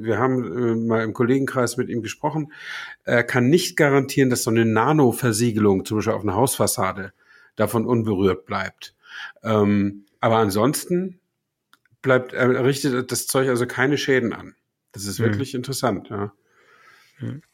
äh, 0.00 0.04
wir 0.04 0.18
haben 0.18 0.44
äh, 0.44 0.74
mal 0.74 1.02
im 1.02 1.14
Kollegenkreis 1.14 1.76
mit 1.76 1.88
ihm 1.88 2.02
gesprochen, 2.02 2.52
er 3.04 3.24
kann 3.24 3.48
nicht 3.48 3.76
garantieren, 3.76 4.30
dass 4.30 4.42
so 4.42 4.50
eine 4.50 4.64
Nano-Versiegelung 4.64 5.84
zum 5.84 5.98
Beispiel 5.98 6.12
auf 6.12 6.22
einer 6.22 6.36
Hausfassade 6.36 7.12
davon 7.56 7.86
unberührt 7.86 8.46
bleibt. 8.46 8.94
Ähm, 9.42 10.04
aber 10.20 10.36
ansonsten 10.36 11.20
bleibt, 12.04 12.32
er 12.32 12.64
richtet 12.64 13.10
das 13.10 13.26
Zeug 13.26 13.48
also 13.48 13.66
keine 13.66 13.98
Schäden 13.98 14.32
an. 14.32 14.54
Das 14.92 15.06
ist 15.06 15.18
mhm. 15.18 15.24
wirklich 15.24 15.54
interessant, 15.54 16.08
ja. 16.10 16.32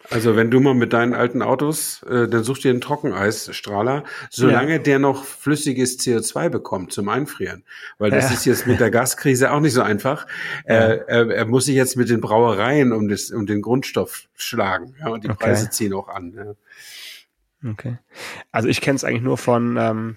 Also 0.09 0.37
wenn 0.37 0.51
du 0.51 0.59
mal 0.59 0.75
mit 0.75 0.93
deinen 0.93 1.13
alten 1.13 1.43
Autos, 1.43 2.03
äh, 2.05 2.29
dann 2.29 2.45
such 2.45 2.59
dir 2.59 2.71
einen 2.71 2.81
Trockeneisstrahler, 2.81 4.05
solange 4.31 4.73
ja. 4.73 4.79
der 4.79 4.99
noch 4.99 5.25
flüssiges 5.25 5.99
CO2 5.99 6.49
bekommt 6.49 6.93
zum 6.93 7.09
Einfrieren. 7.09 7.65
Weil 7.99 8.11
das 8.11 8.31
ja. 8.31 8.37
ist 8.37 8.47
jetzt 8.47 8.67
mit 8.67 8.81
der 8.81 8.91
Gaskrise 8.91 9.53
auch 9.53 9.61
nicht 9.61 9.75
so 9.75 9.83
einfach. 9.83 10.27
Ja. 10.67 10.75
Er, 10.75 11.09
er, 11.09 11.31
er, 11.31 11.45
muss 11.47 11.67
sich 11.67 11.75
jetzt 11.75 11.97
mit 11.97 12.09
den 12.09 12.21
Brauereien 12.21 12.93
um, 12.93 13.09
das, 13.09 13.31
um 13.31 13.47
den 13.47 13.61
Grundstoff 13.61 14.29
schlagen. 14.35 14.95
Ja, 14.99 15.09
und 15.09 15.25
die 15.25 15.29
okay. 15.29 15.45
Preise 15.45 15.69
ziehen 15.69 15.93
auch 15.93 16.09
an. 16.09 16.33
Ja. 17.63 17.71
Okay. 17.71 17.99
Also 18.53 18.69
ich 18.69 18.81
kenne 18.81 18.97
es 18.97 19.05
eigentlich 19.05 19.23
nur 19.23 19.37
von, 19.37 19.77
ähm, 19.79 20.17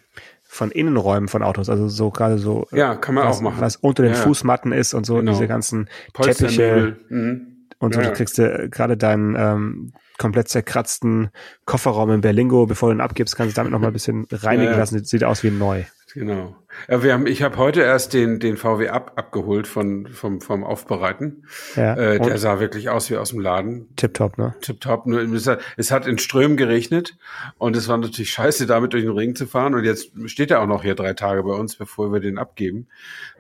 von 0.54 0.72
Innenräumen 0.72 1.28
von 1.28 1.44
Autos, 1.44 1.70
also 1.70 1.88
so 1.88 2.12
gerade 2.12 2.38
so. 2.38 2.68
Ja, 2.72 2.96
kann 2.96 3.16
man 3.16 3.28
was, 3.28 3.38
auch 3.38 3.42
machen. 3.42 3.62
Was 3.62 3.76
unter 3.76 4.04
den 4.04 4.16
Fußmatten 4.16 4.72
ist 4.72 4.94
und 4.94 5.06
so, 5.06 5.16
genau. 5.16 5.32
diese 5.32 5.48
ganzen 5.48 5.89
Teppiche. 6.13 6.98
Mhm 7.10 7.54
und 7.84 7.94
so, 7.94 8.00
ja. 8.00 8.08
du 8.08 8.13
kriegst 8.13 8.38
ja 8.38 8.68
gerade 8.68 8.96
deinen 8.96 9.36
ähm, 9.38 9.94
komplett 10.18 10.48
zerkratzten 10.48 11.32
Kofferraum 11.66 12.12
in 12.12 12.22
Berlingo, 12.22 12.66
bevor 12.66 12.89
du 12.89 12.96
ihn 12.96 13.02
abgibst, 13.02 13.36
kannst 13.36 13.58
du 13.58 13.60
damit 13.60 13.74
noch 13.74 13.80
mal 13.80 13.88
ein 13.88 13.94
bisschen 13.94 14.26
reinigen 14.32 14.72
ja. 14.72 14.78
lassen. 14.78 15.04
Sieht 15.04 15.26
aus 15.26 15.44
wie 15.44 15.52
neu. 15.52 15.84
Genau. 16.13 16.56
Ja, 16.88 17.02
wir 17.02 17.13
haben, 17.13 17.26
ich 17.26 17.41
habe 17.41 17.58
heute 17.58 17.82
erst 17.82 18.13
den, 18.13 18.39
den 18.39 18.58
VW 18.58 18.89
ab, 18.89 19.13
abgeholt 19.15 19.67
von, 19.67 20.08
vom, 20.08 20.41
vom 20.41 20.63
Aufbereiten. 20.63 21.45
Ja, 21.76 21.95
äh, 21.95 22.19
der 22.19 22.38
sah 22.38 22.60
wirklich 22.60 22.89
aus 22.89 23.10
wie 23.10 23.17
aus 23.17 23.30
dem 23.30 23.39
Laden. 23.39 23.88
Tipptopp, 23.95 24.38
ne? 24.38 24.54
Tipptopp. 24.62 25.08
Nur 25.08 25.21
es 25.34 25.47
hat, 25.47 25.62
es 25.78 25.91
hat 25.91 26.06
in 26.06 26.19
Strömen 26.19 26.56
geregnet 26.56 27.17
und 27.58 27.76
es 27.76 27.88
war 27.88 27.97
natürlich 27.97 28.32
scheiße, 28.32 28.67
damit 28.67 28.93
durch 28.93 29.04
den 29.04 29.13
Regen 29.13 29.36
zu 29.36 29.47
fahren. 29.47 29.73
Und 29.73 29.86
jetzt 29.86 30.12
steht 30.26 30.52
er 30.52 30.62
auch 30.62 30.67
noch 30.67 30.84
hier 30.84 30.95
drei 30.95 31.13
Tage 31.13 31.43
bei 31.43 31.54
uns, 31.54 31.76
bevor 31.76 32.13
wir 32.13 32.19
den 32.19 32.38
abgeben. 32.38 32.88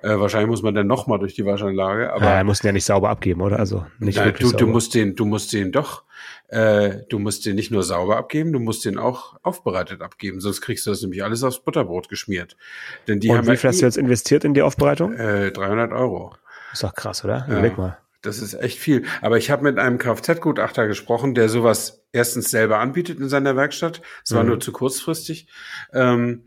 Äh, 0.01 0.19
wahrscheinlich 0.19 0.49
muss 0.49 0.63
man 0.63 0.73
dann 0.73 0.87
noch 0.87 1.05
mal 1.05 1.19
durch 1.19 1.35
die 1.35 1.45
Waschanlage. 1.45 2.11
Aber 2.11 2.25
ja, 2.25 2.37
er 2.37 2.43
muss 2.43 2.63
ihn 2.63 2.67
ja 2.67 2.71
nicht 2.71 2.85
sauber 2.85 3.09
abgeben, 3.09 3.41
oder? 3.41 3.59
Also 3.59 3.85
nicht 3.99 4.17
nein, 4.17 4.25
wirklich 4.25 4.51
du, 4.51 4.57
du 4.57 4.67
musst 4.67 4.95
den, 4.95 5.15
du 5.15 5.25
musst 5.25 5.53
den 5.53 5.71
doch 5.71 6.03
äh, 6.47 6.97
du 7.09 7.19
musst 7.19 7.45
den 7.45 7.55
nicht 7.55 7.71
nur 7.71 7.83
sauber 7.83 8.17
abgeben, 8.17 8.53
du 8.53 8.59
musst 8.59 8.85
den 8.85 8.97
auch 8.97 9.37
aufbereitet 9.43 10.01
abgeben, 10.01 10.39
sonst 10.39 10.61
kriegst 10.61 10.85
du 10.85 10.91
das 10.91 11.01
nämlich 11.01 11.23
alles 11.23 11.43
aufs 11.43 11.59
Butterbrot 11.59 12.09
geschmiert. 12.09 12.55
Denn 13.07 13.19
die 13.19 13.29
Und 13.29 13.37
haben 13.37 13.47
wie 13.47 13.57
viel 13.57 13.69
hast 13.69 13.81
du 13.81 13.85
jetzt 13.85 13.97
investiert 13.97 14.43
in 14.43 14.53
die 14.53 14.61
Aufbereitung? 14.61 15.13
Äh, 15.13 15.51
300 15.51 15.91
Euro. 15.91 16.35
Ist 16.71 16.83
doch 16.83 16.93
krass, 16.93 17.23
oder? 17.23 17.45
Ja, 17.47 17.53
Überleg 17.53 17.77
mal. 17.77 17.97
Das 18.21 18.39
ist 18.39 18.53
echt 18.53 18.79
viel. 18.79 19.03
Aber 19.21 19.37
ich 19.37 19.51
habe 19.51 19.63
mit 19.63 19.77
einem 19.77 19.97
Kfz-Gutachter 19.97 20.87
gesprochen, 20.87 21.35
der 21.35 21.49
sowas 21.49 22.05
erstens 22.13 22.49
selber 22.51 22.79
anbietet 22.79 23.19
in 23.19 23.27
seiner 23.27 23.55
Werkstatt. 23.57 24.01
Es 24.23 24.33
war 24.33 24.43
mhm. 24.43 24.49
nur 24.49 24.59
zu 24.61 24.71
kurzfristig. 24.71 25.49
Ähm, 25.93 26.45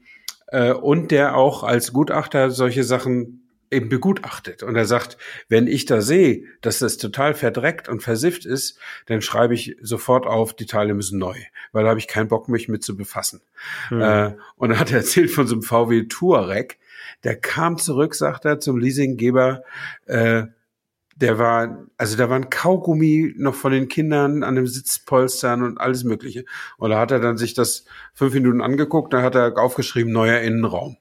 äh, 0.48 0.72
und 0.72 1.10
der 1.10 1.36
auch 1.36 1.64
als 1.64 1.92
Gutachter 1.92 2.50
solche 2.50 2.82
Sachen 2.82 3.45
eben 3.70 3.88
begutachtet. 3.88 4.62
Und 4.62 4.76
er 4.76 4.84
sagt, 4.84 5.16
wenn 5.48 5.66
ich 5.66 5.86
da 5.86 6.00
sehe, 6.00 6.44
dass 6.60 6.78
das 6.78 6.96
total 6.96 7.34
verdreckt 7.34 7.88
und 7.88 8.02
versifft 8.02 8.46
ist, 8.46 8.78
dann 9.06 9.22
schreibe 9.22 9.54
ich 9.54 9.76
sofort 9.80 10.26
auf, 10.26 10.54
die 10.54 10.66
Teile 10.66 10.94
müssen 10.94 11.18
neu, 11.18 11.36
weil 11.72 11.84
da 11.84 11.90
habe 11.90 12.00
ich 12.00 12.08
keinen 12.08 12.28
Bock, 12.28 12.48
mich 12.48 12.68
mit 12.68 12.82
zu 12.82 12.96
befassen. 12.96 13.40
Mhm. 13.90 14.00
Äh, 14.00 14.36
und 14.56 14.70
er 14.70 14.78
hat 14.78 14.92
erzählt 14.92 15.30
von 15.30 15.46
so 15.46 15.54
einem 15.54 15.62
VW 15.62 16.04
Touareg, 16.04 16.78
der 17.24 17.36
kam 17.36 17.78
zurück, 17.78 18.14
sagt 18.14 18.44
er, 18.44 18.60
zum 18.60 18.78
Leasinggeber, 18.78 19.62
äh, 20.06 20.44
der 21.16 21.38
war, 21.38 21.86
also 21.96 22.16
da 22.16 22.28
war 22.28 22.36
ein 22.36 22.50
Kaugummi 22.50 23.34
noch 23.38 23.54
von 23.54 23.72
den 23.72 23.88
Kindern 23.88 24.42
an 24.42 24.54
dem 24.54 24.66
Sitzpolstern 24.66 25.62
und 25.62 25.78
alles 25.78 26.04
Mögliche. 26.04 26.44
Und 26.76 26.90
da 26.90 26.98
hat 26.98 27.10
er 27.10 27.20
dann 27.20 27.38
sich 27.38 27.54
das 27.54 27.86
fünf 28.12 28.34
Minuten 28.34 28.60
angeguckt, 28.60 29.14
da 29.14 29.22
hat 29.22 29.34
er 29.34 29.56
aufgeschrieben, 29.56 30.12
neuer 30.12 30.40
Innenraum. 30.40 30.98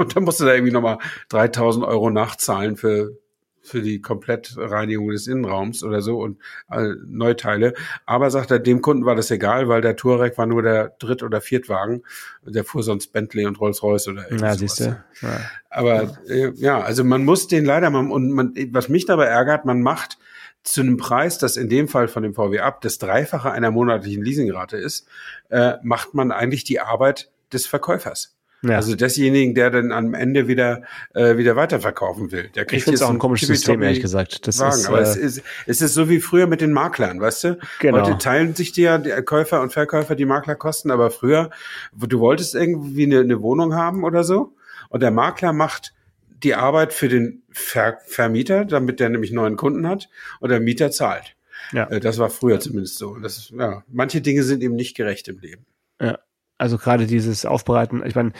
Und 0.00 0.16
dann 0.16 0.24
musste 0.24 0.48
er 0.48 0.54
irgendwie 0.54 0.72
nochmal 0.72 0.98
3000 1.28 1.84
Euro 1.84 2.08
nachzahlen 2.08 2.76
für, 2.76 3.18
für 3.60 3.82
die 3.82 4.00
Komplettreinigung 4.00 5.10
des 5.10 5.26
Innenraums 5.26 5.84
oder 5.84 6.00
so 6.00 6.18
und 6.18 6.38
äh, 6.70 6.94
Neuteile. 7.06 7.74
Aber 8.06 8.30
sagt 8.30 8.50
er, 8.50 8.58
dem 8.58 8.80
Kunden 8.80 9.04
war 9.04 9.14
das 9.14 9.30
egal, 9.30 9.68
weil 9.68 9.82
der 9.82 9.96
Touareg 9.96 10.38
war 10.38 10.46
nur 10.46 10.62
der 10.62 10.96
Dritt- 10.98 11.22
oder 11.22 11.42
Viertwagen. 11.42 12.02
Der 12.46 12.64
fuhr 12.64 12.82
sonst 12.82 13.12
Bentley 13.12 13.44
und 13.44 13.60
Rolls-Royce 13.60 14.08
oder 14.08 14.24
irgendwas. 14.24 14.54
Ja, 14.54 14.54
siehst 14.54 14.80
du. 14.80 14.84
Ja. 15.20 15.40
Aber 15.68 16.16
äh, 16.28 16.50
ja, 16.54 16.80
also 16.80 17.04
man 17.04 17.24
muss 17.26 17.46
den 17.46 17.66
leider, 17.66 17.90
man, 17.90 18.10
und 18.10 18.30
man, 18.32 18.54
was 18.70 18.88
mich 18.88 19.04
dabei 19.04 19.26
ärgert, 19.26 19.66
man 19.66 19.82
macht 19.82 20.16
zu 20.62 20.80
einem 20.80 20.96
Preis, 20.96 21.36
das 21.36 21.58
in 21.58 21.68
dem 21.68 21.88
Fall 21.88 22.08
von 22.08 22.22
dem 22.22 22.34
VW 22.34 22.60
ab 22.60 22.80
das 22.80 22.96
Dreifache 22.98 23.50
einer 23.50 23.70
monatlichen 23.70 24.22
Leasingrate 24.22 24.78
ist, 24.78 25.06
äh, 25.50 25.74
macht 25.82 26.14
man 26.14 26.32
eigentlich 26.32 26.64
die 26.64 26.80
Arbeit 26.80 27.30
des 27.52 27.66
Verkäufers. 27.66 28.36
Ja. 28.62 28.76
Also 28.76 28.94
desjenigen, 28.94 29.54
der 29.54 29.70
dann 29.70 29.90
am 29.90 30.12
Ende 30.12 30.46
wieder 30.46 30.82
äh, 31.14 31.36
wieder 31.38 31.56
weiterverkaufen 31.56 32.30
will. 32.30 32.50
Der 32.54 32.66
kriegt 32.66 32.78
ich 32.78 32.84
finde 32.84 32.96
es 32.96 33.02
auch 33.02 33.10
ein 33.10 33.18
komisches 33.18 33.48
System, 33.48 33.80
ehrlich 33.82 34.02
gesagt. 34.02 34.46
Das 34.46 34.58
Wagen. 34.58 34.74
Ist, 34.74 34.86
Aber 34.86 34.98
äh, 34.98 35.02
es, 35.02 35.16
ist, 35.16 35.42
es 35.66 35.80
ist 35.80 35.94
so 35.94 36.10
wie 36.10 36.20
früher 36.20 36.46
mit 36.46 36.60
den 36.60 36.72
Maklern, 36.72 37.20
weißt 37.20 37.44
du? 37.44 37.58
Genau. 37.78 38.00
Heute 38.00 38.18
teilen 38.18 38.54
sich 38.54 38.72
die 38.72 38.82
ja 38.82 38.98
die 38.98 39.10
Käufer 39.22 39.62
und 39.62 39.72
Verkäufer 39.72 40.14
die 40.14 40.26
Maklerkosten, 40.26 40.90
aber 40.90 41.10
früher, 41.10 41.50
du 41.96 42.20
wolltest 42.20 42.54
irgendwie 42.54 43.04
eine, 43.04 43.20
eine 43.20 43.40
Wohnung 43.40 43.74
haben 43.74 44.04
oder 44.04 44.24
so 44.24 44.54
und 44.90 45.02
der 45.02 45.10
Makler 45.10 45.52
macht 45.52 45.94
die 46.42 46.54
Arbeit 46.54 46.92
für 46.92 47.08
den 47.08 47.42
Ver 47.50 47.98
Vermieter, 48.06 48.64
damit 48.64 49.00
der 49.00 49.08
nämlich 49.08 49.32
neuen 49.32 49.56
Kunden 49.56 49.88
hat 49.88 50.08
und 50.40 50.50
der 50.50 50.60
Mieter 50.60 50.90
zahlt. 50.90 51.36
Ja. 51.72 51.88
Äh, 51.88 52.00
das 52.00 52.18
war 52.18 52.30
früher 52.30 52.60
zumindest 52.60 52.98
so. 52.98 53.16
Das 53.16 53.38
ist, 53.38 53.50
ja, 53.50 53.84
manche 53.88 54.20
Dinge 54.20 54.42
sind 54.42 54.62
eben 54.62 54.74
nicht 54.74 54.96
gerecht 54.96 55.28
im 55.28 55.38
Leben. 55.38 55.66
Ja. 56.00 56.18
Also 56.60 56.76
gerade 56.76 57.06
dieses 57.06 57.46
Aufbereiten, 57.46 58.02
ich 58.04 58.14
meine, 58.14 58.32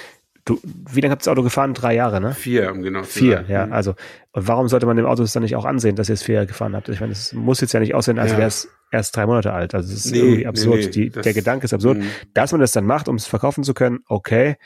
du, 0.44 0.60
wie 0.62 1.00
lange 1.00 1.12
habt 1.12 1.22
ihr 1.22 1.24
das 1.24 1.28
Auto 1.28 1.42
gefahren? 1.42 1.72
Drei 1.72 1.94
Jahre, 1.94 2.20
ne? 2.20 2.34
Vier, 2.34 2.70
genau. 2.72 3.02
Vier, 3.02 3.46
ja. 3.48 3.66
Mhm. 3.66 3.72
Also, 3.72 3.94
und 4.32 4.46
warum 4.46 4.68
sollte 4.68 4.84
man 4.84 4.96
dem 4.96 5.06
Auto 5.06 5.22
das 5.22 5.32
dann 5.32 5.42
nicht 5.42 5.56
auch 5.56 5.64
ansehen, 5.64 5.96
dass 5.96 6.10
ihr 6.10 6.14
es 6.14 6.22
vier 6.22 6.34
Jahre 6.34 6.46
gefahren 6.46 6.76
habt? 6.76 6.90
Ich 6.90 7.00
meine, 7.00 7.12
es 7.12 7.32
muss 7.32 7.62
jetzt 7.62 7.72
ja 7.72 7.80
nicht 7.80 7.94
aussehen, 7.94 8.18
als 8.18 8.32
ja. 8.32 8.38
wäre 8.38 8.48
es 8.48 8.68
erst 8.90 9.16
drei 9.16 9.24
Monate 9.24 9.54
alt. 9.54 9.74
Also, 9.74 9.90
es 9.92 10.04
ist 10.04 10.12
nee, 10.12 10.18
irgendwie 10.18 10.46
absurd. 10.46 10.80
Nee, 10.80 10.84
nee, 10.84 10.90
Die, 10.90 11.10
der 11.10 11.32
Gedanke 11.32 11.64
ist 11.64 11.72
absurd. 11.72 11.98
Mh. 11.98 12.04
Dass 12.34 12.52
man 12.52 12.60
das 12.60 12.72
dann 12.72 12.84
macht, 12.84 13.08
um 13.08 13.16
es 13.16 13.26
verkaufen 13.26 13.64
zu 13.64 13.72
können, 13.72 14.00
okay. 14.06 14.56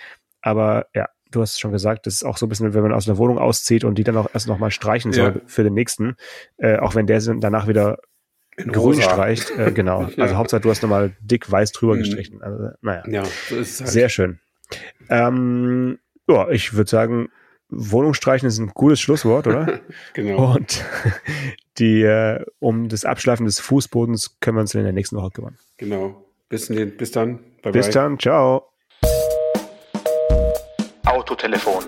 Aber 0.43 0.87
ja, 0.93 1.07
du 1.31 1.41
hast 1.41 1.53
es 1.53 1.61
schon 1.61 1.71
gesagt, 1.71 2.07
das 2.07 2.15
ist 2.15 2.25
auch 2.25 2.39
so 2.39 2.47
ein 2.47 2.49
bisschen, 2.49 2.75
wenn 2.75 2.83
man 2.83 2.93
aus 2.93 3.09
einer 3.09 3.19
Wohnung 3.19 3.39
auszieht 3.39 3.85
und 3.85 3.99
die 3.99 4.05
dann 4.05 4.17
auch 4.17 4.29
erst 4.35 4.49
nochmal 4.49 4.73
streichen 4.73 5.13
soll 5.13 5.35
ja. 5.37 5.41
für 5.47 5.63
den 5.63 5.75
nächsten, 5.75 6.17
äh, 6.57 6.79
auch 6.79 6.97
wenn 6.97 7.07
der 7.07 7.21
danach 7.21 7.69
wieder 7.69 7.99
in 8.57 8.73
grün 8.73 9.01
streicht, 9.01 9.51
äh, 9.59 9.73
genau. 9.73 10.03
ja. 10.17 10.25
Also 10.25 10.37
Hauptsache, 10.37 10.61
du 10.61 10.71
hast 10.71 10.83
nochmal 10.83 11.17
dick 11.21 11.51
weiß 11.51 11.73
drüber 11.73 11.95
mhm. 11.95 11.99
gestrichen. 12.01 12.43
Also, 12.43 12.71
naja. 12.83 13.03
Ja, 13.09 13.25
so 13.25 13.57
ist 13.57 13.75
es 13.75 13.81
halt. 13.81 13.91
Sehr 13.91 14.09
schön. 14.09 14.39
Ähm, 15.09 15.99
ja, 16.29 16.49
ich 16.51 16.75
würde 16.75 16.91
sagen, 16.91 17.29
Wohnung 17.69 18.15
streichen 18.15 18.49
ist 18.49 18.59
ein 18.59 18.69
gutes 18.69 19.01
Schlusswort, 19.01 19.47
oder? 19.47 19.81
genau. 20.15 20.55
Und 20.55 20.85
die, 21.79 22.03
äh, 22.03 22.45
um 22.61 22.89
das 22.89 23.05
Abschleifen 23.05 23.47
des 23.47 23.61
Fußbodens 23.61 24.39
können 24.41 24.57
wir 24.57 24.61
uns 24.61 24.75
in 24.75 24.85
der 24.85 24.93
nächsten 24.93 25.17
Woche 25.17 25.31
kümmern. 25.31 25.59
Genau. 25.77 26.25
Bis, 26.49 26.69
bis 26.69 27.11
dann. 27.11 27.41
Bye 27.63 27.73
bis 27.73 27.87
bye. 27.87 27.95
dann. 27.95 28.19
Ciao. 28.19 28.69
Autotelefon, 31.05 31.85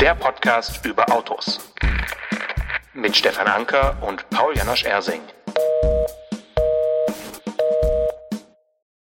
der 0.00 0.14
Podcast 0.14 0.84
über 0.84 1.10
Autos. 1.10 1.72
Mit 2.92 3.16
Stefan 3.16 3.46
Anker 3.46 3.96
und 4.02 4.28
Paul 4.30 4.54
Janosch 4.56 4.84
Ersing. 4.84 5.20
Thank 5.52 6.10
you. 6.10 6.19